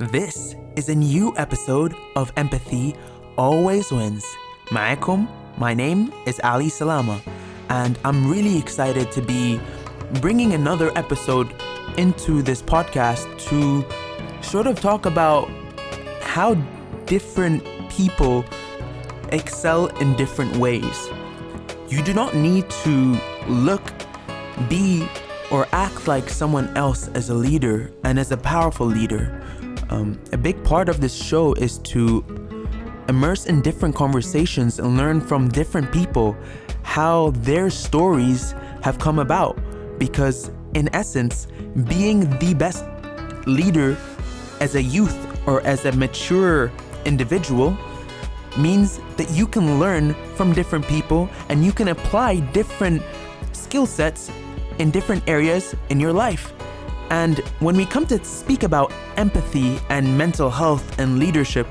This 0.00 0.54
is 0.76 0.88
a 0.88 0.94
new 0.94 1.34
episode 1.36 1.94
of 2.16 2.32
Empathy 2.38 2.94
Always 3.36 3.92
Wins. 3.92 4.24
Ma'akum, 4.68 5.28
my 5.58 5.74
name 5.74 6.10
is 6.24 6.40
Ally 6.40 6.68
Salama, 6.68 7.20
and 7.68 7.98
I'm 8.02 8.30
really 8.30 8.56
excited 8.56 9.12
to 9.12 9.20
be 9.20 9.60
bringing 10.22 10.54
another 10.54 10.90
episode 10.96 11.54
into 11.98 12.40
this 12.40 12.62
podcast 12.62 13.28
to 13.50 13.84
sort 14.42 14.66
of 14.66 14.80
talk 14.80 15.04
about 15.04 15.50
how 16.22 16.54
different 17.04 17.62
people 17.90 18.42
excel 19.32 19.88
in 19.98 20.16
different 20.16 20.56
ways. 20.56 21.10
You 21.90 22.02
do 22.02 22.14
not 22.14 22.34
need 22.34 22.70
to 22.84 23.20
look, 23.48 23.92
be, 24.70 25.06
or 25.50 25.68
act 25.72 26.08
like 26.08 26.30
someone 26.30 26.74
else 26.74 27.08
as 27.08 27.28
a 27.28 27.34
leader 27.34 27.92
and 28.02 28.18
as 28.18 28.32
a 28.32 28.38
powerful 28.38 28.86
leader. 28.86 29.39
Um, 29.90 30.20
a 30.32 30.38
big 30.38 30.62
part 30.62 30.88
of 30.88 31.00
this 31.00 31.14
show 31.14 31.52
is 31.54 31.78
to 31.78 32.24
immerse 33.08 33.46
in 33.46 33.60
different 33.60 33.94
conversations 33.96 34.78
and 34.78 34.96
learn 34.96 35.20
from 35.20 35.48
different 35.48 35.90
people 35.90 36.36
how 36.82 37.30
their 37.38 37.70
stories 37.70 38.54
have 38.82 39.00
come 39.00 39.18
about. 39.18 39.58
Because, 39.98 40.52
in 40.74 40.88
essence, 40.94 41.48
being 41.88 42.20
the 42.38 42.54
best 42.54 42.84
leader 43.46 43.96
as 44.60 44.76
a 44.76 44.82
youth 44.82 45.18
or 45.48 45.60
as 45.62 45.84
a 45.84 45.92
mature 45.92 46.70
individual 47.04 47.76
means 48.56 49.00
that 49.16 49.28
you 49.30 49.46
can 49.46 49.80
learn 49.80 50.14
from 50.36 50.52
different 50.52 50.86
people 50.86 51.28
and 51.48 51.64
you 51.64 51.72
can 51.72 51.88
apply 51.88 52.38
different 52.52 53.02
skill 53.52 53.86
sets 53.86 54.30
in 54.78 54.90
different 54.90 55.22
areas 55.28 55.74
in 55.88 55.98
your 55.98 56.12
life. 56.12 56.52
And 57.10 57.40
when 57.58 57.76
we 57.76 57.84
come 57.84 58.06
to 58.06 58.24
speak 58.24 58.62
about 58.62 58.92
empathy 59.16 59.78
and 59.88 60.16
mental 60.16 60.48
health 60.48 60.98
and 60.98 61.18
leadership, 61.18 61.66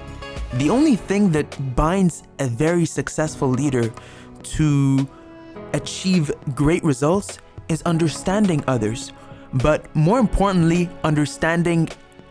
the 0.54 0.70
only 0.70 0.96
thing 0.96 1.32
that 1.32 1.76
binds 1.76 2.24
a 2.40 2.48
very 2.48 2.86
successful 2.86 3.48
leader 3.48 3.94
to 4.44 5.08
achieve 5.74 6.32
great 6.56 6.84
results 6.84 7.40
is 7.70 7.82
understanding 7.84 8.64
others, 8.68 9.14
but 9.54 9.94
more 9.96 10.20
importantly, 10.20 10.90
understanding 11.04 11.88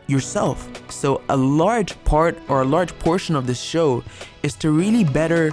yourself. 0.09 0.69
So, 0.91 1.23
a 1.29 1.37
large 1.37 2.03
part 2.05 2.39
or 2.49 2.63
a 2.63 2.65
large 2.65 2.99
portion 2.99 3.37
of 3.37 3.47
this 3.47 3.61
show 3.61 4.03
is 4.43 4.55
to 4.57 4.71
really 4.71 5.05
better 5.05 5.53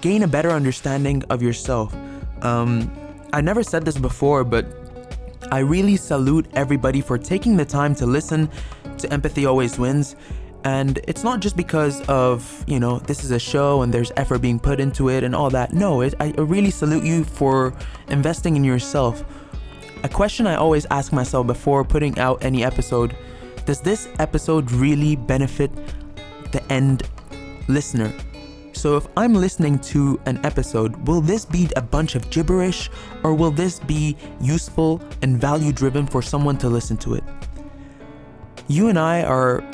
gain 0.00 0.22
a 0.22 0.28
better 0.28 0.50
understanding 0.50 1.22
of 1.30 1.42
yourself. 1.42 1.94
Um, 2.42 2.90
I 3.32 3.40
never 3.40 3.62
said 3.62 3.84
this 3.84 3.98
before, 3.98 4.44
but 4.44 4.85
I 5.50 5.60
really 5.60 5.96
salute 5.96 6.46
everybody 6.54 7.00
for 7.00 7.18
taking 7.18 7.56
the 7.56 7.64
time 7.64 7.94
to 7.96 8.06
listen 8.06 8.50
to 8.98 9.12
Empathy 9.12 9.46
Always 9.46 9.78
Wins. 9.78 10.16
And 10.64 10.98
it's 11.06 11.22
not 11.22 11.40
just 11.40 11.56
because 11.56 12.00
of, 12.08 12.64
you 12.66 12.80
know, 12.80 12.98
this 12.98 13.22
is 13.22 13.30
a 13.30 13.38
show 13.38 13.82
and 13.82 13.94
there's 13.94 14.10
effort 14.16 14.38
being 14.38 14.58
put 14.58 14.80
into 14.80 15.08
it 15.08 15.22
and 15.22 15.34
all 15.34 15.50
that. 15.50 15.72
No, 15.72 16.00
it, 16.00 16.14
I 16.18 16.30
really 16.38 16.70
salute 16.70 17.04
you 17.04 17.24
for 17.24 17.72
investing 18.08 18.56
in 18.56 18.64
yourself. 18.64 19.24
A 20.02 20.08
question 20.08 20.46
I 20.46 20.56
always 20.56 20.86
ask 20.90 21.12
myself 21.12 21.46
before 21.46 21.84
putting 21.84 22.18
out 22.18 22.44
any 22.44 22.64
episode 22.64 23.16
does 23.66 23.80
this 23.80 24.08
episode 24.20 24.70
really 24.70 25.16
benefit 25.16 25.72
the 26.52 26.62
end 26.72 27.02
listener? 27.66 28.12
So, 28.76 28.98
if 28.98 29.08
I'm 29.16 29.32
listening 29.32 29.78
to 29.90 30.20
an 30.26 30.38
episode, 30.44 31.08
will 31.08 31.22
this 31.22 31.46
be 31.46 31.66
a 31.76 31.80
bunch 31.80 32.14
of 32.14 32.28
gibberish 32.28 32.90
or 33.24 33.32
will 33.32 33.50
this 33.50 33.80
be 33.80 34.18
useful 34.38 35.00
and 35.22 35.40
value 35.40 35.72
driven 35.72 36.06
for 36.06 36.20
someone 36.20 36.58
to 36.58 36.68
listen 36.68 36.98
to 36.98 37.14
it? 37.14 37.24
You 38.68 38.88
and 38.88 38.98
I 38.98 39.22
are 39.22 39.64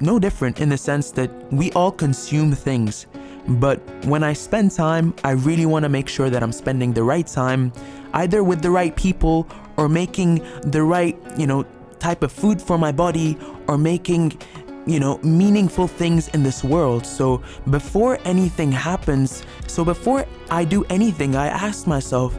no 0.00 0.18
different 0.18 0.60
in 0.60 0.68
the 0.68 0.76
sense 0.76 1.10
that 1.12 1.30
we 1.54 1.72
all 1.72 1.90
consume 1.90 2.52
things. 2.52 3.06
But 3.48 3.80
when 4.04 4.22
I 4.22 4.34
spend 4.34 4.72
time, 4.72 5.14
I 5.24 5.30
really 5.30 5.64
want 5.64 5.84
to 5.84 5.88
make 5.88 6.06
sure 6.06 6.28
that 6.28 6.42
I'm 6.42 6.52
spending 6.52 6.92
the 6.92 7.02
right 7.02 7.26
time, 7.26 7.72
either 8.12 8.44
with 8.44 8.60
the 8.60 8.70
right 8.70 8.94
people 8.94 9.48
or 9.78 9.88
making 9.88 10.46
the 10.64 10.82
right, 10.82 11.16
you 11.38 11.46
know, 11.46 11.64
type 11.98 12.22
of 12.22 12.30
food 12.30 12.60
for 12.60 12.76
my 12.76 12.92
body 12.92 13.38
or 13.68 13.78
making 13.78 14.38
you 14.86 15.00
know, 15.00 15.18
meaningful 15.18 15.86
things 15.86 16.28
in 16.28 16.42
this 16.42 16.62
world. 16.62 17.06
So 17.06 17.42
before 17.70 18.18
anything 18.24 18.70
happens, 18.72 19.44
so 19.66 19.84
before 19.84 20.26
I 20.50 20.64
do 20.64 20.84
anything, 20.84 21.36
I 21.36 21.46
ask 21.46 21.86
myself, 21.86 22.38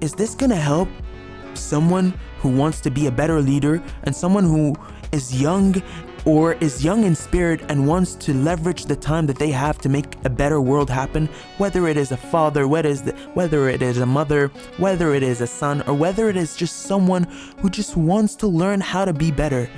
is 0.00 0.12
this 0.12 0.34
gonna 0.34 0.56
help 0.56 0.88
someone 1.54 2.12
who 2.38 2.48
wants 2.48 2.80
to 2.80 2.90
be 2.90 3.06
a 3.06 3.10
better 3.10 3.40
leader 3.40 3.82
and 4.02 4.14
someone 4.14 4.44
who 4.44 4.74
is 5.12 5.40
young 5.40 5.80
or 6.24 6.54
is 6.54 6.84
young 6.84 7.04
in 7.04 7.14
spirit 7.14 7.60
and 7.68 7.86
wants 7.86 8.14
to 8.14 8.32
leverage 8.32 8.84
the 8.84 8.94
time 8.94 9.26
that 9.26 9.38
they 9.38 9.50
have 9.50 9.78
to 9.78 9.88
make 9.88 10.16
a 10.24 10.30
better 10.30 10.60
world 10.60 10.88
happen, 10.88 11.28
whether 11.58 11.88
it 11.88 11.96
is 11.96 12.12
a 12.12 12.16
father, 12.16 12.68
whether 12.68 12.88
it 12.88 12.92
is, 12.92 13.02
the, 13.02 13.12
whether 13.34 13.68
it 13.68 13.82
is 13.82 13.98
a 13.98 14.06
mother, 14.06 14.48
whether 14.78 15.14
it 15.14 15.22
is 15.22 15.40
a 15.40 15.46
son, 15.46 15.82
or 15.82 15.94
whether 15.94 16.28
it 16.28 16.36
is 16.36 16.54
just 16.56 16.82
someone 16.82 17.24
who 17.58 17.68
just 17.68 17.96
wants 17.96 18.36
to 18.36 18.46
learn 18.46 18.80
how 18.80 19.04
to 19.04 19.12
be 19.12 19.30
better 19.30 19.68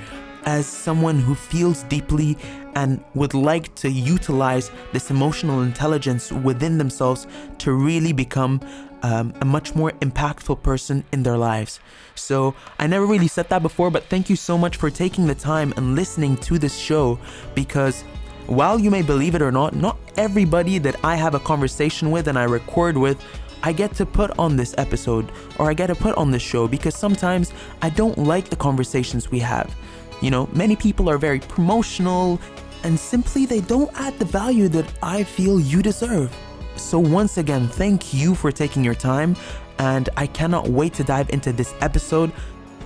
as 0.45 0.65
someone 0.65 1.19
who 1.19 1.35
feels 1.35 1.83
deeply 1.83 2.37
and 2.75 3.03
would 3.13 3.33
like 3.33 3.73
to 3.75 3.89
utilize 3.89 4.71
this 4.93 5.09
emotional 5.09 5.61
intelligence 5.61 6.31
within 6.31 6.77
themselves 6.77 7.27
to 7.57 7.73
really 7.73 8.13
become 8.13 8.61
um, 9.03 9.33
a 9.41 9.45
much 9.45 9.75
more 9.75 9.91
impactful 10.01 10.61
person 10.63 11.03
in 11.11 11.23
their 11.23 11.37
lives. 11.37 11.79
So, 12.15 12.55
I 12.79 12.87
never 12.87 13.05
really 13.05 13.27
said 13.27 13.49
that 13.49 13.61
before, 13.61 13.91
but 13.91 14.05
thank 14.05 14.29
you 14.29 14.35
so 14.35 14.57
much 14.57 14.77
for 14.77 14.89
taking 14.89 15.27
the 15.27 15.35
time 15.35 15.73
and 15.77 15.95
listening 15.95 16.37
to 16.37 16.57
this 16.57 16.77
show 16.77 17.19
because 17.53 18.03
while 18.47 18.79
you 18.79 18.91
may 18.91 19.01
believe 19.01 19.35
it 19.35 19.41
or 19.41 19.51
not, 19.51 19.75
not 19.75 19.97
everybody 20.17 20.77
that 20.79 20.95
I 21.03 21.15
have 21.15 21.35
a 21.35 21.39
conversation 21.39 22.11
with 22.11 22.27
and 22.27 22.37
I 22.37 22.43
record 22.43 22.97
with 22.97 23.23
I 23.63 23.71
get 23.71 23.95
to 23.95 24.05
put 24.05 24.37
on 24.37 24.55
this 24.55 24.75
episode 24.77 25.31
or 25.57 25.71
I 25.71 25.73
get 25.73 25.87
to 25.87 25.95
put 25.95 26.15
on 26.17 26.29
this 26.29 26.43
show 26.43 26.67
because 26.67 26.95
sometimes 26.95 27.51
I 27.81 27.89
don't 27.89 28.15
like 28.17 28.49
the 28.49 28.55
conversations 28.55 29.31
we 29.31 29.39
have. 29.39 29.75
You 30.25 30.31
know, 30.31 30.49
many 30.53 30.75
people 30.75 31.07
are 31.07 31.19
very 31.19 31.39
promotional 31.39 32.41
and 32.83 32.99
simply 32.99 33.45
they 33.45 33.61
don't 33.61 33.91
add 33.93 34.17
the 34.17 34.25
value 34.25 34.67
that 34.69 34.91
I 35.03 35.23
feel 35.23 35.59
you 35.59 35.83
deserve. 35.83 36.35
So, 36.77 36.97
once 36.97 37.37
again, 37.37 37.67
thank 37.67 38.11
you 38.11 38.33
for 38.33 38.51
taking 38.51 38.83
your 38.83 38.95
time, 38.95 39.35
and 39.77 40.09
I 40.17 40.25
cannot 40.25 40.67
wait 40.67 40.95
to 40.95 41.03
dive 41.03 41.29
into 41.29 41.53
this 41.53 41.75
episode. 41.79 42.31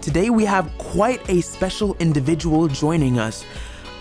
Today, 0.01 0.29
we 0.29 0.43
have 0.43 0.69
quite 0.79 1.29
a 1.29 1.39
special 1.39 1.95
individual 2.01 2.67
joining 2.67 3.19
us. 3.19 3.45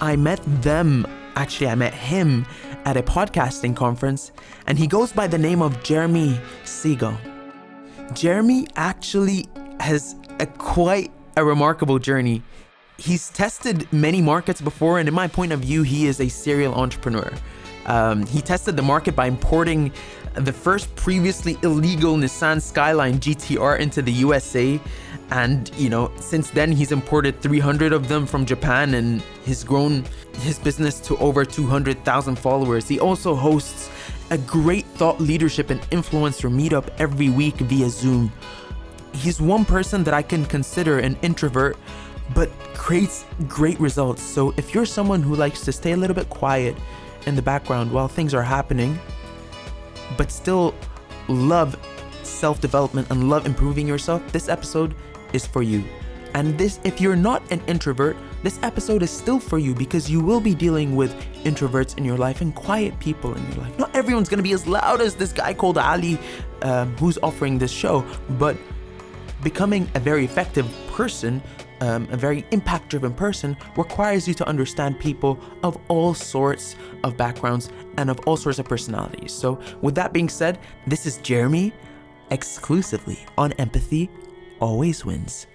I 0.01 0.17
met 0.17 0.41
them, 0.61 1.07
actually, 1.37 1.69
I 1.69 1.77
met 1.77 1.95
him 1.95 2.45
at 2.87 2.97
a 2.97 3.05
podcasting 3.05 3.77
conference, 3.77 4.33
and 4.67 4.77
he 4.77 4.89
goes 4.89 5.13
by 5.13 5.29
the 5.29 5.39
name 5.39 5.63
of 5.63 5.81
Jeremy 5.85 6.41
Segal. 6.65 7.17
Jeremy 8.15 8.67
actually 8.75 9.49
has 9.79 10.17
a 10.41 10.47
quite 10.47 11.13
a 11.37 11.45
remarkable 11.45 12.01
journey. 12.01 12.43
He's 12.99 13.31
tested 13.31 13.91
many 13.93 14.21
markets 14.21 14.61
before, 14.61 14.99
and 14.99 15.09
in 15.09 15.15
my 15.15 15.29
point 15.29 15.53
of 15.53 15.61
view, 15.61 15.85
he 15.85 16.07
is 16.07 16.21
a 16.21 16.29
serial 16.29 16.75
entrepreneur. 16.75 17.33
Um, 17.87 18.27
he 18.27 18.43
tested 18.43 18.77
the 18.77 18.83
market 18.83 19.15
by 19.15 19.27
importing 19.27 19.93
the 20.35 20.53
first 20.53 20.95
previously 20.97 21.57
illegal 21.63 22.17
Nissan 22.17 22.61
Skyline 22.61 23.19
GTR 23.19 23.79
into 23.79 24.03
the 24.03 24.13
USA. 24.13 24.81
And, 25.31 25.71
you 25.77 25.89
know, 25.91 26.11
since 26.19 26.51
then 26.51 26.73
he's 26.73 26.93
imported 26.93 27.41
300 27.41 27.93
of 27.93 28.09
them 28.09 28.27
from 28.27 28.45
Japan 28.47 28.95
and 28.95 29.23
he's 29.45 29.63
grown 29.63 30.05
his 30.41 30.59
business 30.59 31.01
to 31.01 31.17
over 31.19 31.45
200,000 31.45 32.39
followers. 32.39 32.89
He 32.89 32.99
also 32.99 33.35
hosts 33.35 33.91
a 34.31 34.39
great 34.39 34.87
thought 34.87 35.21
leadership 35.21 35.71
and 35.71 35.81
influencer 35.91 36.53
meetup 36.53 36.89
every 36.99 37.31
week 37.31 37.57
via 37.57 37.89
Zoom. 37.89 38.33
He's 39.13 39.41
one 39.41 39.65
person 39.65 40.05
that 40.05 40.15
I 40.15 40.23
can 40.23 40.45
consider 40.45 40.99
an 40.99 41.17
introvert, 41.23 41.77
but 42.35 42.51
creates 42.75 43.25
great 43.49 43.79
results. 43.81 44.23
So 44.23 44.55
if 44.57 44.75
you're 44.75 44.87
someone 44.87 45.23
who 45.23 45.35
likes 45.35 45.63
to 45.63 45.73
stay 45.73 45.93
a 45.93 45.97
little 45.97 46.17
bit 46.17 46.29
quiet, 46.29 46.77
in 47.27 47.35
the 47.35 47.43
background 47.43 47.93
while 47.93 48.09
things 48.09 48.35
are 48.35 48.43
happening, 48.43 48.99
but 50.17 50.31
still 50.31 50.75
love 51.29 51.77
self 52.23 52.61
development 52.61 53.09
and 53.11 53.29
love 53.29 53.47
improving 53.47 53.87
yourself, 53.87 54.23
this 54.33 54.49
episode 54.49 54.95
is 55.33 55.47
for 55.47 55.63
you. 55.63 55.85
And 56.35 56.57
this, 56.59 56.79
if 56.85 57.01
you're 57.01 57.17
not 57.17 57.43
an 57.51 57.61
introvert, 57.67 58.17
this 58.43 58.59
episode 58.63 59.03
is 59.03 59.11
still 59.11 59.41
for 59.41 59.59
you 59.59 59.75
because 59.75 60.11
you 60.11 60.21
will 60.21 60.41
be 60.41 60.55
dealing 60.55 60.95
with 60.95 61.15
introverts 61.45 61.97
in 61.99 62.05
your 62.05 62.17
life 62.17 62.41
and 62.41 62.55
quiet 62.55 62.99
people 63.01 63.35
in 63.35 63.45
your 63.49 63.65
life. 63.65 63.79
Not 63.79 63.95
everyone's 63.95 64.29
gonna 64.29 64.43
be 64.43 64.53
as 64.53 64.67
loud 64.67 65.01
as 65.01 65.15
this 65.15 65.33
guy 65.33 65.55
called 65.55 65.79
Ally 65.79 66.17
um, 66.63 66.95
who's 66.97 67.19
offering 67.23 67.59
this 67.59 67.71
show, 67.71 68.05
but 68.39 68.57
becoming 69.43 69.89
a 69.95 70.01
very 70.01 70.25
effective 70.25 70.67
person 70.93 71.43
um, 71.81 72.09
a 72.11 72.17
very 72.17 72.45
impact 72.51 72.89
driven 72.89 73.13
person 73.15 73.57
requires 73.77 74.27
you 74.27 74.35
to 74.35 74.49
understand 74.49 74.99
people 74.99 75.39
of 75.63 75.79
all 75.89 76.15
sorts 76.15 76.77
of 77.05 77.17
backgrounds 77.17 77.71
and 77.97 78.11
of 78.11 78.19
all 78.27 78.37
sorts 78.37 78.59
of 78.59 78.67
personalities. 78.67 79.33
So, 79.33 79.61
with 79.83 79.95
that 79.95 80.13
being 80.13 80.29
said, 80.29 80.59
this 80.87 81.07
is 81.07 81.19
Jeremy 81.19 81.73
exclusively 82.31 83.25
on 83.37 83.53
Empathy 83.53 84.11
Always 84.61 85.05
Wins. 85.05 85.47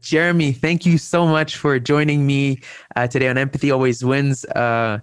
Jeremy, 0.00 0.52
thank 0.52 0.86
you 0.86 0.98
so 0.98 1.26
much 1.26 1.56
for 1.56 1.80
joining 1.80 2.24
me 2.26 2.60
uh, 2.94 3.08
today 3.08 3.28
on 3.28 3.36
Empathy 3.36 3.72
Always 3.72 4.04
Wins. 4.04 4.44
Uh, 4.44 5.00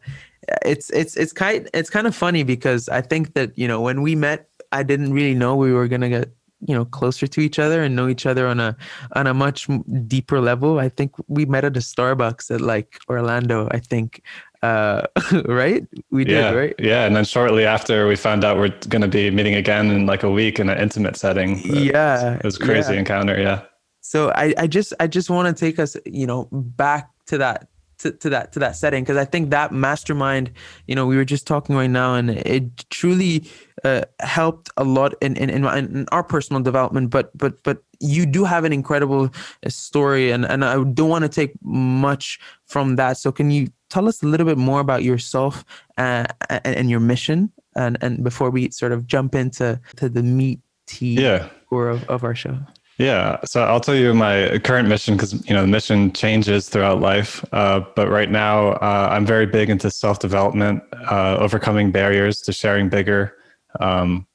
it's 0.66 0.90
it's 0.92 1.18
it's 1.18 1.34
kind 1.34 1.70
it's 1.74 1.90
kind 1.90 2.08
of 2.08 2.16
funny 2.16 2.44
because 2.44 2.88
I 2.88 3.02
think 3.02 3.34
that 3.34 3.58
you 3.58 3.68
know 3.68 3.82
when 3.82 4.02
we 4.02 4.16
met, 4.16 4.48
I 4.72 4.84
didn't 4.84 5.14
really 5.14 5.36
know 5.36 5.58
we 5.58 5.74
were 5.74 5.90
gonna 5.90 6.08
get 6.08 6.34
you 6.68 6.76
know 6.76 6.86
closer 6.86 7.28
to 7.28 7.42
each 7.42 7.60
other 7.60 7.84
and 7.84 7.96
know 7.96 8.08
each 8.08 8.26
other 8.26 8.48
on 8.48 8.60
a 8.60 8.76
on 9.14 9.28
a 9.28 9.34
much 9.34 9.68
deeper 10.08 10.40
level. 10.40 10.80
I 10.80 10.90
think 10.90 11.12
we 11.28 11.46
met 11.46 11.66
at 11.66 11.78
a 11.78 11.82
Starbucks 11.82 12.54
at 12.54 12.62
like 12.62 13.00
Orlando. 13.10 13.68
I 13.72 13.80
think 13.80 14.22
uh, 14.64 15.06
right? 15.46 15.86
We 16.10 16.24
did, 16.24 16.34
yeah, 16.34 16.52
right? 16.52 16.76
Yeah, 16.80 17.06
and 17.06 17.16
then 17.16 17.26
shortly 17.26 17.66
after, 17.66 18.08
we 18.08 18.16
found 18.16 18.44
out 18.44 18.58
we're 18.58 18.70
going 18.88 19.02
to 19.02 19.10
be 19.10 19.30
meeting 19.30 19.56
again 19.56 19.92
in 19.92 20.06
like 20.06 20.24
a 20.24 20.32
week 20.32 20.58
in 20.60 20.70
an 20.70 20.80
intimate 20.80 21.18
setting. 21.18 21.60
Yeah, 21.66 22.36
it 22.36 22.44
was, 22.44 22.58
crazy 22.58 22.94
yeah. 22.94 23.00
encounter. 23.00 23.40
Yeah. 23.40 23.64
So 24.00 24.32
I, 24.32 24.54
I 24.58 24.68
just, 24.68 24.94
I 25.00 25.08
just 25.08 25.30
want 25.30 25.56
to 25.56 25.60
take 25.60 25.80
us, 25.80 25.98
you 26.06 26.26
know, 26.26 26.48
back 26.52 27.10
to 27.28 27.38
that 27.40 27.68
to, 28.04 28.12
to 28.12 28.30
that 28.30 28.52
to 28.52 28.60
that 28.60 28.76
setting 28.76 29.04
because 29.04 29.18
I 29.18 29.26
think 29.26 29.50
that 29.50 29.72
mastermind, 29.72 30.52
you 30.88 30.96
know, 30.96 31.06
we 31.06 31.16
were 31.16 31.26
just 31.26 31.48
talking 31.48 31.76
right 31.76 31.90
now, 31.90 32.16
and 32.16 32.30
it 32.30 32.90
truly 32.90 33.50
uh, 33.84 34.04
helped 34.20 34.70
a 34.78 34.84
lot 34.84 35.16
in 35.22 35.36
in, 35.38 35.50
in 35.50 35.66
in 35.66 36.06
our 36.12 36.24
personal 36.24 36.62
development. 36.62 37.10
But 37.10 37.36
but 37.38 37.64
but 37.64 37.84
you 38.00 38.26
do 38.26 38.44
have 38.44 38.66
an 38.66 38.74
incredible 38.74 39.30
uh, 39.66 39.70
story, 39.70 40.32
and 40.32 40.46
and 40.46 40.64
I 40.64 40.76
don't 40.84 41.10
want 41.10 41.24
to 41.24 41.30
take 41.30 41.54
much 41.64 42.40
from 42.66 42.98
that. 42.98 43.18
So 43.18 43.32
can 43.32 43.50
you 43.50 43.70
tell 43.90 44.08
us 44.08 44.22
a 44.22 44.26
little 44.26 44.46
bit 44.46 44.58
more 44.58 44.80
about 44.80 45.04
yourself 45.04 45.64
uh, 45.98 46.26
and, 46.50 46.76
and 46.76 46.90
your 46.90 47.00
mission, 47.00 47.52
and 47.76 47.98
and 48.02 48.24
before 48.24 48.50
we 48.50 48.70
sort 48.72 48.92
of 48.92 49.08
jump 49.08 49.34
into 49.34 49.80
to 49.96 50.10
the 50.10 50.24
meaty 50.24 50.62
yeah. 51.00 51.50
core 51.70 51.90
of, 51.90 52.04
of 52.10 52.24
our 52.24 52.36
show. 52.36 52.58
Yeah, 53.04 53.40
so 53.44 53.66
I'll 53.66 53.82
tell 53.82 53.96
you 53.96 54.14
my 54.14 54.60
current 54.60 54.88
mission 54.88 55.16
because 55.18 55.34
you 55.46 55.54
know 55.54 55.64
the 55.64 55.68
mission 55.68 56.14
changes 56.14 56.70
throughout 56.70 57.02
life. 57.02 57.44
Uh, 57.52 57.82
but 57.98 58.08
right 58.08 58.32
now, 58.32 58.70
uh, 58.76 59.10
I'm 59.12 59.26
very 59.26 59.46
big 59.46 59.70
into 59.70 59.92
self 59.92 60.20
development, 60.20 60.82
uh, 61.12 61.36
overcoming 61.38 61.92
barriers 61.92 62.40
to 62.44 62.54
sharing 62.54 62.88
bigger, 62.88 63.36
um, 63.82 64.26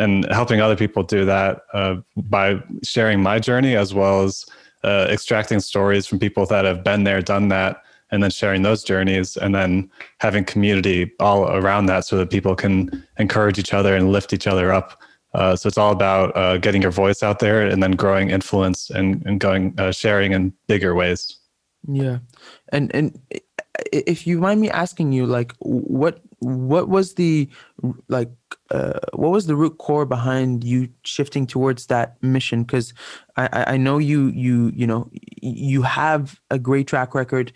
and 0.00 0.26
helping 0.32 0.60
other 0.60 0.74
people 0.74 1.04
do 1.04 1.24
that 1.26 1.60
uh, 1.72 1.98
by 2.16 2.60
sharing 2.82 3.22
my 3.22 3.38
journey 3.38 3.76
as 3.76 3.94
well 3.94 4.24
as 4.24 4.44
uh, 4.82 5.06
extracting 5.08 5.60
stories 5.60 6.04
from 6.04 6.18
people 6.18 6.44
that 6.46 6.64
have 6.64 6.82
been 6.82 7.04
there, 7.04 7.22
done 7.22 7.46
that, 7.50 7.84
and 8.10 8.20
then 8.20 8.30
sharing 8.32 8.62
those 8.62 8.82
journeys, 8.82 9.36
and 9.36 9.54
then 9.54 9.88
having 10.18 10.44
community 10.44 11.12
all 11.20 11.46
around 11.56 11.86
that 11.86 12.04
so 12.04 12.16
that 12.16 12.30
people 12.30 12.56
can 12.56 13.06
encourage 13.20 13.60
each 13.60 13.72
other 13.72 13.94
and 13.94 14.10
lift 14.10 14.32
each 14.32 14.48
other 14.48 14.72
up. 14.72 15.00
Uh, 15.38 15.54
so 15.54 15.68
it's 15.68 15.78
all 15.78 15.92
about 15.92 16.36
uh, 16.36 16.58
getting 16.58 16.82
your 16.82 16.90
voice 16.90 17.22
out 17.22 17.38
there 17.38 17.64
and 17.64 17.80
then 17.80 17.92
growing 17.92 18.28
influence 18.28 18.90
and, 18.90 19.22
and 19.24 19.38
going 19.38 19.72
uh, 19.78 19.92
sharing 19.92 20.32
in 20.32 20.52
bigger 20.66 20.96
ways. 20.96 21.38
Yeah, 21.86 22.18
and 22.72 22.92
and 22.92 23.20
if 23.92 24.26
you 24.26 24.40
mind 24.40 24.60
me 24.60 24.68
asking 24.68 25.12
you, 25.12 25.26
like, 25.26 25.54
what 25.60 26.20
what 26.40 26.88
was 26.88 27.14
the 27.14 27.48
like 28.08 28.30
uh, 28.72 28.98
what 29.12 29.30
was 29.30 29.46
the 29.46 29.54
root 29.54 29.78
core 29.78 30.06
behind 30.06 30.64
you 30.64 30.88
shifting 31.04 31.46
towards 31.46 31.86
that 31.86 32.20
mission? 32.20 32.64
Because 32.64 32.92
I 33.36 33.74
I 33.74 33.76
know 33.76 33.98
you 33.98 34.26
you 34.28 34.72
you 34.74 34.88
know 34.88 35.08
you 35.40 35.82
have 35.82 36.40
a 36.50 36.58
great 36.58 36.88
track 36.88 37.14
record 37.14 37.52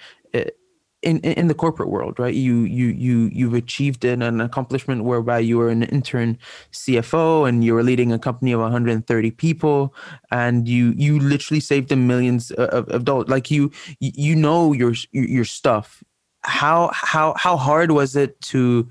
in 1.02 1.18
in 1.20 1.48
the 1.48 1.54
corporate 1.54 1.88
world, 1.88 2.18
right? 2.18 2.34
You 2.34 2.60
you 2.60 2.86
you 2.86 3.28
you've 3.32 3.54
achieved 3.54 4.04
an, 4.04 4.22
an 4.22 4.40
accomplishment 4.40 5.04
whereby 5.04 5.40
you 5.40 5.58
were 5.58 5.68
an 5.68 5.82
intern 5.82 6.38
CFO 6.72 7.48
and 7.48 7.64
you 7.64 7.74
were 7.74 7.82
leading 7.82 8.12
a 8.12 8.18
company 8.18 8.52
of 8.52 8.60
130 8.60 9.30
people, 9.32 9.94
and 10.30 10.68
you 10.68 10.94
you 10.96 11.18
literally 11.18 11.60
saved 11.60 11.88
them 11.88 12.06
millions 12.06 12.50
of, 12.52 12.88
of 12.88 13.04
dollars. 13.04 13.28
Like 13.28 13.50
you 13.50 13.70
you 14.00 14.36
know 14.36 14.72
your 14.72 14.94
your 15.10 15.44
stuff. 15.44 16.02
How 16.42 16.90
how 16.92 17.34
how 17.36 17.56
hard 17.56 17.90
was 17.90 18.16
it 18.16 18.40
to 18.52 18.88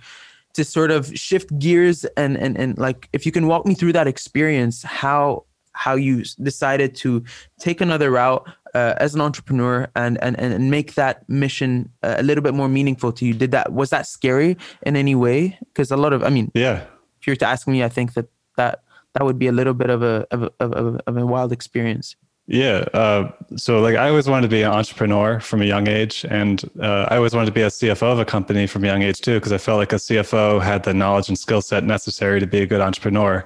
to 0.54 0.64
sort 0.66 0.92
of 0.92 1.18
shift 1.18 1.58
gears 1.60 2.06
and 2.18 2.38
and 2.38 2.58
and 2.58 2.78
like 2.78 3.10
if 3.14 3.26
you 3.26 3.32
can 3.32 3.48
walk 3.48 3.66
me 3.66 3.74
through 3.74 3.94
that 3.94 4.08
experience, 4.08 4.84
how 4.84 5.46
how 5.74 5.96
you 5.96 6.24
decided 6.42 6.96
to 6.96 7.24
take 7.60 7.82
another 7.82 8.12
route 8.12 8.48
uh, 8.74 8.96
as 8.98 9.16
an 9.16 9.22
entrepreneur 9.22 9.90
and, 9.96 10.22
and 10.24 10.40
and 10.40 10.72
make 10.72 10.96
that 10.96 11.28
mission 11.30 11.92
a 12.04 12.24
little 12.24 12.44
bit 12.44 12.54
more 12.54 12.70
meaningful 12.70 13.12
to 13.14 13.26
you? 13.26 13.34
Did 13.34 13.52
that 13.52 13.74
was 13.74 13.90
that 13.90 14.08
scary 14.08 14.58
in 14.84 14.96
any 14.96 15.16
way? 15.16 15.58
Because 15.66 15.92
a 15.92 15.98
lot 15.98 16.14
of 16.14 16.24
i 16.24 16.30
mean 16.30 16.52
yeah. 16.54 16.84
if 17.20 17.28
you 17.28 17.32
were 17.32 17.38
to 17.38 17.46
ask 17.46 17.68
me 17.68 17.84
i 17.84 17.90
think 17.90 18.14
that 18.14 18.28
that 18.58 18.84
that 19.14 19.26
would 19.26 19.38
be 19.38 19.48
a 19.48 19.52
little 19.52 19.74
bit 19.74 19.90
of 19.90 20.04
a 20.04 20.26
of 20.32 20.44
a, 20.44 20.52
of 20.60 20.72
a, 20.72 21.00
of 21.08 21.18
a 21.18 21.26
wild 21.26 21.52
experience. 21.52 22.16
Yeah 22.48 22.86
uh, 22.94 23.32
so 23.56 23.80
like 23.80 23.96
i 23.96 24.10
always 24.10 24.28
wanted 24.28 24.44
to 24.50 24.56
be 24.56 24.64
an 24.64 24.72
entrepreneur 24.72 25.40
from 25.40 25.62
a 25.62 25.66
young 25.66 25.88
age 25.88 26.26
and 26.30 26.64
uh, 26.82 27.08
i 27.10 27.16
always 27.16 27.34
wanted 27.34 27.46
to 27.46 27.52
be 27.54 27.62
a 27.62 27.68
cfo 27.68 28.12
of 28.12 28.20
a 28.20 28.26
company 28.26 28.68
from 28.68 28.84
a 28.84 28.88
young 28.88 29.04
age 29.04 29.22
too 29.22 29.36
because 29.36 29.54
i 29.54 29.58
felt 29.58 29.78
like 29.78 29.94
a 29.94 29.98
cfo 29.98 30.62
had 30.62 30.84
the 30.84 30.94
knowledge 30.94 31.30
and 31.30 31.38
skill 31.38 31.62
set 31.62 31.84
necessary 31.84 32.40
to 32.40 32.48
be 32.48 32.62
a 32.62 32.66
good 32.66 32.82
entrepreneur. 32.82 33.46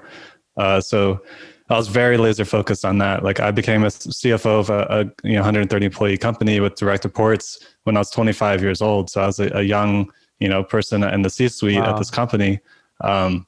Uh, 0.58 0.80
so 0.80 1.22
I 1.70 1.76
was 1.76 1.88
very 1.88 2.18
laser 2.18 2.46
focused 2.46 2.86
on 2.86 3.00
that. 3.00 3.24
Like 3.24 3.40
I 3.40 3.52
became 3.52 3.84
a 3.84 3.88
CFO 3.88 4.60
of 4.60 4.70
a, 4.70 4.86
a 4.90 5.28
you 5.28 5.34
know 5.34 5.42
130 5.42 5.86
employee 5.86 6.18
company 6.18 6.60
with 6.60 6.76
direct 6.76 7.04
reports 7.04 7.60
when 7.84 7.98
I 7.98 8.00
was 8.00 8.12
25 8.12 8.62
years 8.62 8.82
old. 8.82 9.10
So 9.10 9.22
I 9.22 9.26
was 9.26 9.40
a, 9.40 9.50
a 9.56 9.62
young 9.64 10.12
you 10.40 10.48
know 10.48 10.64
person 10.64 11.04
in 11.04 11.22
the 11.22 11.30
C-suite 11.30 11.80
wow. 11.80 11.92
at 11.92 11.98
this 11.98 12.12
company. 12.12 12.60
Um, 13.02 13.48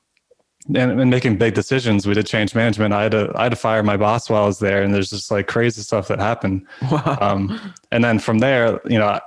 and, 0.70 1.00
and, 1.00 1.10
making 1.10 1.38
big 1.38 1.54
decisions. 1.54 2.06
We 2.06 2.14
did 2.14 2.28
change 2.28 2.54
management. 2.54 2.94
I 2.94 3.04
had 3.04 3.12
to 3.14 3.32
I 3.36 3.44
had 3.44 3.50
to 3.52 3.56
fire 3.56 3.84
my 3.84 3.96
boss 3.96 4.30
while 4.30 4.44
I 4.44 4.48
was 4.48 4.60
there, 4.60 4.82
and 4.82 4.94
there's 4.94 5.10
just 5.10 5.32
like 5.32 5.48
crazy 5.48 5.82
stuff 5.82 6.10
that 6.10 6.20
happened. 6.20 6.68
Wow. 6.92 7.18
Um, 7.22 7.74
and 7.92 8.04
then 8.04 8.20
from 8.20 8.40
there, 8.40 8.82
you 8.86 9.00
know, 9.00 9.20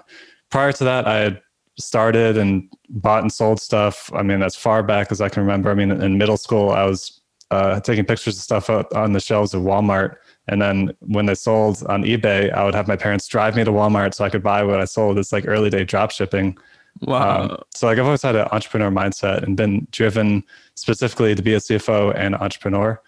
prior 0.51 0.73
to 0.73 0.85
that, 0.85 1.07
I 1.07 1.17
had 1.17 1.41
started 1.79 2.37
and 2.37 2.71
bought 2.91 3.23
and 3.23 3.33
sold 3.33 3.61
stuff. 3.61 4.13
I 4.13 4.23
mean, 4.23 4.43
as 4.43 4.55
far 4.55 4.83
back 4.83 5.11
as 5.11 5.21
I 5.21 5.29
can 5.29 5.43
remember. 5.43 5.71
I 5.71 5.75
mean, 5.75 5.91
in 5.91 6.19
middle 6.19 6.37
school, 6.37 6.71
I 6.71 6.85
was 6.85 7.20
uh, 7.51 7.81
taking 7.81 8.05
pictures 8.05 8.37
of 8.37 8.43
stuff 8.43 8.71
on 8.95 9.13
the 9.13 9.21
shelves 9.21 9.55
of 9.55 9.63
Walmart. 9.63 10.17
And 10.49 10.61
then 10.61 10.93
when 11.01 11.27
they 11.27 11.35
sold 11.35 11.85
on 11.89 12.03
eBay, 12.03 12.53
I 12.53 12.65
would 12.65 12.75
have 12.75 12.89
my 12.89 12.97
parents 12.97 13.27
drive 13.27 13.57
me 13.57 13.65
to 13.65 13.71
Walmart 13.71 14.15
so 14.15 14.25
I 14.25 14.31
could 14.31 14.43
buy 14.43 14.63
what 14.63 14.81
I 14.81 14.85
sold. 14.85 15.19
It's 15.19 15.33
like 15.33 15.47
early 15.47 15.71
day 15.71 15.85
drop 15.85 16.11
shipping. 16.11 16.57
Wow. 17.03 17.43
Um, 17.43 17.63
so 17.75 17.87
like 17.87 17.99
I've 17.99 18.05
always 18.05 18.23
had 18.23 18.37
an 18.37 18.49
entrepreneur 18.53 18.91
mindset 18.91 19.43
and 19.43 19.57
been 19.57 19.87
driven 19.91 20.45
specifically 20.75 21.35
to 21.35 21.43
be 21.43 21.55
a 21.55 21.59
CFO 21.59 22.15
and 22.17 22.35
entrepreneur. 22.35 23.01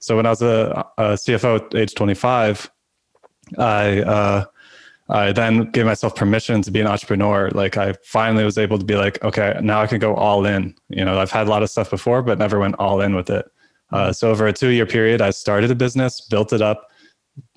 So 0.00 0.16
when 0.16 0.26
I 0.26 0.30
was 0.30 0.42
a, 0.42 0.86
a 0.98 1.02
CFO 1.14 1.66
at 1.66 1.74
age 1.74 1.94
25, 1.94 2.70
I 3.58 4.00
uh, 4.02 4.44
I 5.08 5.32
then 5.32 5.70
gave 5.70 5.86
myself 5.86 6.14
permission 6.14 6.60
to 6.62 6.70
be 6.70 6.80
an 6.80 6.86
entrepreneur. 6.86 7.50
Like 7.50 7.76
I 7.76 7.94
finally 8.04 8.44
was 8.44 8.58
able 8.58 8.78
to 8.78 8.84
be 8.84 8.96
like, 8.96 9.22
okay, 9.24 9.58
now 9.62 9.80
I 9.80 9.86
can 9.86 9.98
go 9.98 10.14
all 10.14 10.44
in. 10.44 10.74
You 10.88 11.04
know, 11.04 11.18
I've 11.18 11.30
had 11.30 11.46
a 11.46 11.50
lot 11.50 11.62
of 11.62 11.70
stuff 11.70 11.90
before, 11.90 12.22
but 12.22 12.38
never 12.38 12.58
went 12.58 12.74
all 12.78 13.00
in 13.00 13.14
with 13.14 13.30
it. 13.30 13.50
Uh, 13.92 14.12
so 14.12 14.30
over 14.30 14.46
a 14.46 14.52
two 14.52 14.68
year 14.68 14.86
period, 14.86 15.20
I 15.20 15.30
started 15.30 15.70
a 15.70 15.74
business, 15.74 16.20
built 16.20 16.52
it 16.52 16.62
up, 16.62 16.90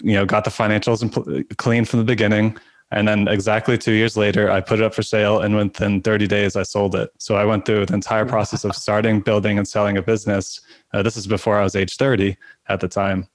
you 0.02 0.14
know, 0.14 0.26
got 0.26 0.44
the 0.44 0.52
financials 0.52 1.02
in 1.02 1.44
clean 1.58 1.86
from 1.86 2.00
the 2.00 2.06
beginning. 2.06 2.58
And 2.94 3.08
then 3.08 3.28
exactly 3.30 3.78
two 3.78 3.94
years 3.94 4.18
later, 4.18 4.52
I 4.52 4.60
put 4.60 4.80
it 4.80 4.84
up 4.84 4.94
for 4.94 5.02
sale. 5.02 5.40
And 5.40 5.56
within 5.56 6.02
30 6.02 6.28
days, 6.28 6.58
I 6.58 6.64
sold 6.64 6.94
it. 6.96 7.10
So 7.20 7.36
I 7.36 7.46
went 7.46 7.66
through 7.66 7.86
the 7.86 7.94
entire 7.94 8.26
process 8.26 8.66
of 8.66 8.76
starting, 8.76 9.22
building, 9.22 9.58
and 9.58 9.68
selling 9.68 9.98
a 9.98 10.02
business. 10.02 10.60
Uh, 10.94 11.02
this 11.02 11.16
is 11.16 11.26
before 11.26 11.58
I 11.58 11.64
was 11.64 11.76
age 11.76 11.96
30 11.96 12.36
at 12.68 12.82
the 12.82 12.90
time. 12.90 13.28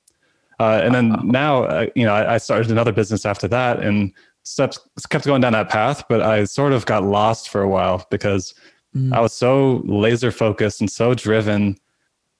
Uh, 0.60 0.80
and 0.82 0.94
then 0.94 1.18
now, 1.24 1.64
uh, 1.64 1.86
you 1.94 2.04
know, 2.04 2.14
I, 2.14 2.34
I, 2.34 2.38
started 2.38 2.70
another 2.70 2.92
business 2.92 3.26
after 3.26 3.46
that 3.48 3.82
and 3.82 4.10
steps 4.42 4.78
kept 5.10 5.26
going 5.26 5.42
down 5.42 5.52
that 5.52 5.68
path. 5.68 6.04
But 6.08 6.22
I 6.22 6.44
sort 6.44 6.72
of 6.72 6.86
got 6.86 7.02
lost 7.02 7.50
for 7.50 7.60
a 7.60 7.68
while 7.68 8.06
because 8.10 8.54
mm. 8.94 9.12
I 9.12 9.20
was 9.20 9.34
so 9.34 9.82
laser 9.84 10.30
focused 10.30 10.80
and 10.80 10.90
so 10.90 11.12
driven 11.12 11.76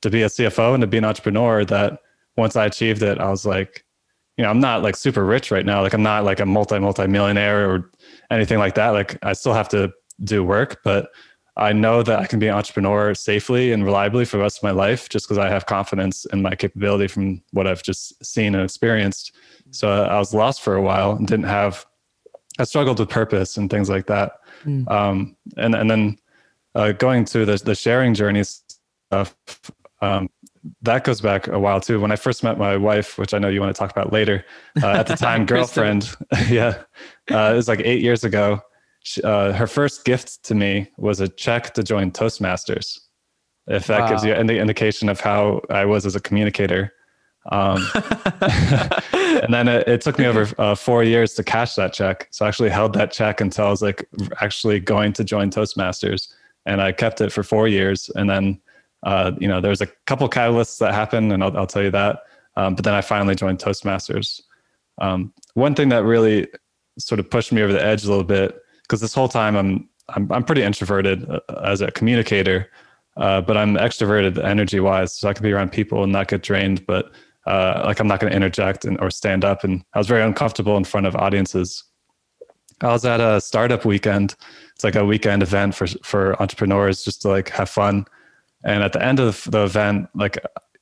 to 0.03 0.11
be 0.11 0.23
a 0.23 0.27
CFO 0.27 0.75
and 0.75 0.81
to 0.81 0.87
be 0.87 0.99
an 0.99 1.05
entrepreneur 1.05 1.65
that 1.65 2.01
once 2.37 2.57
I 2.57 2.67
achieved 2.67 3.03
it, 3.03 3.19
I 3.19 3.31
was 3.31 3.47
like, 3.47 3.85
you 4.37 4.45
know, 4.45 4.51
I'm 4.51 4.61
not 4.61 4.83
like 4.83 4.97
super 4.97 5.25
rich 5.25 5.51
right 5.51 5.65
now. 5.65 5.83
Like 5.83 5.95
I'm 5.95 6.03
not 6.03 6.25
like 6.25 6.41
a 6.41 6.47
multi 6.47 6.79
multi 6.79 7.07
millionaire 7.07 7.71
or 7.71 7.91
anything 8.31 8.59
like 8.59 8.75
that. 8.75 8.91
Like 8.91 9.19
I 9.23 9.33
still 9.33 9.55
have 9.55 9.69
to 9.71 9.93
do 10.25 10.45
work, 10.45 10.81
but 10.85 11.11
I 11.59 11.73
know 11.73 12.03
that 12.03 12.19
I 12.19 12.27
can 12.27 12.39
be 12.39 12.49
an 12.49 12.55
entrepreneur 12.55 13.15
safely 13.15 13.73
and 13.73 13.83
reliably 13.83 14.27
for 14.27 14.37
the 14.37 14.43
rest 14.43 14.59
of 14.59 14.63
my 14.63 14.73
life 14.73 15.09
just 15.09 15.27
because 15.27 15.39
I 15.39 15.49
have 15.49 15.65
confidence 15.65 16.27
in 16.27 16.43
my 16.43 16.55
capability 16.55 17.09
from 17.09 17.43
what 17.53 17.67
I've 17.67 17.83
just 17.83 18.23
seen 18.25 18.55
and 18.55 18.63
experienced. 18.63 19.33
So 19.71 19.91
I 20.05 20.19
was 20.19 20.35
lost 20.35 20.61
for 20.61 20.75
a 20.75 20.83
while 20.83 21.13
and 21.13 21.27
didn't 21.27 21.47
have, 21.47 21.87
I 22.59 22.65
struggled 22.65 22.99
with 22.99 23.09
purpose 23.09 23.57
and 23.57 23.71
things 23.71 23.89
like 23.89 24.07
that. 24.07 24.33
Mm. 24.65 24.91
Um, 24.91 25.37
and, 25.57 25.75
and 25.75 25.91
then 25.91 26.19
uh, 26.75 26.93
going 26.93 27.25
to 27.27 27.47
the, 27.47 27.57
the 27.57 27.75
sharing 27.75 28.13
journeys 28.13 28.63
stuff, 29.11 29.35
um, 30.03 30.29
that 30.83 31.05
goes 31.05 31.21
back 31.21 31.49
a 31.49 31.59
while 31.59 31.81
too. 31.81 32.01
When 32.01 32.13
I 32.13 32.17
first 32.17 32.43
met 32.43 32.59
my 32.59 32.77
wife, 32.77 33.19
which 33.19 33.35
I 33.35 33.39
know 33.39 33.49
you 33.49 33.61
want 33.61 33.75
to 33.75 33.79
talk 33.79 33.91
about 33.91 34.13
later, 34.13 34.45
uh, 34.83 34.89
at 34.89 35.07
the 35.07 35.17
time 35.17 35.47
girlfriend, 35.47 36.15
yeah, 36.49 36.83
uh, 37.31 37.51
it 37.53 37.57
was 37.57 37.69
like 37.69 37.81
eight 37.81 38.03
years 38.03 38.25
ago. 38.25 38.61
She, 39.03 39.23
uh, 39.23 39.53
her 39.53 39.67
first 39.67 40.05
gift 40.05 40.43
to 40.45 40.55
me 40.55 40.91
was 40.97 41.21
a 41.21 41.29
check 41.29 41.75
to 41.75 41.83
join 41.83 42.11
Toastmasters. 42.11 42.99
If 43.69 43.87
that 43.87 44.01
wow. 44.01 44.09
gives 44.09 44.25
you 44.25 44.33
any 44.33 44.59
indication 44.59 45.09
of 45.09 45.21
how 45.21 45.61
I 45.71 45.85
was 45.85 46.07
as 46.07 46.15
a 46.15 46.21
communicator. 46.21 46.93
Um, 47.51 47.87
and 49.13 49.53
then 49.55 49.69
it, 49.69 49.87
it, 49.87 50.01
took 50.01 50.19
me 50.19 50.27
over 50.27 50.53
uh, 50.59 50.75
four 50.75 51.05
years 51.05 51.35
to 51.35 51.45
cash 51.45 51.75
that 51.77 51.93
check. 51.93 52.29
So 52.31 52.45
I 52.45 52.49
actually 52.49 52.71
held 52.71 52.93
that 52.95 53.13
check 53.13 53.41
until 53.41 53.67
I 53.67 53.71
was 53.71 53.83
like 53.83 54.09
actually 54.41 54.81
going 54.81 55.13
to 55.15 55.25
join 55.25 55.51
Toastmasters, 55.51 56.33
and 56.65 56.81
I 56.81 56.93
kept 56.93 57.21
it 57.21 57.33
for 57.33 57.43
four 57.43 57.69
years. 57.69 58.11
And 58.17 58.29
then, 58.29 58.61
uh, 59.07 59.31
you 59.39 59.47
know, 59.47 59.61
there's 59.61 59.81
a 59.81 59.87
couple 60.07 60.29
catalysts 60.29 60.79
that 60.79 60.93
happened, 60.93 61.33
and 61.33 61.43
I'll, 61.43 61.57
I'll 61.57 61.67
tell 61.67 61.83
you 61.83 61.93
that. 61.93 62.25
Um, 62.57 62.75
but 62.75 62.85
then 62.85 62.93
I 62.93 63.01
finally 63.01 63.37
joined 63.37 63.61
Toastmasters. 63.61 64.41
Um, 64.99 65.33
one 65.55 65.77
thing 65.77 65.91
that 65.91 66.03
really 66.03 66.49
sort 66.99 67.21
of 67.21 67.31
pushed 67.31 67.53
me 67.53 67.63
over 67.63 67.73
the 67.73 67.83
edge 67.83 68.05
a 68.05 68.09
little 68.09 68.25
bit 68.25 68.59
because 68.83 69.01
this 69.01 69.15
whole 69.15 69.29
time 69.29 69.57
I'm 69.57 69.89
I'm 70.09 70.31
I'm 70.33 70.43
pretty 70.43 70.63
introverted 70.63 71.29
uh, 71.31 71.41
as 71.65 71.83
a 71.83 71.93
communicator, 71.93 72.69
uh, 73.17 73.43
but 73.43 73.57
I'm 73.57 73.75
extroverted 73.77 74.43
energy 74.43 74.81
wise, 74.81 75.13
so 75.13 75.29
I 75.29 75.35
can 75.35 75.45
be 75.45 75.53
around 75.53 75.71
people 75.71 76.03
and 76.03 76.13
not 76.13 76.27
get 76.27 76.43
drained. 76.43 76.85
But 76.85 77.13
uh, 77.47 77.83
like 77.85 78.01
I'm 78.01 78.09
not 78.09 78.19
going 78.19 78.33
to 78.33 78.37
interject 78.37 78.85
and, 78.85 79.01
or 79.01 79.11
stand 79.11 79.45
up, 79.45 79.63
and 79.63 79.85
I 79.95 79.99
was 79.99 80.09
very 80.09 80.25
uncomfortable 80.25 80.77
in 80.77 80.83
front 80.83 81.07
of 81.07 81.15
audiences. 81.15 81.85
I 82.81 82.89
was 82.89 83.05
at 83.05 83.21
a 83.21 83.41
startup 83.41 83.85
weekend. 83.85 84.35
It's 84.75 84.83
like 84.83 84.97
a 84.97 85.05
weekend 85.05 85.45
event 85.45 85.77
for 85.77 85.87
for 86.03 86.43
entrepreneurs 86.43 87.05
just 87.05 87.23
to 87.23 87.29
like 87.29 87.51
have 87.51 87.71
fun. 87.71 88.07
And 88.67 88.83
at 88.83 88.93
the 88.93 89.03
end 89.03 89.19
of 89.19 89.45
the 89.51 89.65
event, 89.65 90.11
like 90.15 90.37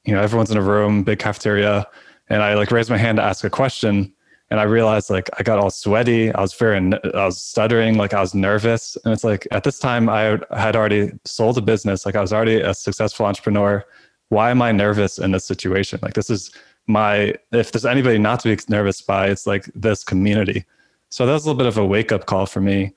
you 0.04 0.14
know, 0.14 0.20
everyone's 0.20 0.50
in 0.50 0.56
a 0.56 0.62
room, 0.62 1.04
big 1.04 1.20
cafeteria, 1.20 1.86
and 2.28 2.42
I 2.42 2.54
like 2.54 2.72
raised 2.72 2.90
my 2.90 2.96
hand 2.96 3.18
to 3.18 3.22
ask 3.22 3.44
a 3.44 3.50
question 3.50 4.12
and 4.50 4.60
I 4.60 4.64
realized 4.64 5.10
like 5.10 5.28
I 5.38 5.42
got 5.42 5.58
all 5.58 5.70
sweaty. 5.70 6.32
I 6.32 6.40
was 6.40 6.52
very, 6.54 6.76
I 6.76 7.24
was 7.26 7.42
stuttering, 7.42 7.96
like 7.96 8.14
I 8.14 8.20
was 8.20 8.34
nervous. 8.34 8.96
And 9.04 9.12
it's 9.12 9.24
like 9.24 9.48
at 9.50 9.64
this 9.64 9.78
time 9.78 10.08
I 10.08 10.38
had 10.50 10.76
already 10.76 11.12
sold 11.24 11.58
a 11.58 11.62
business, 11.62 12.04
like 12.06 12.14
I 12.14 12.20
was 12.20 12.32
already 12.32 12.60
a 12.60 12.74
successful 12.74 13.26
entrepreneur. 13.26 13.84
Why 14.28 14.50
am 14.50 14.62
I 14.62 14.72
nervous 14.72 15.18
in 15.18 15.32
this 15.32 15.44
situation? 15.44 15.98
Like 16.02 16.14
this 16.14 16.30
is 16.30 16.50
my, 16.86 17.34
if 17.52 17.72
there's 17.72 17.86
anybody 17.86 18.18
not 18.18 18.40
to 18.40 18.54
be 18.54 18.62
nervous 18.68 19.00
by, 19.00 19.28
it's 19.28 19.46
like 19.46 19.64
this 19.74 20.04
community. 20.04 20.64
So 21.08 21.26
that 21.26 21.32
was 21.32 21.44
a 21.44 21.48
little 21.48 21.58
bit 21.58 21.66
of 21.66 21.78
a 21.78 21.86
wake 21.86 22.12
up 22.12 22.26
call 22.26 22.46
for 22.46 22.60
me. 22.60 22.92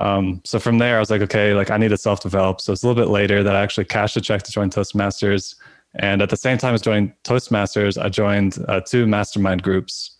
Um, 0.00 0.40
so 0.44 0.58
from 0.58 0.78
there, 0.78 0.96
I 0.96 1.00
was 1.00 1.10
like, 1.10 1.20
okay, 1.22 1.54
like 1.54 1.70
I 1.70 1.76
need 1.76 1.88
to 1.88 1.96
self 1.96 2.20
develop. 2.20 2.60
So 2.60 2.72
it's 2.72 2.82
a 2.82 2.88
little 2.88 3.00
bit 3.00 3.10
later 3.10 3.42
that 3.42 3.54
I 3.54 3.60
actually 3.60 3.84
cashed 3.84 4.16
a 4.16 4.20
check 4.20 4.42
to 4.42 4.52
join 4.52 4.70
Toastmasters. 4.70 5.54
And 5.96 6.22
at 6.22 6.30
the 6.30 6.36
same 6.36 6.56
time 6.56 6.74
as 6.74 6.82
joining 6.82 7.12
Toastmasters, 7.24 8.02
I 8.02 8.08
joined 8.08 8.58
uh, 8.68 8.80
two 8.80 9.06
mastermind 9.06 9.62
groups. 9.62 10.16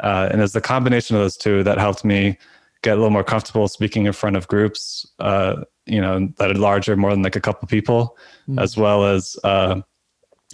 Uh, 0.00 0.28
and 0.32 0.40
it's 0.40 0.54
the 0.54 0.60
combination 0.60 1.16
of 1.16 1.22
those 1.22 1.36
two 1.36 1.62
that 1.64 1.78
helped 1.78 2.04
me 2.04 2.38
get 2.82 2.92
a 2.92 2.96
little 2.96 3.10
more 3.10 3.24
comfortable 3.24 3.68
speaking 3.68 4.06
in 4.06 4.12
front 4.12 4.36
of 4.36 4.48
groups, 4.48 5.06
uh, 5.18 5.64
you 5.84 6.00
know, 6.00 6.28
that 6.38 6.50
are 6.50 6.54
larger, 6.54 6.96
more 6.96 7.10
than 7.10 7.22
like 7.22 7.36
a 7.36 7.40
couple 7.40 7.68
people, 7.68 8.16
mm. 8.48 8.60
as 8.60 8.76
well 8.76 9.04
as 9.04 9.36
uh, 9.44 9.82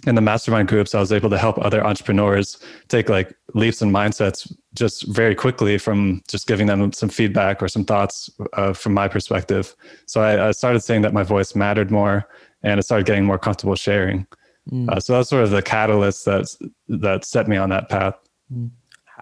in 0.05 0.15
the 0.15 0.21
mastermind 0.21 0.67
groups, 0.67 0.93
I 0.93 0.99
was 0.99 1.11
able 1.11 1.29
to 1.29 1.37
help 1.37 1.57
other 1.59 1.85
entrepreneurs 1.85 2.59
take 2.87 3.09
like 3.09 3.33
leaps 3.53 3.81
in 3.81 3.91
mindsets 3.91 4.51
just 4.77 5.07
very 5.07 5.35
quickly 5.35 5.77
from 5.77 6.21
just 6.27 6.47
giving 6.47 6.67
them 6.67 6.93
some 6.93 7.09
feedback 7.09 7.61
or 7.61 7.67
some 7.67 7.83
thoughts 7.83 8.29
uh, 8.53 8.73
from 8.73 8.93
my 8.93 9.07
perspective. 9.07 9.75
So 10.05 10.21
I, 10.21 10.47
I, 10.47 10.51
started 10.51 10.81
saying 10.81 11.01
that 11.01 11.13
my 11.13 11.23
voice 11.23 11.55
mattered 11.55 11.91
more, 11.91 12.29
and 12.63 12.77
I 12.77 12.81
started 12.81 13.05
getting 13.05 13.25
more 13.25 13.39
comfortable 13.39 13.75
sharing. 13.75 14.27
Mm. 14.71 14.89
Uh, 14.89 14.99
so 14.99 15.13
that's 15.13 15.29
sort 15.29 15.43
of 15.43 15.51
the 15.51 15.61
catalyst 15.61 16.25
that 16.25 16.47
that 16.87 17.25
set 17.25 17.47
me 17.47 17.57
on 17.57 17.69
that 17.69 17.89
path. 17.89 18.15
Mm 18.53 18.71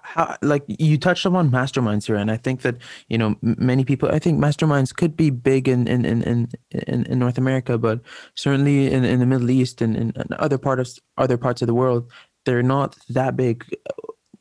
how 0.05 0.35
like 0.41 0.63
you 0.67 0.97
touched 0.97 1.25
upon 1.25 1.49
masterminds 1.49 2.05
here 2.05 2.15
and 2.15 2.29
i 2.29 2.37
think 2.37 2.61
that 2.61 2.75
you 3.07 3.17
know 3.17 3.35
many 3.41 3.83
people 3.83 4.09
i 4.09 4.19
think 4.19 4.39
masterminds 4.39 4.95
could 4.95 5.17
be 5.17 5.29
big 5.29 5.67
in 5.67 5.87
in 5.87 6.05
in 6.05 6.47
in, 6.71 7.05
in 7.05 7.19
north 7.19 7.37
america 7.37 7.77
but 7.77 7.99
certainly 8.35 8.91
in, 8.91 9.03
in 9.03 9.19
the 9.19 9.25
middle 9.25 9.49
east 9.49 9.81
and 9.81 9.95
in, 9.95 10.13
in 10.15 10.27
other 10.37 10.57
parts 10.57 10.99
other 11.17 11.37
parts 11.37 11.61
of 11.61 11.67
the 11.67 11.73
world 11.73 12.09
they're 12.45 12.63
not 12.63 12.95
that 13.09 13.35
big 13.35 13.65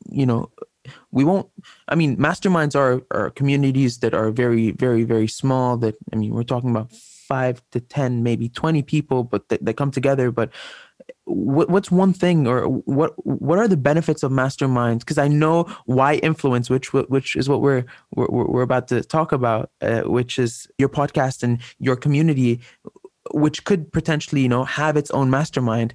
you 0.09 0.25
know 0.25 0.51
we 1.11 1.23
won't 1.23 1.49
i 1.87 1.95
mean 1.95 2.17
masterminds 2.17 2.75
are 2.75 3.01
are 3.11 3.29
communities 3.31 3.99
that 3.99 4.13
are 4.13 4.31
very 4.31 4.71
very 4.71 5.03
very 5.03 5.27
small 5.27 5.77
that 5.77 5.95
i 6.13 6.15
mean 6.15 6.33
we're 6.33 6.43
talking 6.43 6.69
about 6.69 6.91
five 6.91 7.61
to 7.71 7.79
ten 7.79 8.23
maybe 8.23 8.49
20 8.49 8.83
people 8.83 9.23
but 9.23 9.49
they, 9.49 9.73
come 9.73 9.91
together 9.91 10.31
but 10.31 10.49
what, 11.25 11.69
what's 11.69 11.89
one 11.89 12.13
thing 12.13 12.47
or 12.47 12.67
what 12.67 13.13
what 13.25 13.57
are 13.57 13.67
the 13.67 13.77
benefits 13.77 14.21
of 14.21 14.31
masterminds? 14.31 14.99
Because 14.99 15.17
i 15.17 15.27
know 15.27 15.63
why 15.85 16.15
influence 16.15 16.69
which 16.69 16.93
which 16.93 17.35
is 17.35 17.49
what 17.49 17.61
we're 17.61 17.83
we're, 18.15 18.27
we're 18.27 18.61
about 18.61 18.87
to 18.89 19.01
talk 19.01 19.31
about 19.31 19.71
uh, 19.81 20.01
which 20.01 20.37
is 20.37 20.67
your 20.77 20.89
podcast 20.89 21.41
and 21.41 21.61
your 21.79 21.95
community 21.95 22.61
which 23.31 23.65
could 23.65 23.91
potentially 23.91 24.41
you 24.41 24.49
know 24.49 24.63
have 24.63 24.97
its 24.97 25.11
own 25.11 25.29
mastermind. 25.29 25.93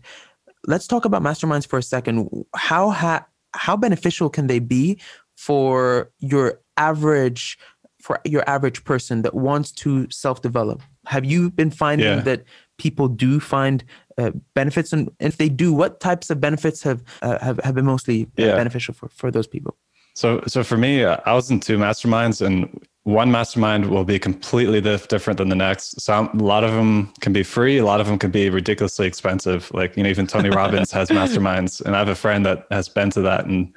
Let's 0.67 0.87
talk 0.87 1.05
about 1.05 1.23
masterminds 1.23 1.67
for 1.67 1.79
a 1.79 1.83
second. 1.83 2.29
How 2.55 2.91
ha- 2.91 3.27
how 3.55 3.77
beneficial 3.77 4.31
can 4.31 4.47
they 4.47 4.59
be 4.59 5.01
for 5.37 6.11
your 6.19 6.61
average 6.77 7.59
for 8.01 8.19
your 8.25 8.49
average 8.49 8.83
person 8.85 9.23
that 9.23 9.35
wants 9.35 9.73
to 9.73 10.09
self 10.11 10.41
develop 10.43 10.83
have 11.07 11.25
you 11.25 11.51
been 11.51 11.71
finding 11.71 12.07
yeah. 12.07 12.21
that 12.21 12.45
people 12.79 13.09
do 13.09 13.41
find 13.41 13.85
uh, 14.19 14.31
benefits, 14.55 14.93
and 14.93 15.11
if 15.21 15.37
they 15.37 15.49
do, 15.49 15.73
what 15.73 16.01
types 16.01 16.31
of 16.31 16.41
benefits 16.41 16.83
have 16.83 17.03
uh, 17.23 17.39
have, 17.39 17.59
have 17.63 17.75
been 17.75 17.85
mostly 17.85 18.25
uh, 18.25 18.27
yeah. 18.37 18.57
beneficial 18.57 18.95
for, 18.95 19.09
for 19.09 19.31
those 19.31 19.47
people? 19.47 19.77
So, 20.15 20.43
so 20.47 20.65
for 20.65 20.77
me, 20.77 21.05
uh, 21.05 21.19
I 21.25 21.35
was 21.35 21.51
in 21.51 21.61
two 21.61 21.79
masterminds, 21.79 22.45
and 22.45 22.85
one 23.11 23.31
mastermind 23.31 23.91
will 23.91 24.05
be 24.05 24.19
completely 24.19 24.81
different 24.81 25.39
than 25.39 25.49
the 25.49 25.57
next. 25.57 26.01
So 26.01 26.31
a 26.33 26.37
lot 26.37 26.65
of 26.65 26.73
them 26.73 27.13
can 27.21 27.33
be 27.33 27.43
free, 27.43 27.79
a 27.79 27.85
lot 27.85 28.01
of 28.01 28.07
them 28.07 28.19
can 28.19 28.31
be 28.31 28.51
ridiculously 28.51 29.07
expensive. 29.07 29.71
Like 29.75 29.97
you 29.97 30.03
know, 30.03 30.09
even 30.09 30.27
Tony 30.27 30.49
Robbins 30.61 30.91
has 30.93 31.11
masterminds, 31.11 31.81
and 31.81 31.95
I 31.95 31.99
have 31.99 32.09
a 32.09 32.15
friend 32.15 32.47
that 32.47 32.67
has 32.71 32.89
been 32.89 33.11
to 33.11 33.21
that, 33.23 33.47
and 33.47 33.75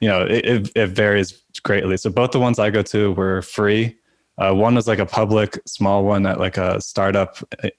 you 0.00 0.08
know, 0.08 0.22
it, 0.22 0.44
it, 0.44 0.72
it 0.74 0.86
varies 0.88 1.42
greatly. 1.62 1.96
So 1.96 2.10
both 2.10 2.32
the 2.32 2.40
ones 2.40 2.58
I 2.58 2.70
go 2.70 2.82
to 2.82 3.12
were 3.12 3.42
free, 3.42 3.96
uh, 4.38 4.52
one 4.52 4.74
was 4.74 4.88
like 4.88 4.98
a 4.98 5.06
public 5.06 5.58
small 5.66 6.04
one 6.04 6.26
at 6.26 6.40
like 6.40 6.56
a 6.56 6.80
startup 6.80 7.38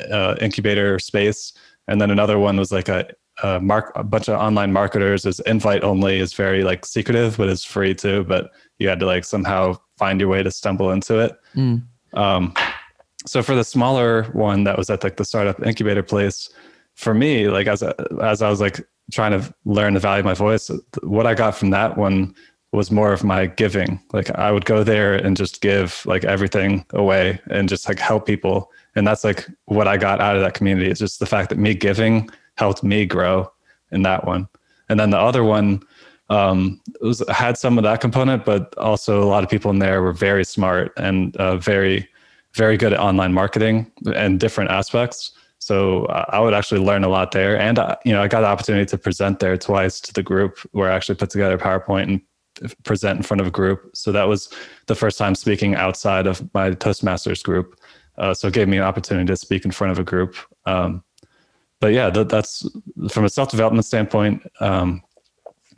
uh, 0.09 0.35
incubator 0.39 0.99
space, 0.99 1.53
and 1.87 1.99
then 1.99 2.11
another 2.11 2.39
one 2.39 2.57
was 2.57 2.71
like 2.71 2.89
a, 2.89 3.07
a 3.43 3.59
mark 3.59 3.91
a 3.95 4.03
bunch 4.03 4.29
of 4.29 4.39
online 4.39 4.71
marketers 4.71 5.25
is 5.25 5.39
invite 5.41 5.83
only 5.83 6.19
is 6.19 6.33
very 6.33 6.63
like 6.63 6.85
secretive, 6.85 7.37
but 7.37 7.49
it's 7.49 7.65
free 7.65 7.93
too. 7.93 8.23
But 8.23 8.51
you 8.79 8.87
had 8.87 8.99
to 8.99 9.05
like 9.05 9.25
somehow 9.25 9.77
find 9.97 10.19
your 10.19 10.29
way 10.29 10.43
to 10.43 10.51
stumble 10.51 10.91
into 10.91 11.19
it. 11.19 11.37
Mm. 11.55 11.83
Um, 12.13 12.53
so 13.25 13.41
for 13.41 13.55
the 13.55 13.63
smaller 13.63 14.23
one 14.33 14.63
that 14.65 14.77
was 14.77 14.89
at 14.89 15.03
like 15.03 15.17
the 15.17 15.25
startup 15.25 15.65
incubator 15.65 16.03
place, 16.03 16.49
for 16.93 17.13
me, 17.13 17.49
like 17.49 17.67
as 17.67 17.81
a, 17.81 17.93
as 18.21 18.41
I 18.41 18.49
was 18.49 18.61
like 18.61 18.79
trying 19.11 19.39
to 19.39 19.53
learn 19.65 19.93
the 19.93 19.99
value 19.99 20.19
of 20.19 20.25
my 20.25 20.33
voice, 20.33 20.71
what 21.03 21.27
I 21.27 21.33
got 21.33 21.55
from 21.55 21.69
that 21.71 21.97
one 21.97 22.33
was 22.71 22.91
more 22.91 23.13
of 23.13 23.23
my 23.23 23.45
giving. 23.45 24.01
Like 24.13 24.29
I 24.31 24.51
would 24.51 24.65
go 24.65 24.83
there 24.83 25.15
and 25.15 25.37
just 25.37 25.61
give 25.61 26.03
like 26.05 26.23
everything 26.25 26.85
away 26.91 27.39
and 27.49 27.69
just 27.69 27.87
like 27.87 27.99
help 27.99 28.25
people. 28.25 28.71
And 28.95 29.07
that's 29.07 29.23
like 29.23 29.47
what 29.65 29.87
I 29.87 29.97
got 29.97 30.21
out 30.21 30.35
of 30.35 30.41
that 30.41 30.53
community. 30.53 30.89
It's 30.89 30.99
just 30.99 31.19
the 31.19 31.25
fact 31.25 31.49
that 31.49 31.57
me 31.57 31.73
giving 31.73 32.29
helped 32.57 32.83
me 32.83 33.05
grow 33.05 33.51
in 33.91 34.03
that 34.03 34.25
one. 34.25 34.47
And 34.89 34.99
then 34.99 35.09
the 35.09 35.17
other 35.17 35.43
one 35.43 35.81
um, 36.29 36.81
it 36.87 37.03
was 37.03 37.23
had 37.29 37.57
some 37.57 37.77
of 37.77 37.83
that 37.83 38.01
component, 38.01 38.45
but 38.45 38.75
also 38.77 39.21
a 39.21 39.25
lot 39.25 39.43
of 39.43 39.49
people 39.49 39.71
in 39.71 39.79
there 39.79 40.01
were 40.01 40.13
very 40.13 40.43
smart 40.43 40.91
and 40.97 41.35
uh, 41.37 41.57
very, 41.57 42.07
very 42.53 42.77
good 42.77 42.93
at 42.93 42.99
online 42.99 43.33
marketing 43.33 43.91
and 44.15 44.39
different 44.39 44.71
aspects. 44.71 45.31
So 45.59 46.05
uh, 46.05 46.25
I 46.29 46.39
would 46.39 46.53
actually 46.53 46.81
learn 46.81 47.03
a 47.03 47.09
lot 47.09 47.31
there. 47.31 47.59
And, 47.59 47.79
uh, 47.79 47.95
you 48.05 48.11
know, 48.11 48.21
I 48.21 48.27
got 48.27 48.41
the 48.41 48.47
opportunity 48.47 48.85
to 48.85 48.97
present 48.97 49.39
there 49.39 49.57
twice 49.57 49.99
to 50.01 50.13
the 50.13 50.23
group 50.23 50.59
where 50.71 50.91
I 50.91 50.95
actually 50.95 51.15
put 51.15 51.29
together 51.29 51.55
a 51.55 51.57
PowerPoint 51.57 52.03
and 52.03 52.83
present 52.83 53.17
in 53.17 53.23
front 53.23 53.41
of 53.41 53.47
a 53.47 53.51
group. 53.51 53.91
So 53.93 54.11
that 54.11 54.27
was 54.27 54.49
the 54.87 54.95
first 54.95 55.17
time 55.17 55.35
speaking 55.35 55.75
outside 55.75 56.27
of 56.27 56.41
my 56.53 56.71
Toastmasters 56.71 57.43
group. 57.43 57.79
Uh, 58.17 58.33
so 58.33 58.47
it 58.47 58.53
gave 58.53 58.67
me 58.67 58.77
an 58.77 58.83
opportunity 58.83 59.27
to 59.27 59.35
speak 59.35 59.65
in 59.65 59.71
front 59.71 59.91
of 59.91 59.99
a 59.99 60.03
group. 60.03 60.35
Um, 60.65 61.03
but 61.81 61.93
yeah, 61.93 62.09
that, 62.09 62.29
that's 62.29 62.67
from 63.09 63.25
a 63.25 63.29
self 63.29 63.51
development 63.51 63.85
standpoint. 63.85 64.43
Um, 64.59 65.03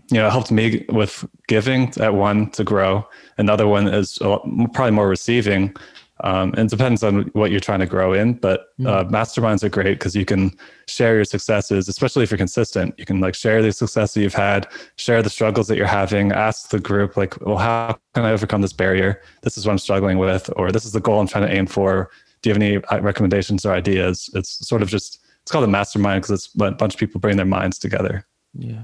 you 0.09 0.17
know, 0.17 0.27
it 0.27 0.31
helped 0.31 0.51
me 0.51 0.85
with 0.89 1.25
giving 1.47 1.91
at 1.99 2.13
one 2.13 2.49
to 2.51 2.63
grow. 2.63 3.07
Another 3.37 3.67
one 3.67 3.87
is 3.87 4.17
probably 4.17 4.91
more 4.91 5.07
receiving. 5.07 5.75
Um, 6.21 6.53
and 6.57 6.67
it 6.67 6.69
depends 6.69 7.03
on 7.03 7.23
what 7.33 7.51
you're 7.51 7.59
trying 7.59 7.79
to 7.79 7.85
grow 7.85 8.13
in, 8.13 8.33
but 8.33 8.69
hmm. 8.77 8.87
uh, 8.87 9.03
masterminds 9.03 9.63
are 9.63 9.69
great 9.69 9.99
because 9.99 10.15
you 10.15 10.25
can 10.25 10.51
share 10.87 11.15
your 11.15 11.25
successes, 11.25 11.87
especially 11.87 12.23
if 12.23 12.31
you're 12.31 12.39
consistent. 12.39 12.95
You 12.97 13.05
can 13.05 13.19
like 13.19 13.35
share 13.35 13.61
the 13.61 13.71
success 13.71 14.13
that 14.13 14.21
you've 14.21 14.33
had, 14.33 14.67
share 14.95 15.21
the 15.21 15.29
struggles 15.29 15.67
that 15.67 15.77
you're 15.77 15.85
having, 15.85 16.31
ask 16.31 16.69
the 16.69 16.79
group 16.79 17.17
like, 17.17 17.39
well, 17.45 17.57
how 17.57 17.99
can 18.15 18.25
I 18.25 18.31
overcome 18.31 18.61
this 18.61 18.73
barrier? 18.73 19.21
This 19.43 19.57
is 19.57 19.65
what 19.65 19.73
I'm 19.73 19.77
struggling 19.77 20.17
with, 20.17 20.49
or 20.55 20.71
this 20.71 20.85
is 20.85 20.91
the 20.91 21.01
goal 21.01 21.19
I'm 21.19 21.27
trying 21.27 21.47
to 21.47 21.53
aim 21.53 21.67
for. 21.67 22.09
Do 22.41 22.49
you 22.49 22.53
have 22.53 22.61
any 22.61 22.77
uh, 22.77 23.01
recommendations 23.01 23.65
or 23.65 23.73
ideas? 23.73 24.29
It's 24.33 24.67
sort 24.67 24.81
of 24.81 24.89
just, 24.89 25.23
it's 25.43 25.51
called 25.51 25.65
a 25.65 25.67
mastermind 25.67 26.23
because 26.23 26.45
it's 26.45 26.55
a 26.59 26.71
bunch 26.71 26.95
of 26.95 26.99
people 26.99 27.21
bring 27.21 27.37
their 27.37 27.45
minds 27.45 27.77
together. 27.77 28.25
Yeah. 28.53 28.83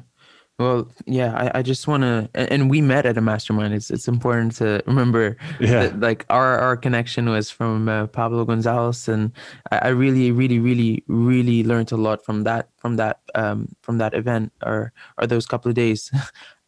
Well, 0.63 0.89
yeah, 1.05 1.36
I, 1.36 1.60
I 1.60 1.62
just 1.62 1.89
want 1.89 2.03
to, 2.03 2.29
and 2.36 2.70
we 2.70 2.79
met 2.79 3.05
at 3.05 3.17
a 3.17 3.22
mastermind. 3.22 3.74
It's 3.74 3.91
it's 3.91 4.08
important 4.08 4.55
to 4.60 4.82
remember 4.88 5.36
yeah. 5.60 5.88
that 5.88 6.00
like 6.00 6.25
our 6.29 6.58
our 6.58 6.77
connection 6.77 7.27
was 7.27 7.51
from 7.51 7.89
uh, 7.89 8.08
Pablo 8.08 8.46
Gonzalez, 8.46 9.10
and 9.10 9.34
I, 9.74 9.77
I, 9.79 9.88
really, 9.89 10.32
really, 10.32 10.60
really, 10.60 11.03
really 11.08 11.65
learned 11.65 11.91
a 11.91 11.98
lot 11.98 12.24
from 12.24 12.46
that 12.46 12.70
from 12.77 12.96
that 12.96 13.20
um 13.36 13.75
from 13.82 13.98
that 13.98 14.13
event 14.13 14.53
or 14.63 14.93
or 15.17 15.27
those 15.27 15.46
couple 15.46 15.70
of 15.70 15.75
days. 15.75 16.10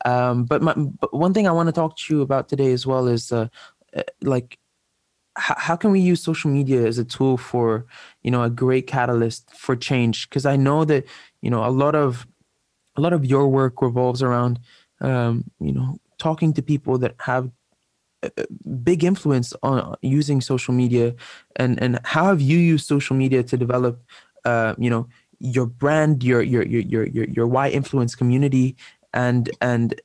Um, 0.04 0.46
but, 0.46 0.62
my, 0.62 0.74
but 0.76 1.12
one 1.16 1.34
thing 1.34 1.48
I 1.48 1.52
want 1.52 1.68
to 1.68 1.74
talk 1.74 1.98
to 1.98 2.14
you 2.14 2.22
about 2.22 2.48
today 2.48 2.72
as 2.74 2.86
well 2.86 3.08
is 3.08 3.32
uh, 3.32 3.48
uh 3.96 4.04
like 4.22 4.60
how, 5.36 5.56
how 5.58 5.76
can 5.76 5.90
we 5.90 6.00
use 6.00 6.22
social 6.22 6.52
media 6.52 6.86
as 6.86 7.00
a 7.00 7.06
tool 7.06 7.38
for 7.38 7.88
you 8.22 8.30
know 8.30 8.44
a 8.44 8.52
great 8.52 8.86
catalyst 8.86 9.50
for 9.56 9.76
change? 9.76 10.30
Because 10.30 10.46
I 10.46 10.58
know 10.58 10.86
that 10.86 11.06
you 11.42 11.50
know 11.50 11.66
a 11.66 11.74
lot 11.74 11.96
of 11.96 12.28
a 12.96 13.02
lot 13.02 13.14
of 13.14 13.26
your 13.26 13.48
work 13.48 13.82
revolves 13.82 14.22
around 14.24 14.60
um, 15.02 15.44
you 15.60 15.74
know 15.74 15.98
talking 16.18 16.54
to 16.54 16.62
people 16.62 16.98
that 16.98 17.16
have 17.20 17.52
big 18.84 19.04
influence 19.04 19.54
on 19.64 19.96
using 20.02 20.42
social 20.42 20.74
media. 20.74 21.16
And 21.56 21.82
and 21.82 22.00
how 22.04 22.26
have 22.26 22.42
you 22.42 22.58
used 22.58 22.88
social 22.88 23.16
media 23.16 23.44
to 23.44 23.58
develop 23.58 24.02
uh, 24.46 24.76
you 24.78 24.90
know 24.90 25.08
your 25.40 25.66
brand 25.66 26.24
your 26.24 26.42
your 26.42 26.64
your 26.64 27.06
your 27.08 27.26
your 27.26 27.48
why 27.48 27.70
influence 27.70 28.16
community? 28.16 28.76
And 29.14 29.50
and 29.62 30.00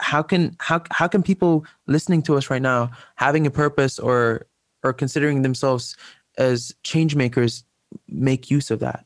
how 0.00 0.22
can 0.22 0.56
how 0.60 0.82
how 0.90 1.08
can 1.08 1.22
people 1.22 1.64
listening 1.86 2.22
to 2.22 2.36
us 2.36 2.50
right 2.50 2.62
now 2.62 2.90
having 3.16 3.46
a 3.46 3.50
purpose 3.50 3.98
or 3.98 4.46
or 4.82 4.92
considering 4.92 5.42
themselves 5.42 5.96
as 6.38 6.74
change 6.82 7.16
makers 7.16 7.64
make 8.08 8.50
use 8.50 8.70
of 8.70 8.80
that 8.80 9.05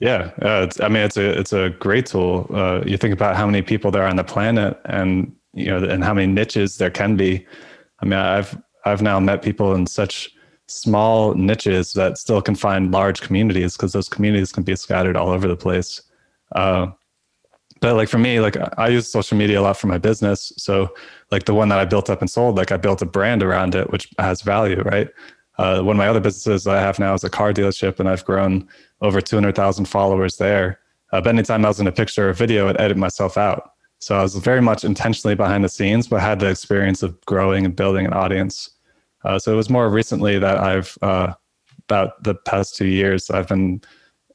yeah 0.00 0.30
uh, 0.42 0.68
i 0.80 0.88
mean 0.88 1.02
it's 1.02 1.16
a 1.16 1.38
it's 1.38 1.52
a 1.52 1.70
great 1.70 2.06
tool. 2.06 2.46
Uh, 2.52 2.82
you 2.86 2.96
think 2.96 3.14
about 3.14 3.36
how 3.36 3.46
many 3.46 3.62
people 3.62 3.90
there 3.90 4.02
are 4.02 4.08
on 4.08 4.16
the 4.16 4.24
planet 4.24 4.80
and 4.86 5.34
you 5.52 5.66
know 5.66 5.82
and 5.84 6.02
how 6.04 6.12
many 6.12 6.30
niches 6.30 6.78
there 6.78 6.90
can 6.90 7.16
be. 7.16 7.46
I 8.00 8.04
mean 8.04 8.18
i've 8.18 8.58
i've 8.84 9.02
now 9.02 9.20
met 9.20 9.42
people 9.42 9.74
in 9.74 9.86
such 9.86 10.30
small 10.66 11.34
niches 11.34 11.92
that 11.92 12.18
still 12.18 12.40
can 12.42 12.54
find 12.54 12.90
large 12.90 13.20
communities 13.20 13.76
because 13.76 13.92
those 13.92 14.08
communities 14.08 14.50
can 14.50 14.62
be 14.62 14.74
scattered 14.74 15.16
all 15.16 15.28
over 15.28 15.46
the 15.46 15.56
place. 15.56 16.02
Uh, 16.54 16.86
but 17.80 17.96
like 17.96 18.08
for 18.08 18.18
me 18.18 18.40
like 18.40 18.56
i 18.78 18.88
use 18.88 19.10
social 19.10 19.36
media 19.36 19.60
a 19.60 19.62
lot 19.62 19.76
for 19.76 19.88
my 19.88 19.98
business. 19.98 20.52
So 20.56 20.94
like 21.30 21.44
the 21.44 21.54
one 21.54 21.68
that 21.68 21.78
i 21.78 21.84
built 21.84 22.10
up 22.10 22.20
and 22.20 22.30
sold 22.30 22.56
like 22.56 22.72
i 22.72 22.76
built 22.76 23.02
a 23.02 23.06
brand 23.06 23.42
around 23.42 23.74
it 23.74 23.90
which 23.90 24.08
has 24.18 24.42
value 24.42 24.82
right 24.82 25.08
uh, 25.58 25.80
one 25.80 25.96
of 25.96 25.98
my 25.98 26.08
other 26.08 26.20
businesses 26.20 26.66
i 26.66 26.80
have 26.80 26.98
now 26.98 27.14
is 27.14 27.24
a 27.24 27.30
car 27.30 27.52
dealership 27.52 28.00
and 28.00 28.08
i've 28.08 28.24
grown 28.24 28.66
over 29.00 29.20
200000 29.20 29.84
followers 29.84 30.36
there. 30.36 30.80
Uh, 31.12 31.20
but 31.20 31.30
anytime 31.30 31.64
i 31.64 31.68
was 31.68 31.80
in 31.80 31.86
a 31.86 31.92
picture 31.92 32.30
or 32.30 32.32
video 32.32 32.68
i'd 32.68 32.80
edit 32.80 32.96
myself 32.96 33.36
out. 33.36 33.72
So 33.98 34.16
i 34.16 34.22
was 34.22 34.34
very 34.36 34.60
much 34.60 34.84
intentionally 34.84 35.34
behind 35.34 35.64
the 35.64 35.68
scenes 35.68 36.08
but 36.08 36.20
had 36.20 36.40
the 36.40 36.48
experience 36.48 37.02
of 37.02 37.20
growing 37.26 37.64
and 37.64 37.74
building 37.74 38.06
an 38.06 38.12
audience. 38.12 38.70
Uh, 39.24 39.38
so 39.38 39.52
it 39.52 39.56
was 39.56 39.70
more 39.70 39.88
recently 39.88 40.38
that 40.38 40.58
i've 40.58 40.96
uh, 41.02 41.32
about 41.88 42.22
the 42.24 42.34
past 42.34 42.76
two 42.76 42.86
years 42.86 43.30
i've 43.30 43.48
been 43.48 43.80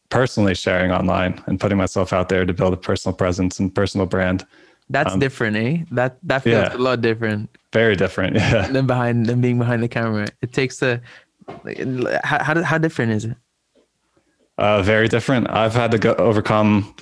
personally 0.10 0.56
sharing 0.56 0.92
online 0.92 1.42
and 1.46 1.60
putting 1.60 1.78
myself 1.78 2.12
out 2.12 2.30
there 2.30 2.46
to 2.46 2.54
build 2.54 2.74
a 2.74 2.78
personal 2.78 3.16
presence 3.16 3.60
and 3.60 3.74
personal 3.74 4.06
brand. 4.06 4.46
That's 4.89 5.13
um, 5.13 5.19
different, 5.19 5.55
eh? 5.55 5.77
That 5.91 6.17
that 6.24 6.43
feels 6.43 6.69
yeah, 6.69 6.75
a 6.75 6.77
lot 6.77 7.01
different. 7.01 7.50
Very 7.74 7.96
different, 7.96 8.36
yeah. 8.36 8.67
Than 8.67 8.88
behind 8.88 9.27
than 9.27 9.41
being 9.41 9.60
behind 9.60 9.84
the 9.84 9.88
camera. 9.88 10.27
It 10.41 10.53
takes 10.53 10.81
a 10.81 11.01
how 12.24 12.43
how, 12.43 12.63
how 12.63 12.77
different 12.77 13.12
is 13.12 13.25
it? 13.25 13.38
Uh, 14.58 14.81
very 14.81 15.08
different. 15.08 15.50
I've 15.50 15.74
had 15.74 15.91
to 15.91 15.98
go 15.98 16.13
overcome 16.15 16.93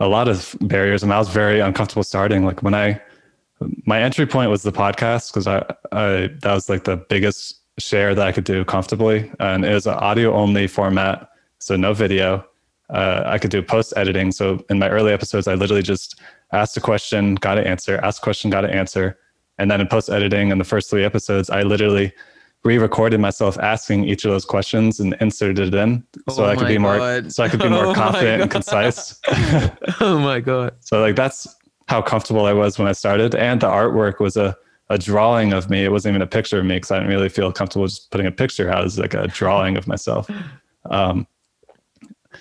a 0.00 0.08
lot 0.08 0.28
of 0.28 0.56
barriers, 0.62 1.02
and 1.02 1.12
I 1.12 1.18
was 1.18 1.28
very 1.28 1.60
uncomfortable 1.60 2.02
starting. 2.02 2.44
Like 2.44 2.62
when 2.62 2.74
I, 2.74 3.00
my 3.86 4.02
entry 4.02 4.26
point 4.26 4.50
was 4.50 4.62
the 4.62 4.72
podcast 4.72 5.30
because 5.30 5.46
I, 5.46 5.58
I 5.92 6.30
that 6.42 6.54
was 6.54 6.68
like 6.68 6.84
the 6.84 6.96
biggest 6.96 7.60
share 7.78 8.14
that 8.14 8.26
I 8.26 8.32
could 8.32 8.44
do 8.44 8.64
comfortably, 8.64 9.30
and 9.38 9.64
it 9.64 9.74
was 9.74 9.86
an 9.86 9.94
audio 9.94 10.34
only 10.34 10.66
format 10.66 11.28
so 11.58 11.76
no 11.76 11.92
video. 11.92 12.44
Uh, 12.90 13.22
I 13.26 13.38
could 13.38 13.50
do 13.50 13.62
post 13.62 13.92
editing. 13.96 14.32
So 14.32 14.64
in 14.70 14.78
my 14.78 14.88
early 14.88 15.12
episodes, 15.12 15.46
I 15.46 15.54
literally 15.54 15.82
just 15.82 16.20
asked 16.52 16.76
a 16.76 16.80
question, 16.80 17.34
got 17.36 17.58
an 17.58 17.66
answer, 17.66 17.98
asked 17.98 18.18
a 18.20 18.22
question, 18.22 18.50
got 18.50 18.64
an 18.64 18.70
answer. 18.70 19.18
And 19.58 19.70
then 19.70 19.80
in 19.80 19.86
post 19.88 20.08
editing, 20.08 20.50
in 20.50 20.58
the 20.58 20.64
first 20.64 20.88
three 20.88 21.04
episodes, 21.04 21.50
I 21.50 21.62
literally 21.62 22.12
re-recorded 22.64 23.20
myself 23.20 23.58
asking 23.58 24.04
each 24.04 24.24
of 24.24 24.30
those 24.30 24.44
questions 24.44 25.00
and 25.00 25.16
inserted 25.20 25.74
it 25.74 25.74
in, 25.74 26.04
so 26.28 26.44
oh 26.44 26.48
I 26.48 26.56
could 26.56 26.68
be 26.68 26.74
God. 26.74 26.82
more, 26.82 27.30
so 27.30 27.44
I 27.44 27.48
could 27.48 27.60
be 27.60 27.68
more 27.78 27.86
oh 27.86 27.94
confident 27.94 28.42
and 28.42 28.50
concise. 28.50 29.18
oh 30.00 30.18
my 30.18 30.40
God! 30.40 30.74
So 30.80 31.00
like 31.00 31.16
that's 31.16 31.56
how 31.88 32.02
comfortable 32.02 32.46
I 32.46 32.52
was 32.52 32.78
when 32.78 32.88
I 32.88 32.92
started, 32.92 33.34
and 33.34 33.60
the 33.60 33.68
artwork 33.68 34.20
was 34.20 34.36
a 34.36 34.56
a 34.90 34.98
drawing 34.98 35.52
of 35.52 35.68
me. 35.68 35.84
It 35.84 35.92
wasn't 35.92 36.12
even 36.12 36.22
a 36.22 36.26
picture 36.26 36.58
of 36.58 36.64
me 36.64 36.76
because 36.76 36.90
I 36.90 36.98
didn't 36.98 37.10
really 37.10 37.28
feel 37.28 37.52
comfortable 37.52 37.86
just 37.86 38.10
putting 38.10 38.26
a 38.26 38.32
picture 38.32 38.70
out 38.70 38.84
as 38.84 38.98
like 38.98 39.14
a 39.14 39.28
drawing 39.28 39.76
of 39.76 39.86
myself. 39.86 40.30
Um, 40.90 41.26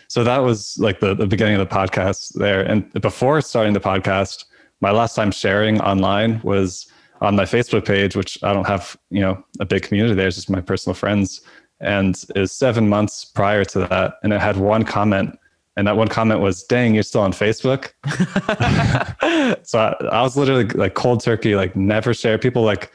so 0.07 0.23
that 0.23 0.39
was 0.39 0.77
like 0.79 0.99
the, 0.99 1.13
the 1.13 1.27
beginning 1.27 1.60
of 1.60 1.67
the 1.67 1.73
podcast 1.73 2.33
there. 2.33 2.62
And 2.62 2.91
before 3.01 3.41
starting 3.41 3.73
the 3.73 3.79
podcast, 3.79 4.45
my 4.81 4.91
last 4.91 5.15
time 5.15 5.31
sharing 5.31 5.81
online 5.81 6.41
was 6.43 6.91
on 7.21 7.36
my 7.36 7.43
Facebook 7.43 7.86
page, 7.86 8.15
which 8.15 8.38
I 8.43 8.53
don't 8.53 8.67
have, 8.67 8.95
you 9.10 9.21
know, 9.21 9.43
a 9.60 9.65
big 9.65 9.83
community 9.83 10.13
there. 10.13 10.27
It's 10.27 10.36
just 10.36 10.49
my 10.49 10.62
personal 10.62 10.93
friends. 10.93 11.41
And 11.79 12.23
is 12.36 12.51
seven 12.51 12.89
months 12.89 13.25
prior 13.25 13.63
to 13.65 13.79
that. 13.79 14.15
And 14.23 14.33
it 14.33 14.41
had 14.41 14.57
one 14.57 14.83
comment. 14.83 15.38
And 15.75 15.86
that 15.88 15.95
one 15.95 16.07
comment 16.07 16.39
was, 16.39 16.63
dang, 16.63 16.95
you're 16.95 17.03
still 17.03 17.21
on 17.21 17.31
Facebook. 17.31 17.91
so 19.63 19.79
I, 19.79 20.05
I 20.05 20.21
was 20.23 20.36
literally 20.36 20.65
like 20.65 20.95
cold 20.95 21.23
turkey, 21.23 21.55
like 21.55 21.75
never 21.75 22.15
share. 22.15 22.39
People 22.39 22.63
like, 22.63 22.91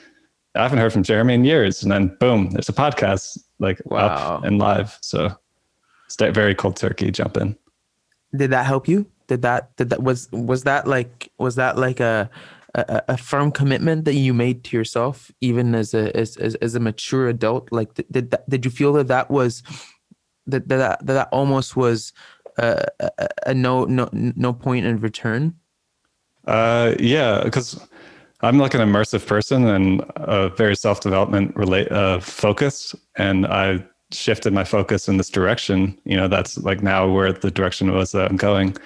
I 0.56 0.64
haven't 0.64 0.78
heard 0.78 0.92
from 0.92 1.04
Jeremy 1.04 1.34
in 1.34 1.44
years. 1.44 1.82
And 1.82 1.92
then 1.92 2.16
boom, 2.18 2.50
there's 2.50 2.68
a 2.68 2.72
podcast 2.72 3.38
like 3.60 3.80
wow. 3.84 4.06
up 4.06 4.44
and 4.44 4.58
live. 4.58 4.98
So 5.00 5.32
start 6.12 6.34
very 6.34 6.54
cold 6.54 6.76
turkey 6.76 7.10
jump 7.10 7.36
in 7.36 7.56
did 8.34 8.50
that 8.50 8.66
help 8.66 8.88
you? 8.88 9.06
Did 9.28 9.42
that 9.42 9.76
did 9.76 9.90
that 9.90 10.02
was 10.02 10.30
was 10.32 10.64
that 10.64 10.86
like 10.86 11.30
was 11.38 11.56
that 11.56 11.78
like 11.78 12.00
a 12.00 12.30
a, 12.74 13.02
a 13.08 13.16
firm 13.16 13.52
commitment 13.52 14.06
that 14.06 14.14
you 14.14 14.32
made 14.32 14.64
to 14.64 14.76
yourself 14.76 15.30
even 15.40 15.74
as 15.74 15.92
a 15.92 16.14
as, 16.16 16.36
as, 16.38 16.54
as 16.56 16.74
a 16.74 16.80
mature 16.80 17.28
adult? 17.28 17.70
Like 17.70 17.94
did, 17.94 18.06
did 18.10 18.30
that 18.30 18.48
did 18.48 18.64
you 18.64 18.70
feel 18.70 18.92
that 18.94 19.08
that 19.08 19.30
was 19.30 19.62
that 20.46 20.68
that 20.68 20.76
that, 20.76 21.06
that 21.06 21.28
almost 21.30 21.76
was 21.76 22.12
a, 22.58 22.86
a, 23.00 23.28
a 23.48 23.54
no 23.54 23.84
no 23.84 24.08
no 24.12 24.52
point 24.52 24.86
in 24.86 24.98
return? 25.00 25.54
Uh 26.46 26.94
yeah 26.98 27.44
because 27.44 27.78
I'm 28.40 28.58
like 28.58 28.74
an 28.74 28.80
immersive 28.80 29.24
person 29.24 29.68
and 29.68 30.04
a 30.16 30.48
very 30.48 30.74
self 30.74 31.00
development 31.00 31.54
relate 31.54 31.90
uh, 31.92 32.18
focused, 32.18 32.96
and 33.16 33.46
I 33.46 33.84
shifted 34.12 34.52
my 34.52 34.64
focus 34.64 35.08
in 35.08 35.16
this 35.16 35.30
direction, 35.30 35.98
you 36.04 36.16
know, 36.16 36.28
that's 36.28 36.58
like 36.58 36.82
now 36.82 37.10
where 37.10 37.32
the 37.32 37.50
direction 37.50 37.92
was 37.92 38.12
that 38.12 38.30
I'm 38.30 38.36
going. 38.36 38.76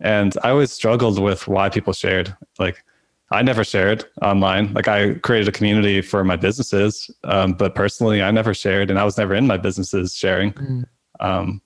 And 0.00 0.34
I 0.42 0.50
always 0.50 0.72
struggled 0.72 1.18
with 1.20 1.46
why 1.46 1.68
people 1.68 1.92
shared. 1.92 2.34
Like, 2.58 2.82
I 3.30 3.42
never 3.42 3.64
shared 3.64 4.04
online. 4.20 4.74
Like, 4.74 4.88
I 4.88 5.14
created 5.14 5.48
a 5.48 5.52
community 5.52 6.02
for 6.02 6.24
my 6.24 6.36
businesses, 6.36 7.10
um, 7.24 7.52
but 7.52 7.74
personally, 7.74 8.22
I 8.22 8.30
never 8.30 8.52
shared, 8.52 8.90
and 8.90 8.98
I 8.98 9.04
was 9.04 9.16
never 9.16 9.34
in 9.34 9.46
my 9.46 9.56
businesses 9.56 10.14
sharing. 10.14 10.52
Mm. 10.52 10.84
Um, 11.20 11.62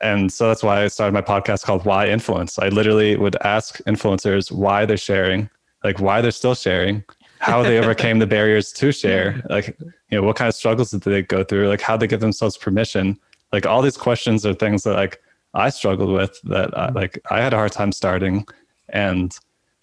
and 0.00 0.32
so 0.32 0.48
that's 0.48 0.62
why 0.62 0.82
I 0.82 0.88
started 0.88 1.14
my 1.14 1.22
podcast 1.22 1.64
called 1.64 1.84
Why 1.84 2.08
Influence. 2.08 2.58
I 2.58 2.68
literally 2.68 3.16
would 3.16 3.36
ask 3.42 3.78
influencers 3.84 4.50
why 4.50 4.84
they're 4.84 4.96
sharing, 4.96 5.48
like 5.84 6.00
why 6.00 6.20
they're 6.20 6.32
still 6.32 6.56
sharing, 6.56 7.04
how 7.40 7.62
they 7.62 7.78
overcame 7.78 8.18
the 8.18 8.26
barriers 8.26 8.70
to 8.70 8.92
share 8.92 9.42
like 9.48 9.74
you 9.78 10.18
know 10.18 10.22
what 10.22 10.36
kind 10.36 10.48
of 10.48 10.54
struggles 10.54 10.90
did 10.90 11.00
they 11.00 11.22
go 11.22 11.42
through? 11.42 11.68
Like 11.68 11.80
how 11.80 11.96
they 11.96 12.06
give 12.06 12.20
themselves 12.20 12.56
permission? 12.56 13.18
Like 13.52 13.66
all 13.66 13.82
these 13.82 13.96
questions 13.96 14.44
are 14.46 14.54
things 14.54 14.82
that 14.84 14.94
like 14.94 15.20
i 15.54 15.68
struggled 15.68 16.10
with 16.10 16.40
that 16.42 16.76
I, 16.78 16.90
like 16.90 17.18
i 17.28 17.40
had 17.40 17.52
a 17.52 17.56
hard 17.56 17.72
time 17.72 17.90
starting 17.90 18.46
and 18.90 19.36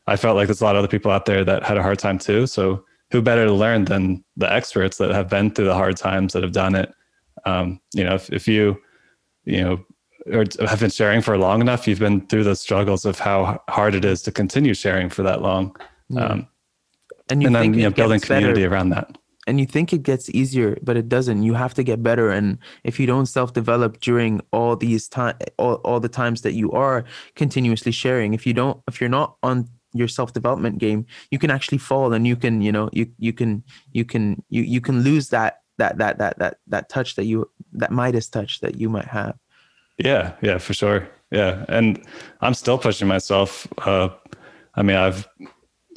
i 0.08 0.16
felt 0.16 0.38
like 0.38 0.48
there's 0.48 0.62
a 0.62 0.64
lot 0.64 0.78
of 0.78 0.80
other 0.80 0.88
people 0.88 1.12
out 1.12 1.26
there 1.26 1.44
that 1.44 1.64
had 1.64 1.78
a 1.78 1.84
hard 1.84 2.00
time 2.00 2.18
too. 2.20 2.48
So 2.48 2.86
who 3.12 3.22
better 3.22 3.46
to 3.46 3.54
learn 3.54 3.86
than 3.86 4.24
the 4.38 4.52
experts 4.52 4.98
that 4.98 5.12
have 5.12 5.30
been 5.30 5.52
through 5.52 5.66
the 5.66 5.74
hard 5.74 5.98
times 5.98 6.34
that 6.34 6.44
have 6.44 6.52
done 6.52 6.76
it? 6.76 6.94
Um, 7.46 7.82
you 7.94 8.04
know 8.04 8.16
if, 8.16 8.32
if 8.32 8.48
you 8.48 8.80
you 9.46 9.62
know 9.62 9.86
or 10.32 10.46
have 10.68 10.82
been 10.82 10.90
sharing 10.90 11.22
for 11.22 11.38
long 11.38 11.62
enough 11.62 11.88
you've 11.88 12.00
been 12.00 12.28
through 12.28 12.44
the 12.44 12.56
struggles 12.56 13.06
of 13.06 13.18
how 13.18 13.62
hard 13.70 13.96
it 13.96 14.06
is 14.06 14.22
to 14.24 14.32
continue 14.32 14.74
sharing 14.74 15.10
for 15.10 15.24
that 15.24 15.42
long. 15.42 15.76
Yeah. 16.10 16.26
um, 16.26 16.48
and 17.30 17.42
you 17.42 17.48
and 17.48 17.56
think 17.56 17.74
then, 17.74 17.80
you 17.80 17.90
know, 17.90 17.96
building 17.96 18.20
community 18.20 18.62
better. 18.62 18.74
around 18.74 18.90
that. 18.90 19.18
and 19.48 19.60
you 19.62 19.66
think 19.66 19.94
it 19.94 20.04
gets 20.04 20.30
easier 20.42 20.78
but 20.84 20.98
it 20.98 21.08
doesn't. 21.08 21.44
You 21.44 21.54
have 21.64 21.74
to 21.76 21.84
get 21.84 22.04
better. 22.04 22.28
And 22.38 22.58
if 22.84 23.00
you 23.00 23.08
don't 23.08 23.28
self-develop 23.28 24.00
during 24.02 24.42
all 24.52 24.76
these 24.76 25.08
time 25.08 25.36
all, 25.58 25.76
all 25.88 26.00
the 26.00 26.10
times 26.10 26.42
that 26.42 26.54
you 26.54 26.72
are 26.72 27.06
continuously 27.36 27.92
sharing 27.94 28.34
if 28.34 28.46
you 28.48 28.54
don't 28.54 28.78
if 28.90 29.00
you're 29.00 29.16
not 29.20 29.30
on 29.44 29.68
your 29.94 30.10
self-development 30.10 30.78
game 30.80 31.06
you 31.32 31.40
can 31.40 31.50
actually 31.50 31.78
fall 31.78 32.12
and 32.14 32.28
you 32.28 32.36
can 32.36 32.62
you 32.62 32.72
know 32.72 32.90
you 32.92 33.06
you 33.18 33.32
can 33.40 33.64
you 33.94 34.04
can 34.04 34.24
you 34.50 34.62
you 34.76 34.82
can 34.82 35.02
lose 35.02 35.30
that 35.30 35.62
that 35.78 35.98
that 35.98 36.18
that 36.18 36.38
that 36.40 36.54
that 36.68 36.90
touch 36.90 37.16
that 37.16 37.26
you 37.26 37.50
that 37.82 37.92
midas 37.92 38.28
touch 38.28 38.60
that 38.60 38.74
you 38.82 38.90
might 38.90 39.08
have. 39.20 39.36
Yeah 39.98 40.34
yeah 40.42 40.58
for 40.60 40.74
sure. 40.74 41.08
Yeah. 41.32 41.66
And 41.68 41.88
i'm 42.42 42.54
still 42.54 42.78
pushing 42.78 43.08
myself 43.08 43.68
uh 43.88 44.10
i 44.76 44.82
mean 44.84 44.98
i've 44.98 45.28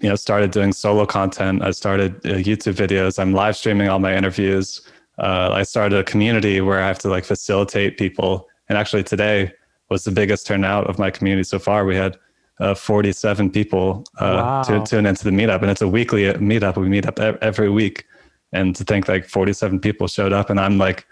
you 0.00 0.08
know 0.08 0.16
started 0.16 0.50
doing 0.50 0.72
solo 0.72 1.06
content. 1.06 1.62
I 1.62 1.70
started 1.72 2.14
uh, 2.26 2.30
youtube 2.48 2.74
videos. 2.74 3.18
I'm 3.18 3.32
live 3.32 3.56
streaming 3.56 3.88
all 3.88 3.98
my 3.98 4.14
interviews. 4.16 4.80
Uh, 5.18 5.50
i 5.52 5.62
started 5.62 5.98
a 5.98 6.04
community 6.04 6.60
where 6.60 6.80
i 6.82 6.86
have 6.86 6.98
to 7.00 7.08
like 7.08 7.24
facilitate 7.24 7.98
people. 7.98 8.48
And 8.68 8.78
actually 8.78 9.02
today 9.02 9.52
was 9.90 10.04
the 10.04 10.10
biggest 10.12 10.46
turnout 10.46 10.88
of 10.88 10.98
my 10.98 11.10
community 11.10 11.42
so 11.44 11.58
far. 11.58 11.84
We 11.84 11.96
had 11.96 12.16
uh, 12.60 12.74
47 12.74 13.50
people 13.50 14.04
uh, 14.18 14.36
Wow. 14.36 14.62
to 14.62 14.84
tune 14.86 15.06
into 15.06 15.24
the 15.24 15.30
meetup, 15.30 15.62
and 15.62 15.70
it's 15.70 15.80
a 15.82 15.88
weekly 15.88 16.24
meetup. 16.34 16.76
We 16.76 16.88
meet 16.88 17.06
up 17.06 17.18
every 17.18 17.70
week, 17.70 18.04
and 18.52 18.76
to 18.76 18.84
think 18.84 19.08
like 19.08 19.26
47 19.26 19.80
people 19.80 20.06
showed 20.06 20.32
up, 20.32 20.50
and 20.50 20.60
I'm 20.60 20.76
like, 20.78 21.06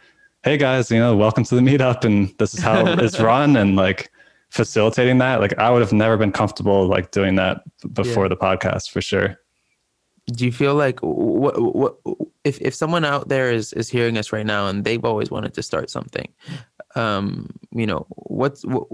"Hey 0.44 0.56
guys, 0.58 0.90
you 0.90 0.98
know, 0.98 1.16
welcome 1.16 1.44
to 1.44 1.54
the 1.54 1.62
meetup, 1.62 2.04
and 2.04 2.32
this 2.38 2.54
is 2.54 2.60
how 2.60 2.86
it's 3.04 3.18
run," 3.18 3.56
and 3.56 3.76
like 3.76 4.10
facilitating 4.50 5.18
that. 5.18 5.40
Like 5.40 5.58
I 5.58 5.70
would 5.70 5.82
have 5.82 5.92
never 5.92 6.16
been 6.16 6.32
comfortable 6.32 6.86
like 6.86 7.10
doing 7.10 7.36
that 7.36 7.62
before 7.92 8.24
Yeah. 8.24 8.28
the 8.28 8.36
podcast 8.36 8.90
for 8.90 9.00
sure. 9.00 9.36
do 10.36 10.44
you 10.44 10.52
feel 10.52 10.74
like 10.74 11.00
what 11.00 11.54
what 11.74 11.96
if 12.44 12.60
if 12.60 12.74
someone 12.74 13.02
out 13.04 13.28
there 13.28 13.50
is 13.50 13.72
is 13.72 13.88
hearing 13.88 14.18
us 14.18 14.30
right 14.30 14.44
now 14.44 14.66
and 14.68 14.84
they've 14.84 15.06
always 15.10 15.30
wanted 15.30 15.54
to 15.54 15.62
start 15.62 15.88
something 15.88 16.28
um 16.96 17.48
you 17.72 17.86
know 17.86 18.06
what's 18.38 18.62
what, 18.66 18.86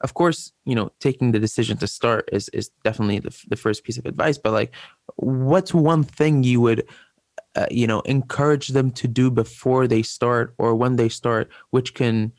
of 0.00 0.14
course 0.14 0.52
you 0.64 0.76
know 0.76 0.88
taking 1.00 1.32
the 1.32 1.40
decision 1.40 1.76
to 1.78 1.88
start 1.88 2.28
is 2.32 2.48
is 2.50 2.70
definitely 2.84 3.18
the, 3.18 3.34
the 3.48 3.56
first 3.56 3.82
piece 3.82 3.98
of 3.98 4.06
advice 4.06 4.38
but 4.38 4.52
like 4.52 4.70
what's 5.16 5.74
one 5.74 6.04
thing 6.04 6.44
you 6.44 6.60
would 6.60 6.86
uh, 7.56 7.66
you 7.68 7.86
know 7.88 8.00
encourage 8.02 8.68
them 8.68 8.92
to 8.92 9.08
do 9.08 9.28
before 9.28 9.88
they 9.88 10.02
start 10.02 10.54
or 10.58 10.76
when 10.76 10.94
they 10.94 11.08
start 11.08 11.50
which 11.70 11.94
can 11.94 12.32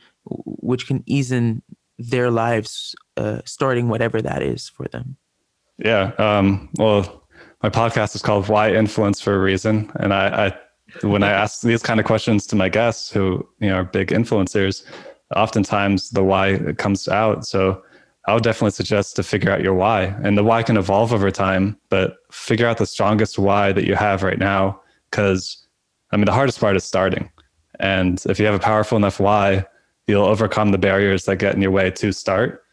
which 0.70 0.88
can 0.88 1.04
ease 1.06 1.34
in 1.34 1.62
their 2.02 2.32
lives 2.32 2.96
uh, 3.18 3.42
starting 3.46 3.88
whatever 3.88 4.22
that 4.22 4.42
is 4.42 4.70
for 4.70 4.88
them 4.88 5.18
Yeah. 5.78 6.12
Um, 6.18 6.70
well, 6.78 7.22
my 7.64 7.70
podcast 7.70 8.16
is 8.16 8.22
called 8.22 8.48
"Why 8.48 8.74
Influence 8.74 9.22
for 9.22 9.36
a 9.36 9.40
Reason," 9.40 9.92
and 9.96 10.14
I, 10.14 10.48
I 10.48 11.08
when 11.08 11.24
I 11.24 11.32
ask 11.32 11.62
these 11.62 11.82
kind 11.82 12.00
of 12.00 12.06
questions 12.06 12.46
to 12.48 12.56
my 12.56 12.70
guests 12.70 13.12
who 13.12 13.48
you 13.60 13.70
know 13.70 13.76
are 13.76 13.84
big 13.84 14.10
influencers, 14.10 14.84
oftentimes 15.36 16.10
the 16.12 16.24
why 16.24 16.74
comes 16.78 17.08
out. 17.08 17.46
So 17.46 17.82
I 18.28 18.34
would 18.34 18.44
definitely 18.44 18.72
suggest 18.72 19.16
to 19.16 19.24
figure 19.24 19.52
out 19.52 19.62
your 19.62 19.74
why, 19.74 20.16
and 20.24 20.38
the 20.38 20.44
why 20.44 20.64
can 20.64 20.78
evolve 20.78 21.14
over 21.14 21.32
time, 21.32 21.78
but 21.90 22.18
figure 22.32 22.68
out 22.68 22.78
the 22.78 22.86
strongest 22.86 23.40
why 23.40 23.72
that 23.72 23.86
you 23.86 23.96
have 23.96 24.24
right 24.24 24.40
now. 24.40 24.82
Because 25.10 25.68
I 26.12 26.18
mean, 26.18 26.26
the 26.26 26.34
hardest 26.34 26.60
part 26.60 26.76
is 26.76 26.84
starting, 26.84 27.32
and 27.80 28.24
if 28.28 28.40
you 28.40 28.46
have 28.46 28.56
a 28.56 28.60
powerful 28.60 28.98
enough 28.98 29.20
why, 29.20 29.66
you'll 30.12 30.26
overcome 30.26 30.71
the 30.71 30.78
barriers 30.78 31.26
that 31.26 31.38
get 31.38 31.56
in 31.56 31.62
your 31.62 31.71
way 31.71 31.89
to 31.89 32.12
start. 32.12 32.63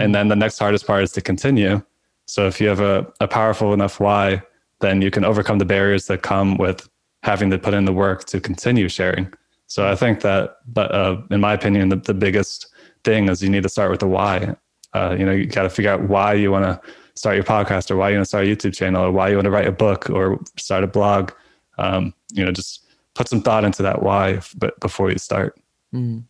And 0.00 0.14
then 0.14 0.28
the 0.28 0.36
next 0.36 0.58
hardest 0.58 0.86
part 0.86 1.02
is 1.02 1.12
to 1.12 1.20
continue. 1.20 1.82
So 2.26 2.46
if 2.46 2.60
you 2.60 2.68
have 2.68 2.80
a, 2.80 3.06
a 3.20 3.28
powerful 3.28 3.74
enough 3.74 4.00
why, 4.00 4.42
then 4.80 5.02
you 5.02 5.10
can 5.10 5.24
overcome 5.24 5.58
the 5.58 5.64
barriers 5.64 6.06
that 6.06 6.22
come 6.22 6.56
with 6.56 6.88
having 7.22 7.50
to 7.50 7.58
put 7.58 7.74
in 7.74 7.84
the 7.84 7.92
work 7.92 8.24
to 8.26 8.40
continue 8.40 8.88
sharing. 8.88 9.32
So 9.66 9.86
I 9.86 9.94
think 9.94 10.20
that, 10.20 10.58
but 10.66 10.94
uh, 10.94 11.20
in 11.30 11.40
my 11.40 11.52
opinion, 11.52 11.88
the, 11.88 11.96
the 11.96 12.14
biggest 12.14 12.68
thing 13.02 13.28
is 13.28 13.42
you 13.42 13.50
need 13.50 13.62
to 13.62 13.68
start 13.68 13.90
with 13.90 14.00
the 14.00 14.08
why. 14.08 14.56
Uh, 14.94 15.16
you 15.18 15.26
know, 15.26 15.32
you 15.32 15.46
got 15.46 15.64
to 15.64 15.70
figure 15.70 15.90
out 15.90 16.08
why 16.08 16.32
you 16.34 16.50
want 16.50 16.64
to 16.64 16.92
start 17.14 17.36
your 17.36 17.44
podcast 17.44 17.90
or 17.90 17.96
why 17.96 18.10
you 18.10 18.16
want 18.16 18.24
to 18.24 18.28
start 18.28 18.44
a 18.44 18.48
YouTube 18.48 18.74
channel 18.74 19.04
or 19.04 19.12
why 19.12 19.28
you 19.28 19.36
want 19.36 19.44
to 19.44 19.50
write 19.50 19.66
a 19.66 19.72
book 19.72 20.08
or 20.10 20.40
start 20.56 20.84
a 20.84 20.86
blog. 20.86 21.32
Um, 21.78 22.14
you 22.32 22.44
know, 22.44 22.52
just 22.52 22.86
put 23.14 23.28
some 23.28 23.42
thought 23.42 23.64
into 23.64 23.82
that 23.82 24.02
why, 24.02 24.40
but 24.56 24.78
before 24.80 25.10
you 25.10 25.18
start. 25.18 25.58
Mm. 25.94 26.24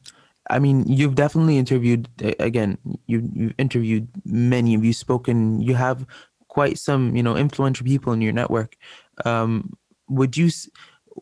I 0.51 0.59
mean, 0.59 0.87
you've 0.87 1.15
definitely 1.15 1.59
interviewed 1.59 2.09
again. 2.39 2.79
You 3.07 3.29
you've 3.33 3.55
interviewed 3.59 4.09
many. 4.25 4.75
Of 4.75 4.85
You've 4.85 4.97
spoken. 4.97 5.61
You 5.61 5.75
have 5.75 6.07
quite 6.49 6.79
some, 6.79 7.17
you 7.17 7.23
know, 7.23 7.37
influential 7.37 7.87
people 7.87 8.13
in 8.13 8.21
your 8.21 8.33
network. 8.33 8.77
Um, 9.25 9.77
would 10.09 10.37
you? 10.37 10.51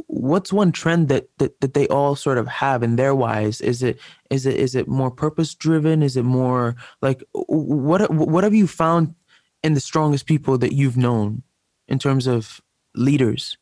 What's 0.07 0.53
one 0.53 0.73
trend 0.73 1.09
that, 1.09 1.29
that 1.39 1.61
that 1.61 1.75
they 1.75 1.87
all 1.89 2.17
sort 2.17 2.39
of 2.39 2.49
have 2.49 2.83
in 2.83 2.97
their 2.97 3.15
whys? 3.15 3.61
Is 3.61 3.83
it 3.83 4.01
is 4.31 4.47
it 4.47 4.57
is 4.57 4.75
it 4.75 4.89
more 4.89 5.11
purpose 5.11 5.55
driven? 5.55 6.03
Is 6.03 6.17
it 6.17 6.25
more 6.25 6.77
like 7.01 7.23
what 7.33 8.11
what 8.11 8.45
have 8.45 8.55
you 8.55 8.67
found 8.67 9.15
in 9.63 9.75
the 9.75 9.81
strongest 9.81 10.27
people 10.27 10.59
that 10.59 10.73
you've 10.73 10.97
known 10.97 11.43
in 11.89 11.99
terms 11.99 12.27
of 12.27 12.61
leaders? 12.95 13.57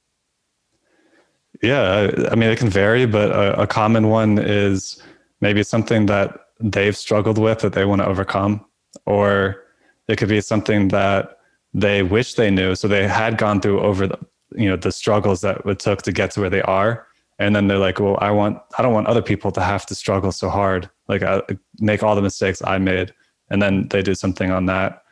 Yeah, 1.63 1.83
I, 1.83 2.33
I 2.33 2.35
mean, 2.37 2.51
it 2.51 2.59
can 2.59 2.71
vary, 2.71 3.07
but 3.07 3.31
a, 3.33 3.63
a 3.63 3.67
common 3.67 4.09
one 4.09 4.39
is 4.39 5.03
maybe 5.41 5.63
something 5.63 6.07
that 6.07 6.39
they've 6.61 6.97
struggled 6.97 7.39
with 7.39 7.61
that 7.61 7.73
they 7.73 7.85
want 7.85 8.01
to 8.01 8.07
overcome, 8.07 8.65
or 9.07 9.65
it 10.09 10.17
could 10.17 10.29
be 10.29 10.41
something 10.41 10.89
that 10.89 11.39
they 11.73 12.03
wish 12.03 12.35
they 12.35 12.51
knew. 12.51 12.75
So 12.75 12.89
they 12.89 13.07
had 13.07 13.39
gone 13.39 13.61
through 13.61 13.81
over 13.81 14.07
the, 14.07 14.19
you 14.53 14.69
know, 14.69 14.77
the 14.77 14.93
struggles 14.93 15.41
that 15.43 15.65
it 15.65 15.79
took 15.79 16.03
to 16.03 16.13
get 16.13 16.33
to 16.33 16.41
where 16.41 16.51
they 16.51 16.63
are. 16.63 17.07
And 17.39 17.57
then 17.57 17.69
they're 17.69 17.79
like, 17.79 18.01
well, 18.01 18.19
I 18.21 18.31
want, 18.33 18.59
I 18.77 18.83
don't 18.83 18.93
want 18.93 19.07
other 19.07 19.23
people 19.23 19.51
to 19.53 19.63
have 19.63 19.87
to 19.87 19.95
struggle 19.95 20.33
so 20.33 20.51
hard. 20.51 20.91
Like 21.09 21.23
I 21.23 21.41
make 21.79 22.03
all 22.03 22.15
the 22.15 22.23
mistakes 22.23 22.61
I 22.65 22.79
made. 22.79 23.15
And 23.49 23.63
then 23.63 23.89
they 23.89 24.03
do 24.03 24.15
something 24.15 24.51
on 24.51 24.67
that. 24.67 25.03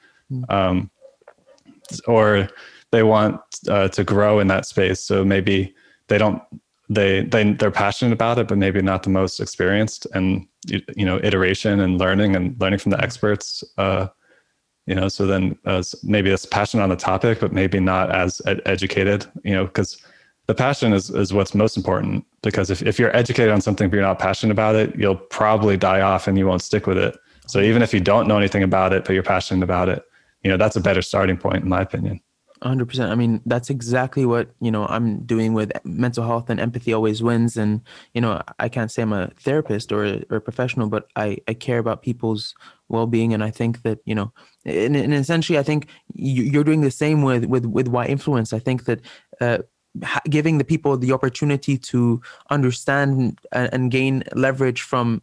Um, 0.51 0.91
or 2.07 2.51
they 2.91 3.03
want 3.03 3.41
uh, 3.69 3.89
to 3.89 4.05
grow 4.05 4.41
in 4.41 4.49
that 4.49 4.67
space. 4.67 5.01
So 5.01 5.25
maybe 5.25 5.75
they 6.09 6.19
don't 6.19 6.43
they 6.89 7.23
they 7.23 7.53
they're 7.53 7.71
passionate 7.71 8.13
about 8.13 8.39
it, 8.39 8.49
but 8.49 8.59
maybe 8.59 8.81
not 8.81 9.03
the 9.03 9.11
most 9.11 9.41
experienced. 9.41 10.07
And 10.15 10.47
you, 10.67 11.05
know, 11.05 11.21
iteration 11.23 11.81
and 11.81 11.99
learning 11.99 12.35
and 12.35 12.59
learning 12.61 12.79
from 12.79 12.91
the 12.91 13.03
experts. 13.03 13.63
Uh, 13.77 14.09
you 14.87 14.95
know, 14.95 15.09
so 15.09 15.27
then 15.27 15.59
uh, 15.67 15.83
maybe 16.03 16.31
it's 16.31 16.47
passionate 16.47 16.83
on 16.83 16.89
the 16.89 16.97
topic, 16.97 17.41
but 17.41 17.53
maybe 17.53 17.79
not 17.79 18.11
as 18.11 18.41
ed- 18.47 18.63
educated. 18.65 19.27
You 19.45 19.53
know, 19.53 19.67
because 19.67 20.03
the 20.47 20.55
passion 20.55 20.95
is 20.95 21.11
is 21.11 21.33
what's 21.33 21.55
most 21.55 21.77
important. 21.77 22.25
Because 22.43 22.71
if 22.71 22.83
if 22.83 22.99
you're 22.99 23.15
educated 23.15 23.53
on 23.53 23.61
something 23.61 23.91
but 23.91 23.97
you're 23.97 24.07
not 24.07 24.19
passionate 24.19 24.53
about 24.53 24.75
it, 24.75 24.97
you'll 24.97 25.17
probably 25.17 25.77
die 25.77 26.01
off 26.01 26.27
and 26.27 26.39
you 26.39 26.47
won't 26.47 26.63
stick 26.63 26.87
with 26.87 26.97
it. 26.97 27.17
So 27.47 27.61
even 27.61 27.83
if 27.83 27.93
you 27.93 28.01
don't 28.01 28.27
know 28.27 28.39
anything 28.39 28.63
about 28.63 28.93
it, 28.93 29.05
but 29.05 29.13
you're 29.13 29.23
passionate 29.23 29.63
about 29.63 29.89
it, 29.89 30.03
you 30.43 30.51
know, 30.51 30.57
that's 30.57 30.77
a 30.77 30.81
better 30.81 31.03
starting 31.03 31.37
point, 31.37 31.63
in 31.63 31.69
my 31.69 31.81
opinion. 31.81 32.21
100% 32.63 33.09
i 33.11 33.15
mean 33.15 33.41
that's 33.47 33.71
exactly 33.71 34.27
what 34.27 34.51
you 34.61 34.71
know 34.71 34.87
i'm 34.87 35.21
doing 35.21 35.53
with 35.53 35.71
mental 35.85 36.25
health 36.25 36.51
and 36.51 36.61
empathy 36.61 36.93
always 36.93 37.23
wins. 37.23 37.57
And 37.57 37.81
you 38.15 38.21
know 38.21 38.43
i 38.59 38.69
can't 38.69 38.91
say 38.91 39.03
i'm 39.03 39.13
a 39.13 39.31
therapist 39.37 39.93
or 39.93 40.05
a, 40.05 40.25
or 40.31 40.39
a 40.39 40.41
professional 40.41 40.89
but 40.89 41.09
i 41.17 41.39
i 41.47 41.55
care 41.55 41.79
about 41.79 42.03
people's 42.03 42.55
well-being. 42.89 43.35
And 43.35 43.45
i 43.45 43.51
think 43.51 43.83
that 43.83 43.99
you 44.05 44.15
know 44.15 44.33
and, 44.65 44.97
and 44.97 45.15
essentially 45.15 45.59
i 45.59 45.63
think 45.63 45.89
you, 46.15 46.43
you're 46.43 46.65
doing 46.65 46.81
the 46.81 46.91
same 46.91 47.23
with 47.23 47.45
with 47.47 47.67
with 47.67 47.89
why 47.89 48.07
influence. 48.07 48.53
I 48.53 48.59
think 48.59 48.85
that 48.85 49.01
uh 49.41 49.59
giving 50.29 50.59
the 50.59 50.65
people 50.65 50.97
the 50.97 51.13
opportunity 51.13 51.77
to 51.79 52.21
understand 52.51 53.39
and, 53.53 53.73
and 53.73 53.91
gain 53.91 54.23
leverage 54.35 54.83
from 54.83 55.23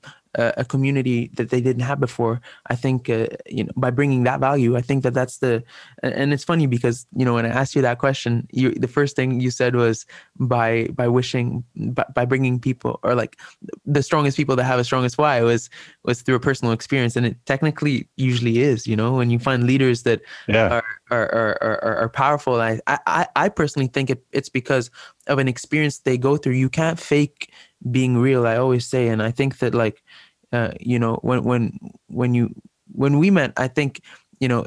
a 0.58 0.66
community 0.66 1.30
that 1.38 1.50
they 1.50 1.62
didn't 1.62 1.82
have 1.84 2.00
before 2.00 2.42
i 2.68 2.76
think 2.76 3.10
uh, 3.10 3.28
you 3.48 3.64
know 3.64 3.72
by 3.76 3.90
bringing 3.90 4.24
that 4.24 4.40
value 4.40 4.76
i 4.76 4.82
think 4.82 5.04
that 5.04 5.14
that's 5.14 5.38
the 5.40 5.64
and- 6.04 6.14
and 6.14 6.34
it's 6.34 6.44
funny 6.44 6.68
because 6.68 7.06
you 7.16 7.26
know 7.26 7.34
when 7.34 7.46
i 7.46 7.50
asked 7.50 7.76
you 7.76 7.82
that 7.82 8.00
question 8.00 8.48
you 8.52 8.72
the 8.72 8.88
first 8.88 9.16
thing 9.16 9.40
you 9.40 9.52
said 9.52 9.76
was 9.76 10.06
by 10.40 10.88
by 10.94 11.08
wishing 11.08 11.64
by, 11.76 12.06
by 12.14 12.26
bringing 12.26 12.60
people 12.60 13.00
or 13.04 13.16
like 13.16 13.38
the 13.86 14.04
strongest 14.04 14.38
people 14.38 14.56
that 14.56 14.64
have 14.66 14.80
a 14.80 14.84
strongest 14.84 15.18
why 15.18 15.42
was 15.42 15.70
was 16.04 16.22
through 16.22 16.36
a 16.36 16.40
personal 16.40 16.74
experience. 16.74 17.16
And 17.16 17.26
it 17.26 17.38
technically 17.46 18.08
usually 18.18 18.60
is 18.60 18.88
you 18.88 18.96
know 18.96 19.14
when 19.14 19.30
you 19.30 19.40
find 19.40 19.64
leaders 19.66 20.04
that 20.04 20.22
Yeah. 20.48 20.68
are 20.68 20.84
are 21.12 21.58
are, 21.62 21.80
are, 21.84 21.96
are 22.04 22.10
powerful. 22.10 22.62
I, 22.62 22.80
I 22.88 23.28
i 23.36 23.50
personally 23.50 23.88
think 23.88 24.10
it, 24.10 24.24
it's 24.32 24.50
because 24.50 24.92
of 25.28 25.40
an 25.40 25.48
experience 25.48 26.00
they 26.00 26.18
go 26.18 26.38
through. 26.38 26.54
You 26.54 26.70
can't 26.70 27.00
fake 27.00 27.52
being 27.92 28.18
real 28.18 28.48
i 28.48 28.56
always 28.58 28.86
say. 28.86 29.08
And 29.08 29.22
i 29.22 29.32
think 29.32 29.60
that 29.60 29.74
like 29.74 30.02
uh, 30.52 30.72
you 30.80 31.00
know 31.00 31.16
when 31.22 31.44
when 31.44 31.78
when 32.08 32.34
you 32.34 32.50
when 32.92 33.18
we 33.20 33.30
met 33.32 33.52
i 33.58 33.68
think 33.68 34.02
you 34.40 34.48
know 34.48 34.66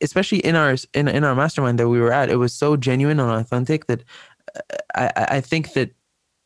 especially 0.00 0.38
in 0.40 0.54
our 0.56 0.76
in, 0.94 1.08
in 1.08 1.24
our 1.24 1.34
mastermind 1.34 1.78
that 1.78 1.88
we 1.88 2.00
were 2.00 2.12
at 2.12 2.30
it 2.30 2.36
was 2.36 2.52
so 2.52 2.76
genuine 2.76 3.20
and 3.20 3.30
authentic 3.30 3.86
that 3.86 4.04
uh, 4.56 4.60
i 4.94 5.36
I- 5.36 5.40
think 5.40 5.72
that 5.74 5.90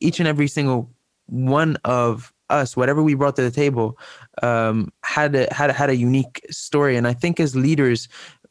each 0.01 0.19
and 0.19 0.29
every 0.29 0.49
single 0.49 0.91
one 1.27 1.77
of 1.85 2.33
us 2.51 2.77
whatever 2.77 3.03
we 3.03 3.15
brought 3.15 3.37
to 3.37 3.43
the 3.43 3.51
table 3.51 3.99
um 4.43 4.93
had 5.05 5.35
a 5.35 5.53
had 5.53 5.71
a, 5.71 5.73
had 5.73 5.89
a 5.91 5.97
unique 5.97 6.45
story. 6.51 6.97
And 6.97 7.07
i 7.07 7.15
think 7.15 7.41
as 7.41 7.57
leaders 7.57 8.09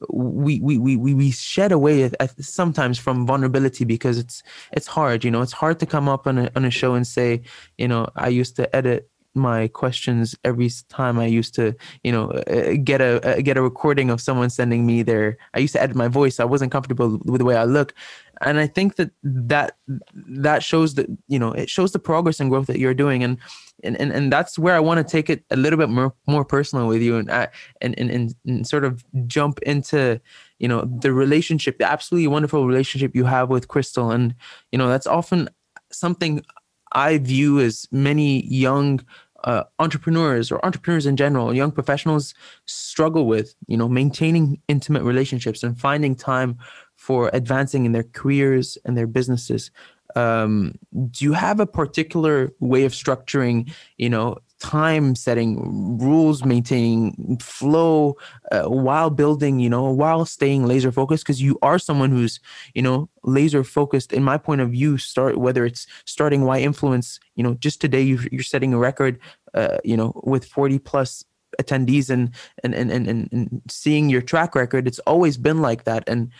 we 0.09 0.59
we 0.61 0.77
we 0.79 0.97
we, 0.97 1.29
shed 1.31 1.71
away 1.71 2.09
sometimes 2.39 2.97
from 2.97 3.27
vulnerability 3.27 3.85
because 3.85 4.17
it's 4.17 4.41
it's 4.71 4.87
hard 4.87 5.23
you 5.23 5.29
know 5.29 5.41
it's 5.43 5.51
hard 5.51 5.79
to 5.79 5.85
come 5.85 6.09
up 6.09 6.25
on 6.25 6.39
a, 6.39 6.51
on 6.55 6.65
a 6.65 6.71
show 6.71 6.95
and 6.95 7.05
say 7.05 7.41
you 7.77 7.87
know 7.87 8.07
i 8.15 8.27
used 8.27 8.55
to 8.55 8.73
edit 8.75 9.10
my 9.33 9.67
questions 9.69 10.35
every 10.43 10.69
time 10.89 11.19
I 11.19 11.25
used 11.25 11.55
to, 11.55 11.75
you 12.03 12.11
know, 12.11 12.31
uh, 12.31 12.75
get 12.83 13.01
a 13.01 13.37
uh, 13.37 13.41
get 13.41 13.57
a 13.57 13.61
recording 13.61 14.09
of 14.09 14.21
someone 14.21 14.49
sending 14.49 14.85
me 14.85 15.03
their. 15.03 15.37
I 15.53 15.59
used 15.59 15.73
to 15.73 15.81
edit 15.81 15.95
my 15.95 16.07
voice. 16.07 16.39
I 16.39 16.45
wasn't 16.45 16.71
comfortable 16.71 17.19
with 17.25 17.39
the 17.39 17.45
way 17.45 17.55
I 17.55 17.63
look, 17.63 17.93
and 18.41 18.59
I 18.59 18.67
think 18.67 18.95
that 18.95 19.11
that 19.23 19.77
that 20.13 20.63
shows 20.63 20.95
that 20.95 21.07
you 21.27 21.39
know 21.39 21.51
it 21.51 21.69
shows 21.69 21.91
the 21.91 21.99
progress 21.99 22.39
and 22.39 22.49
growth 22.49 22.67
that 22.67 22.79
you're 22.79 22.93
doing, 22.93 23.23
and 23.23 23.37
and 23.83 23.99
and, 23.99 24.11
and 24.11 24.31
that's 24.31 24.59
where 24.59 24.75
I 24.75 24.79
want 24.79 24.97
to 24.97 25.09
take 25.09 25.29
it 25.29 25.43
a 25.49 25.55
little 25.55 25.77
bit 25.77 25.89
more 25.89 26.13
more 26.27 26.45
personal 26.45 26.87
with 26.87 27.01
you, 27.01 27.17
and 27.17 27.31
I, 27.31 27.47
and, 27.81 27.97
and 27.97 28.09
and 28.11 28.35
and 28.45 28.67
sort 28.67 28.83
of 28.83 29.03
jump 29.27 29.59
into 29.61 30.19
you 30.59 30.67
know 30.67 30.81
the 31.01 31.13
relationship, 31.13 31.77
the 31.77 31.89
absolutely 31.89 32.27
wonderful 32.27 32.67
relationship 32.67 33.15
you 33.15 33.25
have 33.25 33.49
with 33.49 33.67
Crystal, 33.67 34.11
and 34.11 34.35
you 34.71 34.77
know 34.77 34.89
that's 34.89 35.07
often 35.07 35.49
something 35.91 36.43
I 36.91 37.17
view 37.17 37.59
as 37.59 37.87
many 37.91 38.45
young 38.45 39.01
uh, 39.43 39.63
entrepreneurs 39.79 40.51
or 40.51 40.63
entrepreneurs 40.65 41.05
in 41.05 41.15
general, 41.15 41.53
young 41.53 41.71
professionals 41.71 42.33
struggle 42.65 43.25
with, 43.25 43.55
you 43.67 43.77
know, 43.77 43.89
maintaining 43.89 44.61
intimate 44.67 45.03
relationships 45.03 45.63
and 45.63 45.79
finding 45.79 46.15
time 46.15 46.57
for 46.95 47.29
advancing 47.33 47.85
in 47.85 47.91
their 47.91 48.03
careers 48.03 48.77
and 48.85 48.97
their 48.97 49.07
businesses. 49.07 49.71
Um, 50.15 50.75
do 51.09 51.25
you 51.25 51.33
have 51.33 51.59
a 51.59 51.65
particular 51.65 52.51
way 52.59 52.85
of 52.85 52.91
structuring, 52.91 53.73
you 53.97 54.09
know, 54.09 54.37
time 54.61 55.15
setting, 55.15 55.97
rules 55.97 56.45
maintaining, 56.45 57.37
flow 57.41 58.15
uh, 58.51 58.63
while 58.63 59.09
building, 59.09 59.59
you 59.59 59.69
know, 59.69 59.89
while 59.89 60.23
staying 60.23 60.65
laser 60.65 60.91
focused? 60.91 61.25
Because 61.25 61.41
you 61.41 61.57
are 61.61 61.79
someone 61.79 62.11
who's, 62.11 62.39
you 62.75 62.81
know, 62.81 63.09
laser 63.23 63.63
focused. 63.63 64.13
In 64.13 64.23
my 64.23 64.37
point 64.37 64.61
of 64.61 64.69
view, 64.69 64.97
start 64.97 65.37
whether 65.37 65.65
it's 65.65 65.87
starting 66.05 66.45
Why 66.45 66.59
influence, 66.59 67.19
you 67.35 67.43
know, 67.43 67.55
just 67.55 67.81
today 67.81 68.01
you 68.01 68.19
you're 68.31 68.43
setting 68.43 68.73
a 68.73 68.77
record, 68.77 69.19
uh, 69.53 69.77
you 69.83 69.97
know, 69.97 70.13
with 70.23 70.45
40 70.45 70.79
plus 70.79 71.25
attendees 71.59 72.09
and 72.09 72.29
and, 72.63 72.73
and 72.73 72.91
and 72.91 73.07
and 73.07 73.61
seeing 73.69 74.09
your 74.09 74.21
track 74.21 74.55
record 74.55 74.87
it's 74.87 74.99
always 74.99 75.37
been 75.37 75.61
like 75.61 75.83
that 75.83 76.01
and 76.07 76.31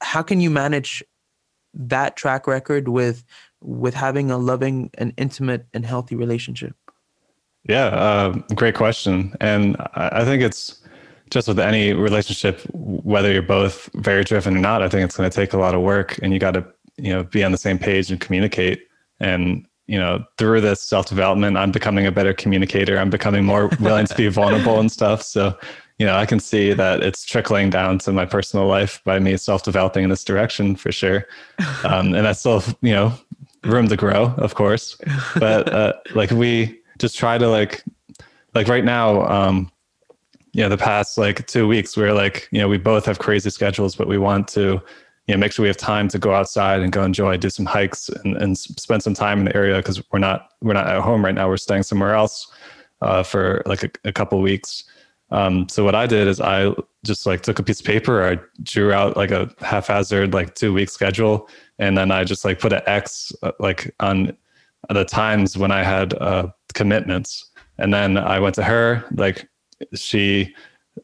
how 0.00 0.22
can 0.22 0.40
you 0.40 0.48
manage 0.48 1.04
that 1.74 2.16
track 2.16 2.46
record 2.46 2.88
with 2.88 3.24
with 3.60 3.92
having 3.92 4.30
a 4.30 4.38
loving 4.38 4.90
and 4.94 5.12
intimate 5.18 5.66
and 5.74 5.84
healthy 5.84 6.16
relationship 6.16 6.74
yeah, 7.68 7.86
uh, 7.86 8.32
great 8.54 8.74
question. 8.74 9.34
And 9.40 9.76
I 9.94 10.24
think 10.24 10.42
it's 10.42 10.80
just 11.30 11.48
with 11.48 11.58
any 11.58 11.92
relationship, 11.92 12.60
whether 12.72 13.32
you're 13.32 13.42
both 13.42 13.88
very 13.94 14.22
driven 14.22 14.56
or 14.56 14.60
not, 14.60 14.82
I 14.82 14.88
think 14.88 15.04
it's 15.04 15.16
going 15.16 15.28
to 15.28 15.34
take 15.34 15.52
a 15.52 15.58
lot 15.58 15.74
of 15.74 15.80
work 15.80 16.18
and 16.22 16.32
you 16.32 16.38
got 16.38 16.52
to, 16.52 16.64
you 16.96 17.10
know, 17.10 17.24
be 17.24 17.42
on 17.42 17.52
the 17.52 17.58
same 17.58 17.78
page 17.78 18.10
and 18.10 18.20
communicate. 18.20 18.86
And, 19.18 19.66
you 19.86 19.98
know, 19.98 20.24
through 20.38 20.60
this 20.60 20.82
self 20.82 21.06
development, 21.06 21.56
I'm 21.56 21.72
becoming 21.72 22.06
a 22.06 22.12
better 22.12 22.34
communicator. 22.34 22.98
I'm 22.98 23.10
becoming 23.10 23.44
more 23.44 23.68
willing 23.80 24.06
to 24.06 24.14
be 24.14 24.28
vulnerable 24.28 24.78
and 24.78 24.92
stuff. 24.92 25.22
So, 25.22 25.58
you 25.98 26.04
know, 26.04 26.16
I 26.16 26.26
can 26.26 26.40
see 26.40 26.74
that 26.74 27.02
it's 27.02 27.24
trickling 27.24 27.70
down 27.70 27.98
to 28.00 28.12
my 28.12 28.26
personal 28.26 28.66
life 28.66 29.00
by 29.04 29.18
me 29.18 29.36
self 29.38 29.62
developing 29.62 30.04
in 30.04 30.10
this 30.10 30.24
direction 30.24 30.76
for 30.76 30.92
sure. 30.92 31.26
Um, 31.84 32.14
and 32.14 32.24
that's 32.24 32.40
still, 32.40 32.62
you 32.80 32.92
know, 32.92 33.12
room 33.62 33.88
to 33.88 33.96
grow, 33.96 34.34
of 34.38 34.54
course. 34.54 34.96
But 35.38 35.70
uh, 35.70 35.92
like 36.14 36.30
we, 36.30 36.80
just 37.04 37.18
try 37.18 37.36
to 37.36 37.48
like 37.48 37.84
like 38.54 38.66
right 38.66 38.84
now 38.84 39.26
um 39.26 39.70
yeah 40.54 40.68
the 40.68 40.78
past 40.78 41.18
like 41.18 41.46
two 41.46 41.68
weeks 41.68 41.98
we're 41.98 42.14
like 42.14 42.48
you 42.50 42.58
know 42.58 42.68
we 42.68 42.78
both 42.78 43.04
have 43.04 43.18
crazy 43.18 43.50
schedules 43.50 43.94
but 43.94 44.08
we 44.08 44.16
want 44.16 44.48
to 44.48 44.80
you 45.26 45.34
know 45.34 45.36
make 45.38 45.52
sure 45.52 45.62
we 45.62 45.68
have 45.68 45.76
time 45.76 46.08
to 46.08 46.18
go 46.18 46.32
outside 46.32 46.80
and 46.80 46.92
go 46.92 47.02
enjoy 47.02 47.36
do 47.36 47.50
some 47.50 47.66
hikes 47.66 48.08
and, 48.08 48.36
and 48.36 48.56
spend 48.58 49.02
some 49.02 49.14
time 49.14 49.38
in 49.38 49.44
the 49.44 49.54
area 49.56 49.76
because 49.76 50.02
we're 50.12 50.18
not 50.18 50.48
we're 50.62 50.72
not 50.72 50.86
at 50.86 51.00
home 51.00 51.24
right 51.24 51.34
now. 51.34 51.46
We're 51.48 51.56
staying 51.56 51.82
somewhere 51.82 52.14
else 52.14 52.50
uh, 53.02 53.22
for 53.22 53.62
like 53.66 53.84
a, 53.84 53.90
a 54.04 54.12
couple 54.12 54.40
weeks. 54.40 54.84
Um, 55.30 55.68
so 55.68 55.82
what 55.84 55.94
i 55.94 56.06
did 56.06 56.28
is 56.28 56.38
i 56.38 56.70
just 57.04 57.26
like 57.26 57.40
took 57.40 57.58
a 57.58 57.62
piece 57.62 57.80
of 57.80 57.86
paper 57.86 58.22
i 58.24 58.38
drew 58.62 58.92
out 58.92 59.16
like 59.16 59.30
a 59.30 59.50
haphazard 59.60 60.32
like 60.32 60.54
two 60.54 60.72
week 60.72 60.90
schedule 60.90 61.48
and 61.78 61.96
then 61.96 62.12
i 62.12 62.22
just 62.22 62.44
like 62.44 62.60
put 62.60 62.72
an 62.74 62.82
x 62.86 63.32
uh, 63.42 63.50
like 63.58 63.92
on 64.00 64.36
the 64.90 65.04
times 65.04 65.56
when 65.56 65.70
i 65.70 65.82
had 65.82 66.14
uh, 66.14 66.48
commitments. 66.74 67.50
And 67.78 67.92
then 67.94 68.18
I 68.18 68.38
went 68.38 68.54
to 68.56 68.62
her, 68.62 69.04
like 69.16 69.48
she 69.94 70.54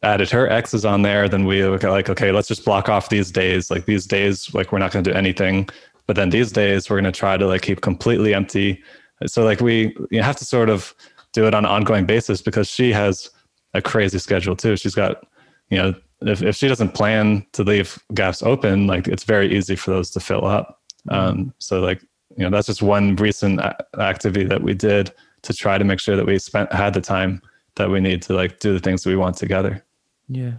added 0.03 0.31
her 0.31 0.49
exes 0.49 0.85
on 0.85 1.03
there. 1.03 1.29
Then 1.29 1.47
we 1.47 1.62
were 1.62 1.79
like, 1.79 2.11
okay, 2.11 2.31
let's 2.31 2.49
just 2.49 2.64
block 2.64 2.88
off 2.88 3.09
these 3.09 3.31
days. 3.31 3.71
Like 3.71 3.87
these 3.87 4.07
days, 4.07 4.53
like 4.55 4.71
we're 4.71 4.79
not 4.79 4.93
going 4.93 5.05
to 5.05 5.11
do 5.11 5.16
anything. 5.16 5.69
But 6.07 6.16
then 6.16 6.31
these 6.31 6.53
days, 6.53 6.90
we're 6.90 7.01
going 7.01 7.12
to 7.12 7.19
try 7.19 7.37
to 7.37 7.47
like 7.47 7.62
keep 7.62 7.81
completely 7.81 8.35
empty. 8.35 8.83
So 9.27 9.45
like 9.45 9.61
we 9.61 9.97
you 10.11 10.23
have 10.23 10.37
to 10.37 10.45
sort 10.45 10.71
of 10.71 10.95
do 11.33 11.47
it 11.47 11.55
on 11.55 11.64
an 11.64 11.71
ongoing 11.71 12.07
basis 12.07 12.43
because 12.43 12.69
she 12.69 12.93
has 12.93 13.31
a 13.75 13.83
crazy 13.83 14.19
schedule 14.19 14.57
too. 14.57 14.77
She's 14.77 14.95
got, 14.95 15.25
you 15.71 15.79
know, 15.79 15.95
if, 16.23 16.43
if 16.43 16.57
she 16.57 16.69
doesn't 16.69 16.95
plan 16.95 17.47
to 17.53 17.62
leave 17.62 17.99
gaps 18.14 18.43
open, 18.43 18.87
like 18.87 19.07
it's 19.07 19.25
very 19.25 19.55
easy 19.57 19.77
for 19.77 19.93
those 19.93 20.11
to 20.11 20.21
fill 20.21 20.45
up. 20.45 20.81
Um, 21.09 21.55
so 21.59 21.81
like, 21.81 22.03
you 22.37 22.45
know, 22.45 22.51
that's 22.51 22.66
just 22.66 22.83
one 22.83 23.16
recent 23.16 23.61
activity 23.99 24.45
that 24.45 24.62
we 24.62 24.75
did 24.75 25.12
to 25.43 25.53
try 25.53 25.79
to 25.79 25.85
make 25.85 26.01
sure 26.01 26.16
that 26.16 26.27
we 26.27 26.38
spent 26.38 26.73
had 26.73 26.95
the 26.95 27.01
time 27.01 27.43
that 27.77 27.90
we 27.90 28.01
need 28.01 28.23
to 28.23 28.35
like 28.35 28.59
do 28.61 28.73
the 28.73 28.81
things 28.81 29.03
that 29.03 29.11
we 29.11 29.16
want 29.16 29.37
together. 29.37 29.85
Yeah. 30.29 30.55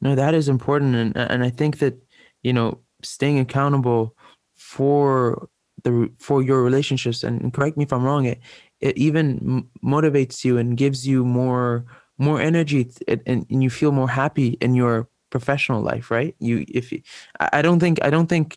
No, 0.00 0.14
that 0.14 0.34
is 0.34 0.48
important 0.48 0.94
and 0.94 1.16
and 1.16 1.42
I 1.42 1.50
think 1.50 1.78
that 1.78 1.94
you 2.42 2.52
know 2.52 2.78
staying 3.02 3.38
accountable 3.38 4.14
for 4.54 5.48
the 5.84 6.10
for 6.18 6.42
your 6.42 6.62
relationships 6.62 7.22
and 7.22 7.52
correct 7.52 7.76
me 7.76 7.84
if 7.84 7.92
I'm 7.92 8.04
wrong 8.04 8.26
it 8.26 8.40
it 8.80 8.96
even 8.96 9.68
motivates 9.84 10.44
you 10.44 10.58
and 10.58 10.76
gives 10.76 11.06
you 11.06 11.24
more 11.24 11.84
more 12.18 12.40
energy 12.40 12.90
and, 13.06 13.22
and 13.26 13.62
you 13.62 13.70
feel 13.70 13.92
more 13.92 14.08
happy 14.08 14.58
in 14.60 14.74
your 14.74 15.08
professional 15.30 15.82
life 15.82 16.10
right 16.10 16.34
you 16.40 16.64
if 16.68 16.92
I 17.38 17.62
don't 17.62 17.80
think 17.80 17.98
I 18.02 18.10
don't 18.10 18.28
think 18.28 18.56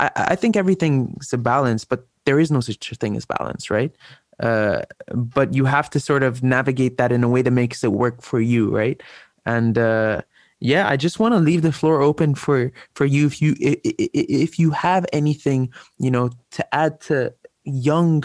I, 0.00 0.10
I 0.14 0.34
think 0.36 0.56
everything's 0.56 1.32
a 1.32 1.38
balance 1.38 1.84
but 1.84 2.06
there 2.24 2.40
is 2.40 2.50
no 2.50 2.60
such 2.60 2.90
thing 2.98 3.16
as 3.16 3.24
balance 3.24 3.70
right 3.70 3.94
uh, 4.40 4.82
but 5.14 5.52
you 5.52 5.64
have 5.64 5.90
to 5.90 6.00
sort 6.00 6.22
of 6.22 6.42
navigate 6.42 6.96
that 6.98 7.12
in 7.12 7.24
a 7.24 7.28
way 7.28 7.42
that 7.42 7.50
makes 7.50 7.82
it 7.82 7.92
work 7.92 8.22
for 8.22 8.40
you, 8.40 8.74
right? 8.74 9.02
And 9.46 9.76
uh, 9.76 10.22
yeah, 10.60 10.88
I 10.88 10.96
just 10.96 11.18
want 11.18 11.34
to 11.34 11.40
leave 11.40 11.62
the 11.62 11.72
floor 11.72 12.00
open 12.00 12.34
for 12.34 12.72
for 12.94 13.04
you 13.04 13.26
if 13.26 13.42
you 13.42 13.54
if 13.58 14.58
you 14.58 14.70
have 14.70 15.06
anything 15.12 15.72
you 15.98 16.10
know 16.10 16.30
to 16.52 16.74
add 16.74 17.00
to 17.02 17.34
young 17.64 18.24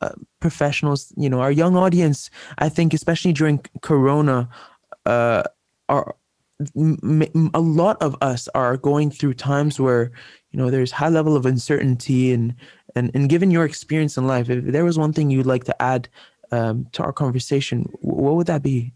uh, 0.00 0.10
professionals, 0.40 1.12
you 1.16 1.28
know, 1.28 1.40
our 1.40 1.52
young 1.52 1.76
audience. 1.76 2.30
I 2.58 2.68
think 2.68 2.92
especially 2.92 3.32
during 3.32 3.60
Corona, 3.82 4.48
uh, 5.06 5.44
are 5.88 6.16
a 7.54 7.60
lot 7.60 8.00
of 8.00 8.16
us 8.20 8.48
are 8.54 8.76
going 8.76 9.10
through 9.10 9.34
times 9.34 9.80
where 9.80 10.12
you 10.54 10.58
know 10.58 10.70
there's 10.70 10.92
high 10.92 11.08
level 11.08 11.34
of 11.34 11.46
uncertainty 11.46 12.32
and 12.32 12.54
and 12.94 13.10
and 13.12 13.28
given 13.28 13.50
your 13.50 13.64
experience 13.64 14.16
in 14.16 14.28
life, 14.28 14.48
if 14.48 14.64
there 14.66 14.84
was 14.84 14.96
one 14.96 15.12
thing 15.12 15.28
you'd 15.28 15.46
like 15.46 15.64
to 15.64 15.82
add 15.82 16.08
um, 16.52 16.86
to 16.92 17.02
our 17.02 17.12
conversation, 17.12 17.90
what 18.00 18.36
would 18.36 18.46
that 18.46 18.62
be? 18.62 18.92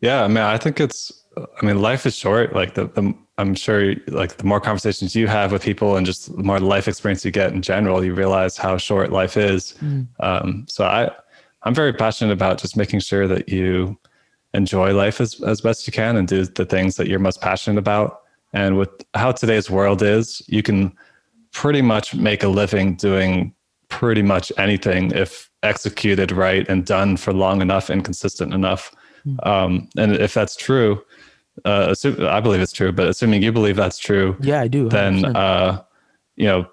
Yeah, 0.00 0.24
I 0.24 0.28
mean, 0.28 0.38
I 0.38 0.56
think 0.56 0.80
it's. 0.80 1.12
I 1.36 1.66
mean, 1.66 1.82
life 1.82 2.06
is 2.06 2.16
short. 2.16 2.54
Like 2.54 2.74
the, 2.74 2.86
the 2.86 3.14
I'm 3.36 3.54
sure, 3.54 3.94
like 4.06 4.38
the 4.38 4.44
more 4.44 4.58
conversations 4.58 5.14
you 5.14 5.26
have 5.26 5.52
with 5.52 5.62
people, 5.62 5.96
and 5.96 6.06
just 6.06 6.34
the 6.34 6.42
more 6.42 6.60
life 6.60 6.88
experience 6.88 7.22
you 7.22 7.30
get 7.30 7.52
in 7.52 7.60
general, 7.60 8.02
you 8.02 8.14
realize 8.14 8.56
how 8.56 8.78
short 8.78 9.12
life 9.12 9.36
is. 9.36 9.74
Mm. 9.82 10.06
Um, 10.20 10.64
so 10.66 10.86
I, 10.86 11.10
I'm 11.64 11.74
very 11.74 11.92
passionate 11.92 12.32
about 12.32 12.56
just 12.56 12.74
making 12.74 13.00
sure 13.00 13.28
that 13.28 13.50
you 13.50 13.98
enjoy 14.54 14.94
life 14.94 15.20
as 15.20 15.42
as 15.42 15.60
best 15.60 15.86
you 15.86 15.92
can 15.92 16.16
and 16.16 16.26
do 16.26 16.46
the 16.46 16.64
things 16.64 16.96
that 16.96 17.06
you're 17.06 17.18
most 17.18 17.42
passionate 17.42 17.78
about. 17.78 18.23
And 18.54 18.78
with 18.78 18.88
how 19.14 19.32
today's 19.32 19.68
world 19.68 20.02
is, 20.02 20.40
you 20.46 20.62
can 20.62 20.96
pretty 21.52 21.82
much 21.82 22.14
make 22.14 22.42
a 22.42 22.48
living 22.48 22.94
doing 22.96 23.54
pretty 23.88 24.22
much 24.22 24.50
anything 24.56 25.10
if 25.10 25.50
executed 25.62 26.32
right 26.32 26.66
and 26.68 26.86
done 26.86 27.16
for 27.16 27.32
long 27.32 27.60
enough 27.60 27.90
and 27.90 28.04
consistent 28.04 28.54
enough. 28.54 28.94
Mm. 29.26 29.46
Um, 29.46 29.88
and 29.96 30.12
if 30.16 30.34
that's 30.34 30.56
true, 30.56 31.02
uh, 31.64 31.88
assume, 31.90 32.26
I 32.26 32.40
believe 32.40 32.60
it's 32.60 32.72
true, 32.72 32.92
but 32.92 33.08
assuming 33.08 33.42
you 33.42 33.52
believe 33.52 33.76
that's 33.76 33.98
true, 33.98 34.36
yeah, 34.40 34.60
I 34.60 34.68
do. 34.68 34.88
100%. 34.88 34.90
Then, 34.90 35.36
uh, 35.36 35.82
you 36.36 36.46
know, 36.46 36.66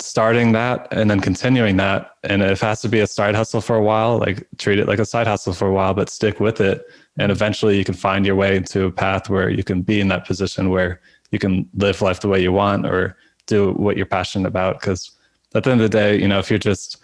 starting 0.00 0.52
that 0.52 0.88
and 0.92 1.10
then 1.10 1.20
continuing 1.20 1.76
that, 1.76 2.12
and 2.24 2.42
if 2.42 2.62
it 2.62 2.66
has 2.66 2.80
to 2.82 2.88
be 2.88 3.00
a 3.00 3.06
side 3.06 3.34
hustle 3.34 3.60
for 3.60 3.76
a 3.76 3.82
while, 3.82 4.18
like 4.18 4.46
treat 4.58 4.78
it 4.78 4.88
like 4.88 4.98
a 4.98 5.04
side 5.04 5.26
hustle 5.26 5.52
for 5.52 5.68
a 5.68 5.72
while, 5.72 5.94
but 5.94 6.08
stick 6.08 6.40
with 6.40 6.60
it, 6.60 6.82
and 7.18 7.30
eventually 7.30 7.76
you 7.76 7.84
can 7.84 7.94
find 7.94 8.24
your 8.24 8.36
way 8.36 8.56
into 8.56 8.86
a 8.86 8.92
path 8.92 9.28
where 9.28 9.50
you 9.50 9.64
can 9.64 9.82
be 9.82 10.00
in 10.00 10.08
that 10.08 10.26
position 10.26 10.70
where 10.70 11.00
you 11.30 11.38
can 11.38 11.68
live 11.74 12.00
life 12.02 12.20
the 12.20 12.28
way 12.28 12.42
you 12.42 12.52
want, 12.52 12.86
or 12.86 13.16
do 13.46 13.72
what 13.72 13.96
you're 13.96 14.06
passionate 14.06 14.48
about. 14.48 14.80
Because 14.80 15.10
at 15.54 15.64
the 15.64 15.70
end 15.70 15.80
of 15.80 15.90
the 15.90 15.96
day 15.96 16.18
you 16.20 16.28
know 16.28 16.38
if 16.38 16.50
you're 16.50 16.58
just 16.58 17.02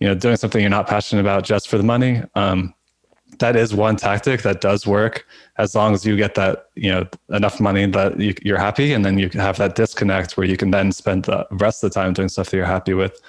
you 0.00 0.08
know 0.08 0.14
doing 0.14 0.36
something 0.36 0.60
you're 0.60 0.70
not 0.70 0.88
passionate 0.88 1.20
about 1.20 1.44
just 1.44 1.68
for 1.68 1.78
the 1.78 1.84
money 1.84 2.22
um, 2.34 2.74
that 3.38 3.56
is 3.56 3.74
one 3.74 3.96
tactic 3.96 4.42
that 4.42 4.60
does 4.60 4.86
work 4.86 5.26
as 5.58 5.74
long 5.74 5.94
as 5.94 6.04
you 6.04 6.16
get 6.16 6.34
that 6.34 6.66
you 6.74 6.90
know 6.90 7.06
enough 7.30 7.60
money 7.60 7.86
that 7.86 8.18
you, 8.18 8.54
are 8.54 8.58
happy. 8.58 8.92
And 8.92 9.04
then 9.04 9.18
you 9.18 9.28
can 9.28 9.40
have 9.40 9.56
that 9.58 9.74
disconnect 9.74 10.36
where 10.36 10.46
you 10.46 10.56
can 10.56 10.70
then 10.70 10.92
spend 10.92 11.24
the 11.24 11.46
rest 11.52 11.82
of 11.82 11.90
the 11.90 11.94
time 11.94 12.12
doing 12.12 12.28
stuff 12.28 12.50
that 12.50 12.56
you're 12.56 12.66
happy 12.66 12.94
with. 12.94 13.20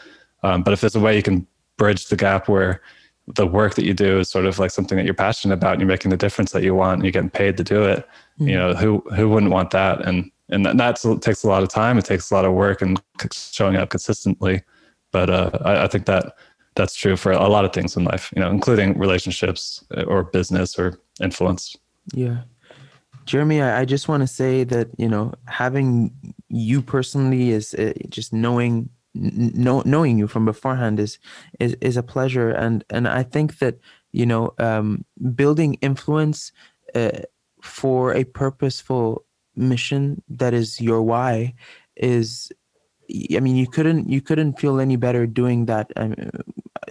Um, 0.44 0.64
but 0.64 0.74
if 0.74 0.82
there's 0.82 0.96
a 0.96 1.00
way 1.00 1.16
you 1.16 1.24
can 1.24 1.48
bridge 1.78 2.08
the 2.08 2.16
gap 2.16 2.48
where 2.48 2.82
the 3.28 3.48
work 3.48 3.74
that 3.76 3.86
you 3.86 3.94
do 3.94 4.20
is 4.20 4.30
sort 4.30 4.46
of 4.46 4.60
like 4.60 4.70
something 4.70 4.98
that 4.98 5.06
you're 5.06 5.14
passionate 5.14 5.56
about 5.56 5.74
and 5.74 5.82
you're 5.82 5.88
making 5.88 6.12
the 6.12 6.18
difference 6.18 6.52
that 6.52 6.62
you 6.64 6.76
want 6.76 6.96
and 6.96 7.04
you're 7.04 7.12
getting 7.12 7.30
paid 7.30 7.58
to 7.58 7.64
do 7.64 7.84
it 7.84 8.00
mm-hmm. 8.40 8.50
you 8.50 8.56
know 8.56 8.74
who 8.74 9.00
who 9.16 9.30
wouldn't 9.30 9.52
want 9.52 9.72
that 9.72 10.06
and 10.06 10.32
and 10.50 10.66
that 10.66 11.20
takes 11.22 11.44
a 11.44 11.48
lot 11.48 11.64
of 11.64 11.70
time. 11.70 11.98
It 11.98 12.06
takes 12.06 12.30
a 12.30 12.34
lot 12.36 12.46
of 12.46 12.54
work 12.54 12.82
and 12.82 13.02
showing 13.32 13.76
up 13.76 13.90
consistently. 13.90 14.62
But 15.12 15.30
uh, 15.30 15.52
I, 15.64 15.84
I, 15.84 15.88
think 15.88 16.06
that 16.06 16.36
that's 16.76 16.96
true 16.96 17.16
for 17.16 17.32
a 17.32 17.48
lot 17.48 17.66
of 17.66 17.74
things 17.74 17.96
in 17.96 18.04
life, 18.04 18.32
you 18.36 18.42
know, 18.42 18.50
including 18.50 18.98
relationships 18.98 19.84
uh, 19.96 20.04
or 20.04 20.24
business 20.24 20.78
or 20.78 21.00
influence. 21.22 21.76
Yeah. 22.14 22.42
Jeremy, 23.26 23.62
I, 23.62 23.82
I 23.82 23.86
just 23.86 24.08
want 24.08 24.22
to 24.22 24.28
say 24.28 24.64
that, 24.66 24.90
you 24.98 25.08
know, 25.08 25.34
having 25.48 26.12
you 26.50 26.82
personally 26.82 27.52
is 27.52 27.74
uh, 27.74 27.94
just 28.10 28.34
knowing 28.34 28.90
know, 29.16 29.82
knowing 29.86 30.18
you 30.18 30.28
from 30.28 30.46
beforehand 30.46 31.00
is 31.00 31.20
is 31.60 31.76
is 31.82 31.98
a 31.98 32.04
pleasure, 32.04 32.52
and 32.52 32.84
and 32.90 33.08
I 33.08 33.24
think 33.24 33.60
that 33.60 33.80
you 34.12 34.26
know 34.26 34.54
um, 34.60 35.06
building 35.34 35.76
influence 35.76 36.52
uh, 36.94 37.22
for 37.62 38.14
a 38.14 38.24
purposeful 38.24 39.26
mission 39.56 40.22
that 40.30 40.54
is 40.54 40.82
your 40.82 41.02
why 41.02 41.54
is 41.96 42.52
I 43.36 43.40
mean, 43.40 43.56
you 43.56 43.68
couldn't 43.68 44.10
you 44.10 44.22
couldn't 44.22 44.60
feel 44.60 44.80
any 44.80 44.96
better 44.96 45.28
doing 45.28 45.66
that. 45.66 45.92
Um, 45.96 46.16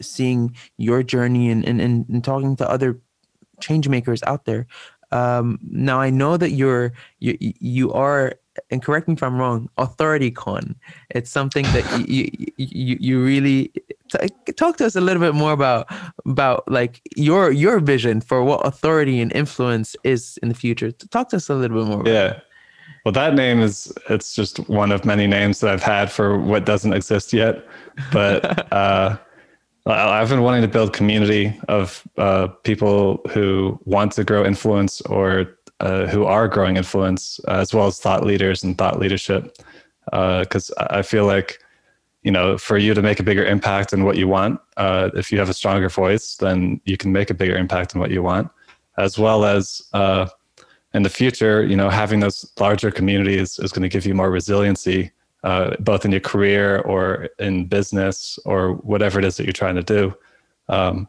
seeing 0.00 0.54
your 0.76 1.02
journey 1.02 1.50
and, 1.50 1.64
and 1.64 1.80
and 1.80 2.24
talking 2.24 2.56
to 2.56 2.68
other 2.68 3.00
change 3.60 3.88
makers 3.88 4.22
out 4.24 4.44
there. 4.44 4.66
Um, 5.10 5.58
now 5.62 6.00
I 6.00 6.10
know 6.10 6.37
that 6.37 6.50
you're 6.50 6.92
you 7.18 7.37
you 7.40 7.92
are 7.92 8.34
and 8.70 8.82
correct 8.82 9.08
me 9.08 9.14
if 9.14 9.22
I'm 9.22 9.36
wrong, 9.36 9.68
authority 9.78 10.30
con. 10.30 10.76
It's 11.10 11.30
something 11.30 11.64
that 11.66 12.08
you, 12.08 12.30
you 12.56 12.96
you 13.00 13.24
really 13.24 13.72
talk 14.56 14.76
to 14.78 14.86
us 14.86 14.96
a 14.96 15.00
little 15.00 15.20
bit 15.20 15.34
more 15.34 15.52
about 15.52 15.86
about 16.26 16.70
like 16.70 17.00
your 17.16 17.50
your 17.50 17.80
vision 17.80 18.20
for 18.20 18.42
what 18.44 18.66
authority 18.66 19.20
and 19.20 19.32
influence 19.32 19.96
is 20.04 20.38
in 20.42 20.48
the 20.48 20.54
future. 20.54 20.92
Talk 20.92 21.30
to 21.30 21.36
us 21.36 21.48
a 21.48 21.54
little 21.54 21.84
bit 21.84 21.88
more. 21.88 22.02
yeah. 22.06 22.40
Well, 23.04 23.12
that 23.12 23.34
name 23.34 23.60
is 23.60 23.92
it's 24.08 24.34
just 24.34 24.58
one 24.68 24.90
of 24.90 25.04
many 25.04 25.26
names 25.26 25.60
that 25.60 25.70
I've 25.70 25.82
had 25.82 26.10
for 26.10 26.38
what 26.38 26.64
doesn't 26.64 26.92
exist 26.92 27.32
yet. 27.32 27.66
But 28.12 28.72
uh, 28.72 29.18
I've 29.86 30.30
been 30.30 30.42
wanting 30.42 30.62
to 30.62 30.68
build 30.68 30.94
community 30.94 31.58
of 31.68 32.02
uh, 32.16 32.48
people 32.62 33.20
who 33.30 33.78
want 33.84 34.12
to 34.12 34.24
grow 34.24 34.44
influence 34.44 35.02
or 35.02 35.58
uh, 35.80 36.06
who 36.06 36.24
are 36.24 36.48
growing 36.48 36.76
influence, 36.76 37.40
uh, 37.48 37.58
as 37.58 37.74
well 37.74 37.87
as 37.87 37.98
thought 37.98 38.24
leaders 38.24 38.64
and 38.64 38.78
thought 38.78 38.98
leadership. 38.98 39.56
Because 40.04 40.70
uh, 40.76 40.87
I 40.90 41.02
feel 41.02 41.26
like, 41.26 41.58
you 42.22 42.30
know, 42.30 42.56
for 42.58 42.78
you 42.78 42.94
to 42.94 43.02
make 43.02 43.20
a 43.20 43.22
bigger 43.22 43.44
impact 43.44 43.92
in 43.92 44.04
what 44.04 44.16
you 44.16 44.28
want, 44.28 44.60
uh, 44.76 45.10
if 45.14 45.32
you 45.32 45.38
have 45.38 45.48
a 45.48 45.54
stronger 45.54 45.88
voice, 45.88 46.37
then 46.37 46.80
you 46.84 46.96
can 46.96 47.12
make 47.12 47.30
a 47.30 47.34
bigger 47.34 47.56
impact 47.56 47.94
in 47.94 48.00
what 48.00 48.10
you 48.10 48.22
want, 48.22 48.50
as 48.98 49.18
well 49.18 49.44
as 49.44 49.82
uh, 49.92 50.26
in 50.94 51.02
the 51.02 51.10
future, 51.10 51.64
you 51.64 51.76
know, 51.76 51.90
having 51.90 52.20
those 52.20 52.50
larger 52.58 52.90
communities 52.90 53.58
is 53.58 53.72
going 53.72 53.82
to 53.82 53.88
give 53.88 54.06
you 54.06 54.14
more 54.14 54.30
resiliency, 54.30 55.10
uh, 55.42 55.74
both 55.80 56.04
in 56.04 56.12
your 56.12 56.20
career 56.20 56.78
or 56.80 57.28
in 57.38 57.66
business 57.66 58.38
or 58.44 58.74
whatever 58.74 59.18
it 59.18 59.24
is 59.24 59.37
that 59.37 59.44
you're 59.44 59.52
trying 59.52 59.74
to 59.74 59.82
do. 59.82 60.14
Um, 60.68 61.08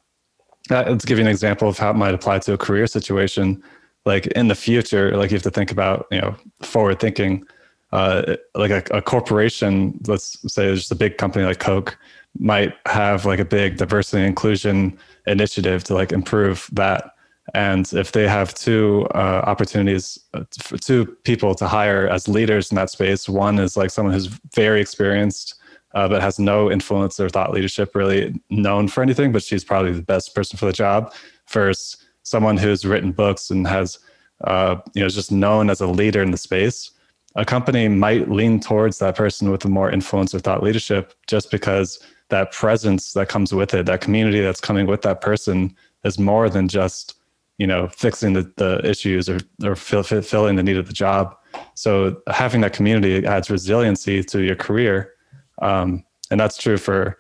let's 0.70 1.06
give 1.06 1.20
you 1.20 1.24
an 1.24 1.30
example 1.30 1.70
of 1.70 1.78
how 1.78 1.92
it 1.92 1.96
might 1.96 2.16
apply 2.16 2.40
to 2.40 2.54
a 2.54 2.58
career 2.58 2.88
situation 2.88 3.64
like 4.06 4.28
in 4.28 4.48
the 4.48 4.56
future, 4.56 5.16
like 5.18 5.32
you 5.32 5.36
have 5.36 5.44
to 5.44 5.52
think 5.52 5.72
about, 5.72 6.08
you 6.12 6.22
know, 6.22 6.36
forward 6.62 7.00
thinking. 7.00 7.46
Uh, 7.92 8.36
like 8.56 8.72
a, 8.72 8.84
a, 8.92 9.02
corporation, 9.02 9.98
let's 10.06 10.38
say 10.54 10.66
there's 10.66 10.92
a 10.92 10.96
big 10.96 11.18
company 11.18 11.46
like 11.46 11.60
Coke, 11.60 11.98
might 12.38 12.74
have 12.88 13.26
like 13.26 13.40
a 13.40 13.46
big 13.46 13.78
diversity 13.78 14.18
and 14.18 14.28
inclusion 14.28 14.98
initiative 15.28 15.84
to 15.86 15.94
like 15.94 16.12
improve 16.12 16.70
that. 16.74 17.12
And 17.54 17.92
if 17.94 18.12
they 18.12 18.28
have 18.28 18.54
two 18.54 19.08
uh, 19.14 19.44
opportunities 19.46 20.20
uh, 20.34 20.44
for 20.60 20.78
two 20.78 21.06
people 21.24 21.56
to 21.56 21.68
hire 21.68 22.08
as 22.10 22.28
leaders 22.28 22.70
in 22.70 22.76
that 22.76 22.90
space, 22.90 23.30
one 23.30 23.60
is 23.60 23.78
like 23.78 23.92
someone 23.92 24.14
who's 24.14 24.28
very 24.54 24.82
experienced 24.82 25.56
uh, 25.96 26.10
but 26.10 26.22
has 26.22 26.38
no 26.38 26.70
influence 26.70 27.20
or 27.20 27.30
thought 27.30 27.52
leadership 27.52 27.96
really 27.96 28.40
known 28.50 28.88
for 28.88 29.02
anything, 29.02 29.32
but 29.32 29.42
she's 29.42 29.64
probably 29.64 29.94
the 29.94 30.02
best 30.02 30.36
person 30.36 30.58
for 30.60 30.66
the 30.66 30.74
job. 30.74 31.14
Versus 31.50 32.05
someone 32.26 32.58
who's 32.58 32.86
written 32.86 33.12
books 33.12 33.50
and 33.50 33.66
has 33.68 34.00
uh, 34.44 34.76
you 34.94 35.02
know 35.02 35.08
just 35.08 35.32
known 35.32 35.70
as 35.70 35.80
a 35.80 35.88
leader 35.88 36.22
in 36.22 36.32
the 36.32 36.38
space 36.38 36.92
a 37.36 37.46
company 37.46 37.88
might 37.88 38.30
lean 38.30 38.60
towards 38.60 39.00
that 39.00 39.16
person 39.16 39.52
with 39.52 39.64
a 39.66 39.70
more 39.70 39.90
influence 39.90 40.36
or 40.36 40.40
thought 40.40 40.64
leadership 40.64 41.14
just 41.28 41.52
because 41.52 42.00
that 42.30 42.52
presence 42.52 43.14
that 43.14 43.30
comes 43.30 43.54
with 43.54 43.74
it 43.74 43.86
that 43.86 44.02
community 44.02 44.42
that's 44.42 44.60
coming 44.60 44.88
with 44.88 45.02
that 45.02 45.22
person 45.22 45.74
is 46.04 46.20
more 46.20 46.50
than 46.50 46.68
just 46.68 47.16
you 47.58 47.68
know 47.68 47.88
fixing 47.88 48.34
the, 48.34 48.52
the 48.58 48.82
issues 48.84 49.30
or, 49.30 49.40
or 49.64 49.76
fill, 49.76 50.04
filling 50.04 50.58
the 50.58 50.64
need 50.64 50.78
of 50.78 50.88
the 50.88 50.94
job 50.94 51.36
so 51.74 52.22
having 52.28 52.60
that 52.60 52.74
community 52.74 53.26
adds 53.26 53.50
resiliency 53.50 54.22
to 54.22 54.42
your 54.42 54.56
career 54.56 55.14
um, 55.62 56.04
and 56.32 56.40
that's 56.40 56.58
true 56.58 56.78
for 56.78 57.18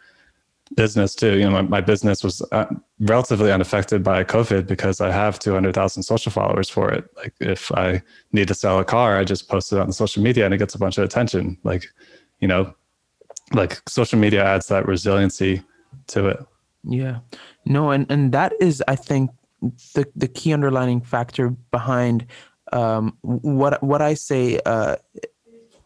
business 0.76 1.16
too. 1.16 1.38
You 1.38 1.46
know, 1.46 1.52
my, 1.52 1.62
my 1.62 1.82
business 1.82 2.24
was 2.24 2.42
uh, 2.52 2.66
relatively 3.00 3.52
unaffected 3.52 4.04
by 4.04 4.24
COVID 4.24 4.68
because 4.68 5.02
I 5.02 5.12
have 5.12 5.40
200,000 5.40 6.04
social 6.04 6.32
followers 6.32 6.70
for 6.70 6.92
it. 6.92 7.06
Like 7.18 7.34
if 7.40 7.72
I 7.74 8.02
need 8.32 8.48
to 8.48 8.54
sell 8.54 8.80
a 8.80 8.86
car, 8.86 9.18
I 9.18 9.24
just 9.24 9.50
post 9.50 9.74
it 9.74 9.80
on 9.80 9.92
social 9.92 10.24
media 10.24 10.46
and 10.46 10.54
it 10.54 10.58
gets 10.58 10.76
a 10.76 10.80
bunch 10.80 10.98
of 10.98 11.04
attention. 11.04 11.58
Like, 11.64 11.88
you 12.40 12.48
know, 12.48 12.74
like 13.54 13.82
social 13.88 14.18
media 14.18 14.44
adds 14.44 14.68
that 14.68 14.88
resiliency 14.88 15.62
to 16.08 16.28
it. 16.28 16.46
Yeah. 16.84 17.20
No, 17.66 17.92
and, 17.92 18.10
and 18.10 18.32
that 18.32 18.54
is, 18.62 18.82
I 18.88 18.96
think, 18.96 19.32
the, 19.94 20.06
the 20.16 20.28
key 20.28 20.54
underlining 20.54 21.02
factor 21.02 21.50
behind 21.72 22.28
um, 22.74 23.18
what 23.22 23.82
what 23.84 24.02
I 24.02 24.16
say 24.16 24.60
uh, 24.66 24.96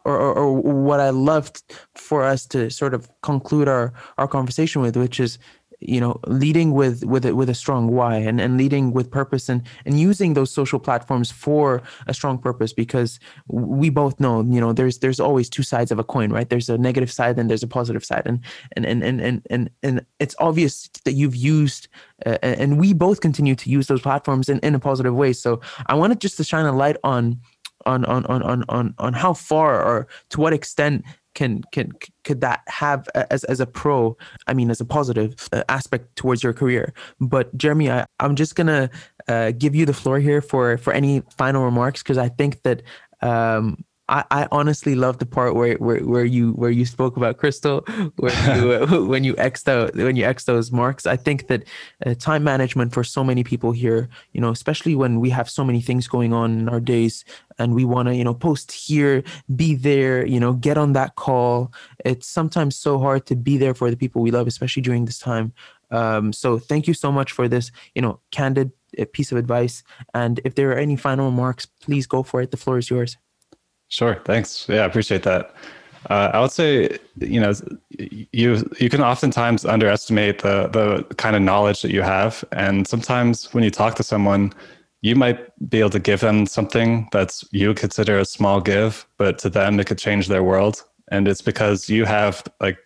or, 0.04 0.18
or, 0.18 0.34
or, 0.34 0.52
what 0.54 0.98
I 0.98 1.10
loved 1.10 1.62
for 1.94 2.24
us 2.24 2.46
to 2.46 2.70
sort 2.70 2.94
of 2.94 3.10
conclude 3.20 3.68
our, 3.68 3.92
our 4.16 4.26
conversation 4.26 4.80
with, 4.80 4.96
which 4.96 5.20
is, 5.20 5.38
you 5.80 6.00
know, 6.00 6.20
leading 6.26 6.72
with 6.72 7.04
with 7.04 7.24
a, 7.24 7.34
with 7.34 7.48
a 7.48 7.54
strong 7.54 7.88
why 7.88 8.16
and, 8.16 8.40
and 8.40 8.56
leading 8.56 8.92
with 8.92 9.10
purpose 9.10 9.48
and 9.48 9.62
and 9.84 9.98
using 9.98 10.34
those 10.34 10.50
social 10.50 10.78
platforms 10.78 11.30
for 11.30 11.82
a 12.06 12.14
strong 12.14 12.38
purpose 12.38 12.72
because 12.72 13.18
we 13.48 13.88
both 13.88 14.20
know, 14.20 14.42
you 14.42 14.60
know, 14.60 14.72
there's 14.72 14.98
there's 14.98 15.20
always 15.20 15.48
two 15.48 15.62
sides 15.62 15.90
of 15.90 15.98
a 15.98 16.04
coin, 16.04 16.30
right? 16.30 16.48
There's 16.48 16.68
a 16.68 16.78
negative 16.78 17.10
side 17.10 17.38
and 17.38 17.48
there's 17.48 17.62
a 17.62 17.68
positive 17.68 18.04
side, 18.04 18.22
and 18.26 18.40
and 18.76 18.84
and 18.86 19.02
and 19.02 19.20
and 19.20 19.42
and, 19.50 19.70
and 19.82 20.06
it's 20.18 20.36
obvious 20.38 20.88
that 21.04 21.12
you've 21.12 21.36
used 21.36 21.88
uh, 22.26 22.38
and 22.42 22.78
we 22.78 22.92
both 22.92 23.20
continue 23.20 23.54
to 23.54 23.70
use 23.70 23.86
those 23.86 24.02
platforms 24.02 24.48
in, 24.48 24.58
in 24.60 24.74
a 24.74 24.78
positive 24.80 25.14
way. 25.14 25.32
So 25.32 25.60
I 25.86 25.94
wanted 25.94 26.20
just 26.20 26.36
to 26.36 26.44
shine 26.44 26.66
a 26.66 26.72
light 26.72 26.96
on 27.04 27.40
on 27.86 28.04
on 28.04 28.26
on 28.26 28.42
on 28.42 28.64
on, 28.68 28.94
on 28.98 29.12
how 29.12 29.32
far 29.32 29.82
or 29.82 30.08
to 30.30 30.40
what 30.40 30.52
extent 30.52 31.04
can 31.34 31.62
can 31.72 31.92
could 32.24 32.40
that 32.40 32.60
have 32.68 33.08
as 33.14 33.44
as 33.44 33.60
a 33.60 33.66
pro 33.66 34.16
i 34.46 34.54
mean 34.54 34.70
as 34.70 34.80
a 34.80 34.84
positive 34.84 35.48
uh, 35.52 35.62
aspect 35.68 36.14
towards 36.16 36.42
your 36.42 36.52
career? 36.52 36.92
But 37.20 37.56
jeremy 37.56 37.90
I, 37.90 38.06
i'm 38.18 38.36
just 38.36 38.54
gonna 38.54 38.90
uh, 39.28 39.52
give 39.52 39.74
you 39.74 39.86
the 39.86 39.94
floor 39.94 40.18
here 40.18 40.40
for 40.40 40.76
for 40.78 40.92
any 40.92 41.22
final 41.36 41.64
remarks 41.64 42.02
because 42.02 42.18
i 42.18 42.28
think 42.28 42.62
that 42.62 42.82
um 43.22 43.84
I, 44.10 44.24
I 44.32 44.48
honestly 44.50 44.96
love 44.96 45.18
the 45.18 45.26
part 45.26 45.54
where, 45.54 45.76
where 45.76 46.00
where 46.00 46.24
you 46.24 46.52
where 46.52 46.70
you 46.70 46.84
spoke 46.84 47.16
about 47.16 47.38
Crystal, 47.38 47.80
where 48.16 48.56
you, 48.58 49.06
when 49.06 49.22
you 49.22 49.36
x 49.38 49.66
out 49.68 49.94
when 49.94 50.16
you 50.16 50.24
x 50.24 50.44
those 50.44 50.72
marks. 50.72 51.06
I 51.06 51.16
think 51.16 51.46
that 51.46 51.64
uh, 52.04 52.14
time 52.14 52.42
management 52.42 52.92
for 52.92 53.04
so 53.04 53.22
many 53.22 53.44
people 53.44 53.70
here, 53.70 54.08
you 54.32 54.40
know, 54.40 54.50
especially 54.50 54.96
when 54.96 55.20
we 55.20 55.30
have 55.30 55.48
so 55.48 55.64
many 55.64 55.80
things 55.80 56.08
going 56.08 56.32
on 56.32 56.58
in 56.58 56.68
our 56.68 56.80
days, 56.80 57.24
and 57.58 57.72
we 57.72 57.84
want 57.84 58.08
to 58.08 58.14
you 58.16 58.24
know 58.24 58.34
post 58.34 58.72
here, 58.72 59.22
be 59.54 59.76
there, 59.76 60.26
you 60.26 60.40
know, 60.40 60.54
get 60.54 60.76
on 60.76 60.92
that 60.94 61.14
call. 61.14 61.72
It's 62.04 62.26
sometimes 62.26 62.76
so 62.76 62.98
hard 62.98 63.26
to 63.26 63.36
be 63.36 63.58
there 63.58 63.74
for 63.74 63.90
the 63.90 63.96
people 63.96 64.22
we 64.22 64.32
love, 64.32 64.48
especially 64.48 64.82
during 64.82 65.04
this 65.04 65.20
time. 65.20 65.52
Um, 65.92 66.32
so 66.32 66.58
thank 66.58 66.88
you 66.88 66.94
so 66.94 67.12
much 67.12 67.32
for 67.32 67.48
this, 67.48 67.70
you 67.94 68.02
know, 68.02 68.20
candid 68.32 68.72
uh, 68.98 69.04
piece 69.12 69.30
of 69.30 69.38
advice. 69.38 69.82
And 70.14 70.40
if 70.44 70.54
there 70.54 70.70
are 70.70 70.78
any 70.78 70.96
final 70.96 71.26
remarks, 71.26 71.66
please 71.66 72.06
go 72.06 72.22
for 72.22 72.40
it. 72.42 72.50
The 72.50 72.56
floor 72.56 72.78
is 72.78 72.90
yours. 72.90 73.16
Sure. 73.90 74.20
Thanks. 74.24 74.66
Yeah, 74.68 74.82
I 74.82 74.84
appreciate 74.86 75.24
that. 75.24 75.52
Uh, 76.08 76.30
I 76.32 76.40
would 76.40 76.52
say, 76.52 76.96
you 77.18 77.40
know, 77.40 77.52
you 77.98 78.70
you 78.78 78.88
can 78.88 79.02
oftentimes 79.02 79.66
underestimate 79.66 80.38
the 80.38 80.68
the 80.68 81.14
kind 81.16 81.36
of 81.36 81.42
knowledge 81.42 81.82
that 81.82 81.90
you 81.90 82.00
have, 82.00 82.42
and 82.52 82.86
sometimes 82.86 83.52
when 83.52 83.62
you 83.64 83.70
talk 83.70 83.96
to 83.96 84.02
someone, 84.02 84.52
you 85.02 85.14
might 85.14 85.38
be 85.68 85.80
able 85.80 85.90
to 85.90 85.98
give 85.98 86.20
them 86.20 86.46
something 86.46 87.08
that's 87.12 87.44
you 87.50 87.74
consider 87.74 88.18
a 88.18 88.24
small 88.24 88.60
give, 88.62 89.06
but 89.18 89.38
to 89.40 89.50
them 89.50 89.78
it 89.78 89.88
could 89.88 89.98
change 89.98 90.28
their 90.28 90.42
world, 90.44 90.84
and 91.10 91.28
it's 91.28 91.42
because 91.42 91.90
you 91.90 92.06
have 92.06 92.44
like 92.60 92.78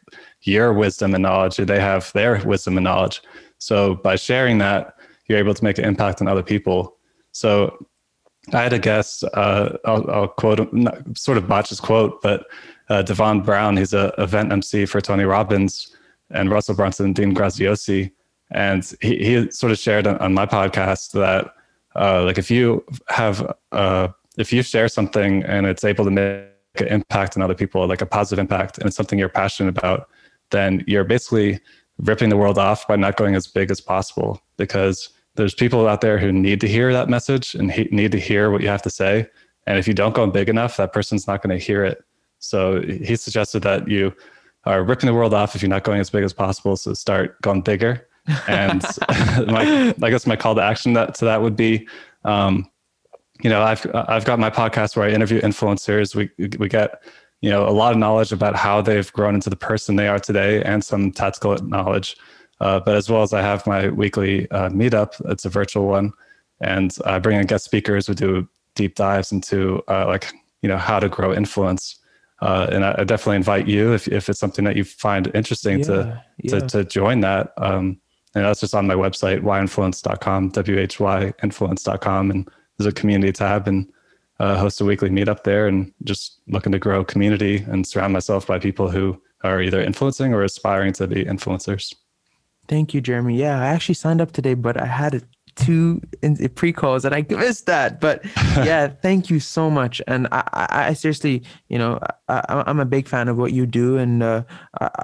your 0.42 0.72
wisdom 0.72 1.14
and 1.14 1.22
knowledge, 1.22 1.58
and 1.60 1.68
they 1.68 1.80
have 1.80 2.10
their 2.14 2.42
wisdom 2.44 2.76
and 2.78 2.84
knowledge. 2.84 3.22
So 3.58 3.94
by 3.94 4.16
sharing 4.16 4.59
that, 4.59 4.96
you're 5.28 5.38
able 5.38 5.55
to 5.55 5.64
make 5.64 5.78
an 5.78 5.84
impact 5.84 6.20
on 6.20 6.28
other 6.28 6.42
people. 6.42 6.96
So 7.30 7.86
I 8.53 8.62
had 8.62 8.72
a 8.72 8.78
guest, 8.78 9.24
uh, 9.34 9.76
I'll, 9.84 10.11
I'll, 10.11 10.28
quote, 10.28 10.72
not, 10.72 11.16
sort 11.16 11.38
of 11.38 11.49
botch 11.49 11.70
his 11.70 11.80
quote, 11.80 12.20
but 12.22 12.47
uh, 12.88 13.03
Devon 13.03 13.40
Brown, 13.40 13.76
he's 13.76 13.95
a 13.95 14.12
event 14.18 14.53
MC 14.53 14.86
for 14.86 15.01
Tony 15.01 15.24
Robbins 15.24 15.95
and 16.30 16.51
Russell 16.51 16.74
Brunson 16.74 17.07
and 17.07 17.14
Dean 17.14 17.34
Graziosi. 17.34 18.12
And 18.51 18.84
he, 19.01 19.16
he 19.16 19.51
sort 19.51 19.72
of 19.72 19.78
shared 19.78 20.07
on, 20.07 20.18
on 20.18 20.34
my 20.34 20.47
podcast 20.47 21.12
that, 21.12 21.55
uh, 21.97 22.22
like, 22.24 22.38
if 22.38 22.51
you 22.51 22.84
have, 23.09 23.55
uh, 23.72 24.09
if 24.36 24.53
you 24.53 24.62
share 24.62 24.88
something 24.88 25.42
and 25.45 25.66
it's 25.66 25.84
able 25.84 26.05
to 26.05 26.11
make 26.11 26.45
an 26.76 26.88
impact 26.88 27.36
on 27.36 27.42
other 27.42 27.55
people, 27.55 27.86
like 27.86 28.03
a 28.03 28.07
positive 28.07 28.40
impact, 28.40 28.78
and 28.78 28.86
it's 28.86 28.97
something 28.97 29.18
you're 29.18 29.28
passionate 29.28 29.76
about, 29.76 30.09
then 30.51 30.84
you're 30.86 31.05
basically 31.05 31.61
ripping 31.99 32.28
the 32.28 32.36
world 32.36 32.59
off 32.59 32.86
by 32.86 32.97
not 32.97 33.16
going 33.16 33.34
as 33.34 33.47
big 33.47 33.70
as 33.70 33.80
possible 33.80 34.40
because 34.57 35.11
there's 35.37 35.55
people 35.55 35.89
out 35.89 36.01
there 36.01 36.18
who 36.18 36.32
need 36.32 36.61
to 36.61 36.68
hear 36.68 36.93
that 36.93 37.09
message 37.09 37.55
and 37.55 37.70
he, 37.70 37.85
need 37.91 38.12
to 38.12 38.20
hear 38.20 38.51
what 38.51 38.61
you 38.61 38.68
have 38.68 38.82
to 38.82 38.91
say. 38.91 39.28
And 39.66 39.78
if 39.78 39.89
you 39.89 39.95
don't 39.95 40.14
go 40.14 40.26
big 40.26 40.49
enough, 40.49 40.76
that 40.76 40.93
person's 40.93 41.26
not 41.26 41.43
going 41.43 41.59
to 41.59 41.64
hear 41.64 41.85
it. 41.85 42.05
So 42.39 42.82
he 42.82 43.16
suggested 43.16 43.62
that 43.62 43.89
you 43.89 44.14
are 44.64 44.82
ripping 44.82 45.07
the 45.07 45.14
world 45.14 45.35
off 45.35 45.55
if 45.55 45.62
you're 45.62 45.68
not 45.68 45.85
going 45.85 46.01
as 46.01 46.11
big 46.11 46.24
as 46.24 46.32
possible. 46.32 46.76
So 46.76 46.93
start 46.95 47.41
going 47.43 47.62
bigger. 47.62 48.07
And 48.47 48.82
my, 49.49 49.95
I 50.03 50.11
guess 50.11 50.26
my 50.26 50.37
call 50.37 50.55
to 50.55 50.62
action 50.62 50.93
that, 50.93 51.14
to 51.16 51.24
that 51.24 51.43
would 51.43 51.57
be, 51.57 51.89
um, 52.24 52.70
you 53.43 53.51
know, 53.51 53.62
I've 53.62 53.85
I've 53.95 54.24
got 54.24 54.39
my 54.39 54.51
podcast 54.51 54.97
where 54.97 55.09
I 55.09 55.12
interview 55.12 55.41
influencers. 55.41 56.14
We 56.14 56.30
we 56.59 56.68
get 56.68 57.03
you 57.41 57.51
know 57.51 57.68
a 57.68 57.70
lot 57.70 57.93
of 57.93 57.99
knowledge 57.99 58.32
about 58.32 58.55
how 58.55 58.80
they've 58.80 59.12
grown 59.12 59.35
into 59.35 59.51
the 59.51 59.57
person 59.57 59.97
they 59.97 60.09
are 60.09 60.20
today, 60.20 60.62
and 60.62 60.85
some 60.85 61.11
tactical 61.11 61.57
knowledge. 61.57 62.16
Uh, 62.61 62.80
but 62.80 62.94
as 62.96 63.11
well 63.11 63.22
as 63.22 63.32
I 63.32 63.42
have 63.42 63.66
my 63.66 63.88
weekly 63.88 64.50
uh, 64.50 64.68
meetup, 64.70 65.20
it's 65.30 65.44
a 65.44 65.48
virtual 65.48 65.86
one, 65.86 66.12
and 66.61 66.96
I 67.05 67.18
bring 67.18 67.38
in 67.38 67.46
guest 67.46 67.64
speakers. 67.64 68.09
We 68.09 68.14
do 68.14 68.48
deep 68.74 68.94
dives 68.94 69.32
into 69.32 69.82
uh, 69.88 70.07
like 70.07 70.32
you 70.62 70.68
know 70.68 70.78
how 70.78 70.98
to 71.00 71.09
grow 71.09 71.34
influence. 71.34 72.00
Uh, 72.42 72.66
and 72.70 72.84
I, 72.84 72.96
I, 72.98 73.05
definitely 73.05 73.36
invite 73.36 73.68
you 73.68 73.94
if, 73.94 74.09
if 74.09 74.28
it's 74.28 74.40
something 74.40 74.64
that 74.64 74.76
you 74.76 74.84
find 74.84 75.30
interesting 75.34 75.78
yeah, 75.78 75.84
to, 75.84 76.24
yeah. 76.42 76.59
to 76.59 76.66
to 76.68 76.84
join 76.84 77.20
that. 77.20 77.52
Um, 77.57 78.00
and 78.34 78.44
that's 78.44 78.61
just 78.61 78.74
on 78.74 78.86
my 78.86 78.94
website, 78.94 79.40
whyinfluence.com, 79.40 80.48
w-h-y-influence.com. 80.50 82.30
And 82.30 82.48
there's 82.76 82.86
a 82.88 82.92
community 82.92 83.32
tab 83.32 83.68
and 83.68 83.90
uh, 84.40 84.59
host 84.59 84.80
a 84.80 84.84
weekly 84.84 85.11
meetup 85.11 85.44
there 85.44 85.68
and 85.68 85.92
just 86.02 86.40
looking 86.48 86.72
to 86.72 86.78
grow 86.78 87.05
community 87.05 87.64
and 87.68 87.86
surround 87.86 88.12
myself 88.12 88.46
by 88.46 88.59
people 88.59 88.90
who 88.90 89.20
are 89.44 89.62
either 89.62 89.80
influencing 89.80 90.34
or 90.34 90.42
aspiring 90.42 90.92
to 90.94 91.07
be 91.07 91.24
influencers. 91.24 91.94
Thank 92.68 92.94
you, 92.94 93.00
Jeremy. 93.00 93.36
Yeah, 93.36 93.60
I 93.60 93.66
actually 93.66 93.96
signed 93.96 94.20
up 94.20 94.32
today, 94.32 94.54
but 94.54 94.80
I 94.80 94.86
had 94.86 95.22
two 95.56 96.00
pre-calls 96.54 97.04
and 97.04 97.14
I 97.14 97.24
missed 97.28 97.66
that. 97.66 98.00
But 98.00 98.24
yeah, 98.56 98.88
thank 98.88 99.30
you 99.30 99.40
so 99.40 99.70
much. 99.70 100.00
And 100.06 100.26
I, 100.32 100.42
I, 100.52 100.88
I 100.88 100.92
seriously, 100.94 101.42
you 101.68 101.78
know, 101.78 102.00
I, 102.28 102.64
am 102.66 102.80
a 102.80 102.84
big 102.84 103.08
fan 103.08 103.28
of 103.28 103.36
what 103.36 103.52
you 103.52 103.66
do, 103.66 103.98
and 103.98 104.22
uh, 104.22 104.44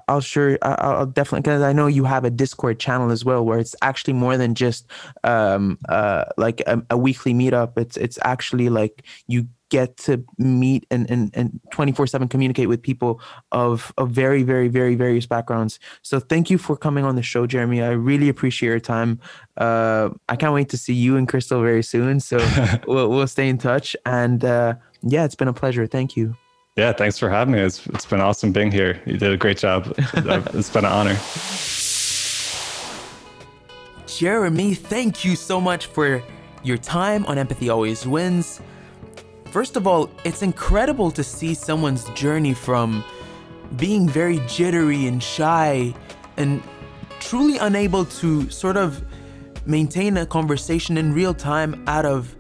I'll 0.09 0.21
sure, 0.21 0.59
I'll 0.63 1.07
definitely, 1.07 1.43
because 1.43 1.63
I 1.63 1.73
know 1.73 1.87
you 1.87 2.05
have 2.05 2.25
a 2.25 2.31
Discord 2.31 2.81
channel 2.81 3.11
as 3.11 3.25
well, 3.25 3.45
where 3.45 3.59
it's 3.59 3.77
actually 3.83 4.15
more 4.15 4.37
than 4.37 4.55
just 4.55 4.91
um, 5.25 5.79
uh, 5.89 6.25
like 6.37 6.61
a, 6.67 6.83
a 6.91 6.97
weekly 6.97 7.35
meetup. 7.35 7.77
It's 7.79 7.97
it's 7.97 8.19
actually 8.23 8.71
like 8.71 9.05
you 9.27 9.49
get 9.71 9.97
to 9.97 10.23
meet 10.37 10.87
and 10.91 11.11
and 11.11 11.31
and 11.35 11.61
24/7 11.73 12.29
communicate 12.29 12.69
with 12.69 12.83
people 12.83 13.21
of 13.53 13.93
of 13.97 14.11
very 14.11 14.43
very 14.43 14.69
very 14.69 14.95
various 14.95 15.27
backgrounds. 15.27 15.79
So 16.03 16.21
thank 16.21 16.51
you 16.51 16.59
for 16.59 16.77
coming 16.77 17.05
on 17.05 17.17
the 17.17 17.23
show, 17.23 17.47
Jeremy. 17.47 17.83
I 17.83 17.93
really 17.93 18.29
appreciate 18.29 18.69
your 18.69 18.81
time. 18.81 19.19
Uh, 19.57 20.11
I 20.29 20.37
can't 20.37 20.53
wait 20.53 20.69
to 20.71 20.77
see 20.77 20.95
you 20.95 21.17
and 21.17 21.27
Crystal 21.27 21.63
very 21.63 21.83
soon. 21.83 22.21
So 22.21 22.37
we'll 22.87 23.09
we'll 23.09 23.27
stay 23.27 23.49
in 23.49 23.59
touch. 23.59 23.97
And 24.05 24.45
uh, 24.45 24.75
yeah, 25.03 25.25
it's 25.25 25.35
been 25.35 25.49
a 25.49 25.55
pleasure. 25.55 25.87
Thank 25.87 26.17
you. 26.17 26.37
Yeah, 26.77 26.93
thanks 26.93 27.19
for 27.19 27.29
having 27.29 27.55
me. 27.55 27.61
It's 27.61 27.87
it's 27.89 28.07
been 28.07 28.21
awesome 28.21 28.53
being 28.53 28.71
here. 28.71 29.01
You 29.07 29.17
did 29.17 29.33
a 29.33 29.37
great 29.37 29.59
job. 29.59 29.93
it's 29.99 30.71
been 30.71 30.85
an 30.85 30.93
honor. 30.93 31.17
Jeremy, 34.07 34.75
thank 34.75 35.25
you 35.25 35.37
so 35.37 35.61
much 35.61 35.87
for 35.87 36.23
your 36.63 36.77
time 36.77 37.25
on 37.27 37.39
Empathy 37.39 37.71
Always 37.71 38.07
Wins. 38.07 38.61
First 39.51 39.77
of 39.77 39.89
all, 39.89 40.09
it's 40.25 40.43
incredible 40.43 41.11
to 41.11 41.25
see 41.25 41.55
someone's 41.55 42.09
journey 42.11 42.55
from 42.55 43.03
being 43.77 44.09
very 44.09 44.39
jittery 44.47 45.07
and 45.09 45.21
shy 45.21 45.93
and 46.37 46.63
truly 47.19 47.59
unable 47.59 48.05
to 48.05 48.49
sort 48.49 48.77
of 48.77 49.05
maintain 49.67 50.17
a 50.19 50.27
conversation 50.27 50.97
in 50.97 51.13
real 51.13 51.35
time 51.35 51.83
out 51.89 52.07
of 52.07 52.37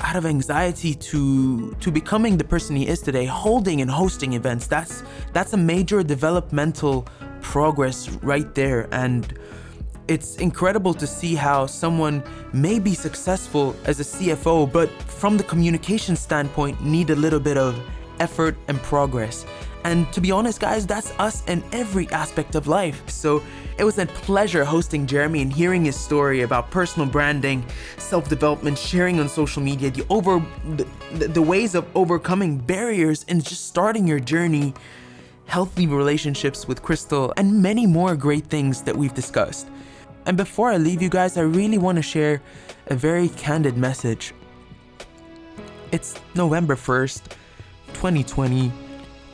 out 0.00 0.16
of 0.16 0.24
anxiety 0.24 0.94
to 0.94 1.74
to 1.80 1.90
becoming 1.90 2.38
the 2.38 2.44
person 2.44 2.76
he 2.76 2.88
is 2.88 3.02
today 3.02 3.26
holding 3.26 3.82
and 3.82 3.90
hosting 3.90 4.32
events. 4.32 4.66
That's 4.66 5.02
that's 5.34 5.52
a 5.52 5.58
major 5.58 6.02
developmental 6.02 7.06
progress 7.42 8.08
right 8.22 8.54
there. 8.54 8.88
And 8.90 9.38
it's 10.08 10.36
incredible 10.36 10.94
to 10.94 11.06
see 11.06 11.34
how 11.34 11.66
someone 11.66 12.22
may 12.52 12.78
be 12.78 12.94
successful 12.94 13.76
as 13.84 14.00
a 14.00 14.04
CFO, 14.04 14.72
but 14.72 14.90
from 15.02 15.36
the 15.36 15.44
communication 15.44 16.16
standpoint, 16.16 16.82
need 16.82 17.10
a 17.10 17.16
little 17.16 17.38
bit 17.38 17.58
of 17.58 17.78
effort 18.18 18.56
and 18.68 18.78
progress. 18.78 19.44
And 19.84 20.10
to 20.12 20.20
be 20.20 20.30
honest, 20.32 20.60
guys, 20.60 20.86
that's 20.86 21.12
us 21.18 21.44
in 21.46 21.62
every 21.72 22.08
aspect 22.10 22.54
of 22.54 22.66
life. 22.66 23.08
So 23.08 23.42
it 23.78 23.84
was 23.84 23.98
a 23.98 24.06
pleasure 24.06 24.64
hosting 24.64 25.06
Jeremy 25.06 25.42
and 25.42 25.52
hearing 25.52 25.84
his 25.84 25.94
story 25.94 26.40
about 26.40 26.70
personal 26.70 27.08
branding, 27.08 27.64
self-development, 27.98 28.76
sharing 28.76 29.20
on 29.20 29.28
social 29.28 29.62
media, 29.62 29.90
the 29.90 30.04
over 30.10 30.44
the, 31.12 31.28
the 31.28 31.42
ways 31.42 31.74
of 31.74 31.86
overcoming 31.94 32.58
barriers 32.58 33.24
and 33.28 33.44
just 33.44 33.66
starting 33.66 34.08
your 34.08 34.18
journey, 34.18 34.74
healthy 35.46 35.86
relationships 35.86 36.66
with 36.66 36.82
Crystal, 36.82 37.32
and 37.36 37.62
many 37.62 37.86
more 37.86 38.16
great 38.16 38.46
things 38.46 38.82
that 38.82 38.96
we've 38.96 39.14
discussed. 39.14 39.68
And 40.28 40.36
before 40.36 40.70
I 40.70 40.76
leave 40.76 41.00
you 41.00 41.08
guys, 41.08 41.38
I 41.38 41.40
really 41.40 41.78
want 41.78 41.96
to 41.96 42.02
share 42.02 42.42
a 42.88 42.94
very 42.94 43.30
candid 43.30 43.78
message. 43.78 44.34
It's 45.90 46.20
November 46.34 46.76
1st, 46.76 47.32
2020, 47.94 48.70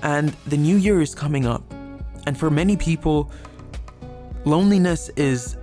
and 0.05 0.29
the 0.47 0.57
new 0.57 0.77
year 0.77 1.01
is 1.01 1.13
coming 1.13 1.47
up. 1.47 1.65
And 2.29 2.39
for 2.39 2.49
many 2.49 2.77
people, 2.77 3.33
loneliness 4.45 5.09
is 5.17 5.57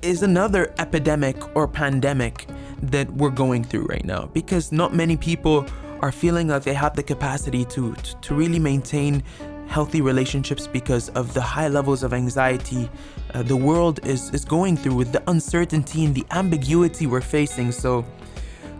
is 0.00 0.22
another 0.22 0.72
epidemic 0.78 1.36
or 1.54 1.68
pandemic 1.68 2.46
that 2.80 3.12
we're 3.12 3.28
going 3.28 3.62
through 3.62 3.84
right 3.84 4.06
now 4.06 4.30
because 4.32 4.72
not 4.72 4.94
many 4.94 5.14
people 5.14 5.66
are 6.00 6.10
feeling 6.10 6.48
like 6.48 6.62
they 6.62 6.72
have 6.72 6.96
the 6.96 7.02
capacity 7.02 7.66
to 7.66 7.94
to, 8.22 8.34
really 8.34 8.58
maintain 8.58 9.22
healthy 9.66 10.00
relationships 10.00 10.66
because 10.66 11.10
of 11.10 11.34
the 11.34 11.40
high 11.42 11.68
levels 11.68 12.02
of 12.02 12.14
anxiety 12.14 12.88
uh, 13.34 13.42
the 13.42 13.56
world 13.56 14.00
is, 14.04 14.32
is 14.34 14.44
going 14.44 14.76
through 14.76 14.94
with 14.94 15.12
the 15.12 15.22
uncertainty 15.30 16.04
and 16.04 16.14
the 16.14 16.24
ambiguity 16.30 17.06
we're 17.06 17.20
facing. 17.20 17.72
So, 17.72 18.02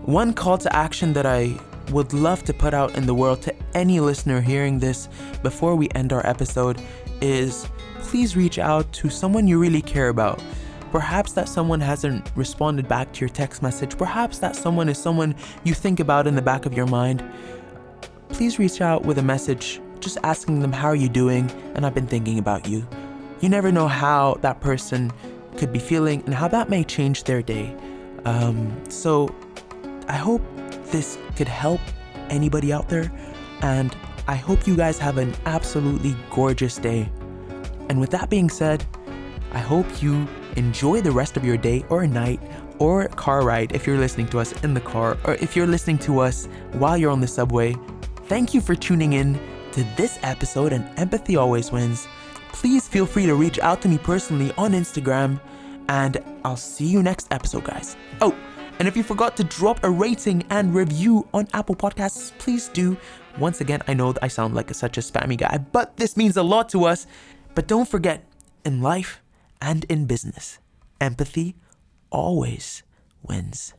one 0.04 0.32
call 0.32 0.58
to 0.58 0.74
action 0.74 1.12
that 1.12 1.26
I 1.26 1.54
would 1.90 2.12
love 2.12 2.42
to 2.44 2.54
put 2.54 2.72
out 2.74 2.94
in 2.96 3.06
the 3.06 3.14
world 3.14 3.42
to 3.42 3.54
any 3.74 4.00
listener 4.00 4.40
hearing 4.40 4.78
this 4.78 5.08
before 5.42 5.74
we 5.76 5.88
end 5.94 6.12
our 6.12 6.26
episode 6.26 6.80
is 7.20 7.66
please 7.98 8.36
reach 8.36 8.58
out 8.58 8.90
to 8.92 9.10
someone 9.10 9.46
you 9.46 9.58
really 9.58 9.82
care 9.82 10.08
about. 10.08 10.42
Perhaps 10.90 11.32
that 11.32 11.48
someone 11.48 11.80
hasn't 11.80 12.30
responded 12.34 12.88
back 12.88 13.12
to 13.12 13.20
your 13.20 13.28
text 13.28 13.62
message. 13.62 13.96
Perhaps 13.96 14.38
that 14.38 14.56
someone 14.56 14.88
is 14.88 14.98
someone 14.98 15.34
you 15.62 15.74
think 15.74 16.00
about 16.00 16.26
in 16.26 16.34
the 16.34 16.42
back 16.42 16.66
of 16.66 16.74
your 16.74 16.86
mind. 16.86 17.22
Please 18.28 18.58
reach 18.58 18.80
out 18.80 19.04
with 19.04 19.18
a 19.18 19.22
message 19.22 19.80
just 20.00 20.18
asking 20.24 20.60
them, 20.60 20.72
How 20.72 20.88
are 20.88 20.96
you 20.96 21.08
doing? 21.08 21.50
And 21.74 21.86
I've 21.86 21.94
been 21.94 22.06
thinking 22.06 22.38
about 22.38 22.66
you. 22.66 22.88
You 23.40 23.48
never 23.48 23.72
know 23.72 23.88
how 23.88 24.38
that 24.42 24.60
person 24.60 25.10
could 25.56 25.72
be 25.72 25.78
feeling 25.78 26.22
and 26.26 26.34
how 26.34 26.48
that 26.48 26.68
may 26.68 26.84
change 26.84 27.24
their 27.24 27.42
day. 27.42 27.74
Um, 28.24 28.82
so 28.88 29.34
I 30.08 30.16
hope 30.16 30.42
this 30.86 31.18
could 31.36 31.48
help 31.48 31.80
anybody 32.28 32.72
out 32.72 32.88
there. 32.88 33.10
And 33.62 33.96
I 34.28 34.36
hope 34.36 34.66
you 34.66 34.76
guys 34.76 34.98
have 34.98 35.18
an 35.18 35.34
absolutely 35.46 36.14
gorgeous 36.30 36.76
day. 36.76 37.10
And 37.88 37.98
with 37.98 38.10
that 38.10 38.30
being 38.30 38.48
said, 38.48 38.84
I 39.52 39.58
hope 39.58 40.02
you 40.02 40.28
enjoy 40.56 41.00
the 41.00 41.10
rest 41.10 41.36
of 41.36 41.44
your 41.44 41.56
day 41.56 41.84
or 41.88 42.06
night 42.06 42.40
or 42.78 43.08
car 43.08 43.42
ride 43.42 43.72
if 43.72 43.86
you're 43.86 43.98
listening 43.98 44.28
to 44.28 44.38
us 44.38 44.52
in 44.62 44.74
the 44.74 44.80
car 44.80 45.16
or 45.24 45.34
if 45.34 45.56
you're 45.56 45.66
listening 45.66 45.98
to 45.98 46.20
us 46.20 46.46
while 46.72 46.96
you're 46.96 47.10
on 47.10 47.20
the 47.20 47.26
subway. 47.26 47.74
Thank 48.24 48.54
you 48.54 48.60
for 48.60 48.74
tuning 48.74 49.14
in 49.14 49.40
to 49.72 49.84
this 49.96 50.18
episode, 50.22 50.72
and 50.72 50.88
Empathy 50.98 51.36
Always 51.36 51.70
Wins. 51.70 52.06
Please 52.52 52.86
feel 52.86 53.06
free 53.06 53.26
to 53.26 53.34
reach 53.34 53.58
out 53.60 53.80
to 53.82 53.88
me 53.88 53.98
personally 53.98 54.52
on 54.58 54.72
Instagram, 54.72 55.40
and 55.88 56.22
I'll 56.44 56.56
see 56.56 56.86
you 56.86 57.02
next 57.02 57.28
episode, 57.32 57.64
guys. 57.64 57.96
Oh, 58.20 58.34
and 58.78 58.88
if 58.88 58.96
you 58.96 59.02
forgot 59.02 59.36
to 59.36 59.44
drop 59.44 59.82
a 59.84 59.90
rating 59.90 60.44
and 60.50 60.74
review 60.74 61.26
on 61.34 61.48
Apple 61.52 61.74
Podcasts, 61.74 62.32
please 62.38 62.68
do. 62.68 62.96
Once 63.38 63.60
again, 63.60 63.82
I 63.86 63.94
know 63.94 64.12
that 64.12 64.22
I 64.24 64.28
sound 64.28 64.54
like 64.54 64.70
a, 64.70 64.74
such 64.74 64.98
a 64.98 65.00
spammy 65.00 65.36
guy, 65.36 65.58
but 65.58 65.96
this 65.96 66.16
means 66.16 66.36
a 66.36 66.42
lot 66.42 66.68
to 66.70 66.84
us. 66.84 67.06
But 67.54 67.66
don't 67.66 67.88
forget, 67.88 68.24
in 68.64 68.80
life 68.80 69.20
and 69.60 69.84
in 69.84 70.06
business, 70.06 70.58
empathy 71.00 71.56
always 72.10 72.82
wins. 73.22 73.74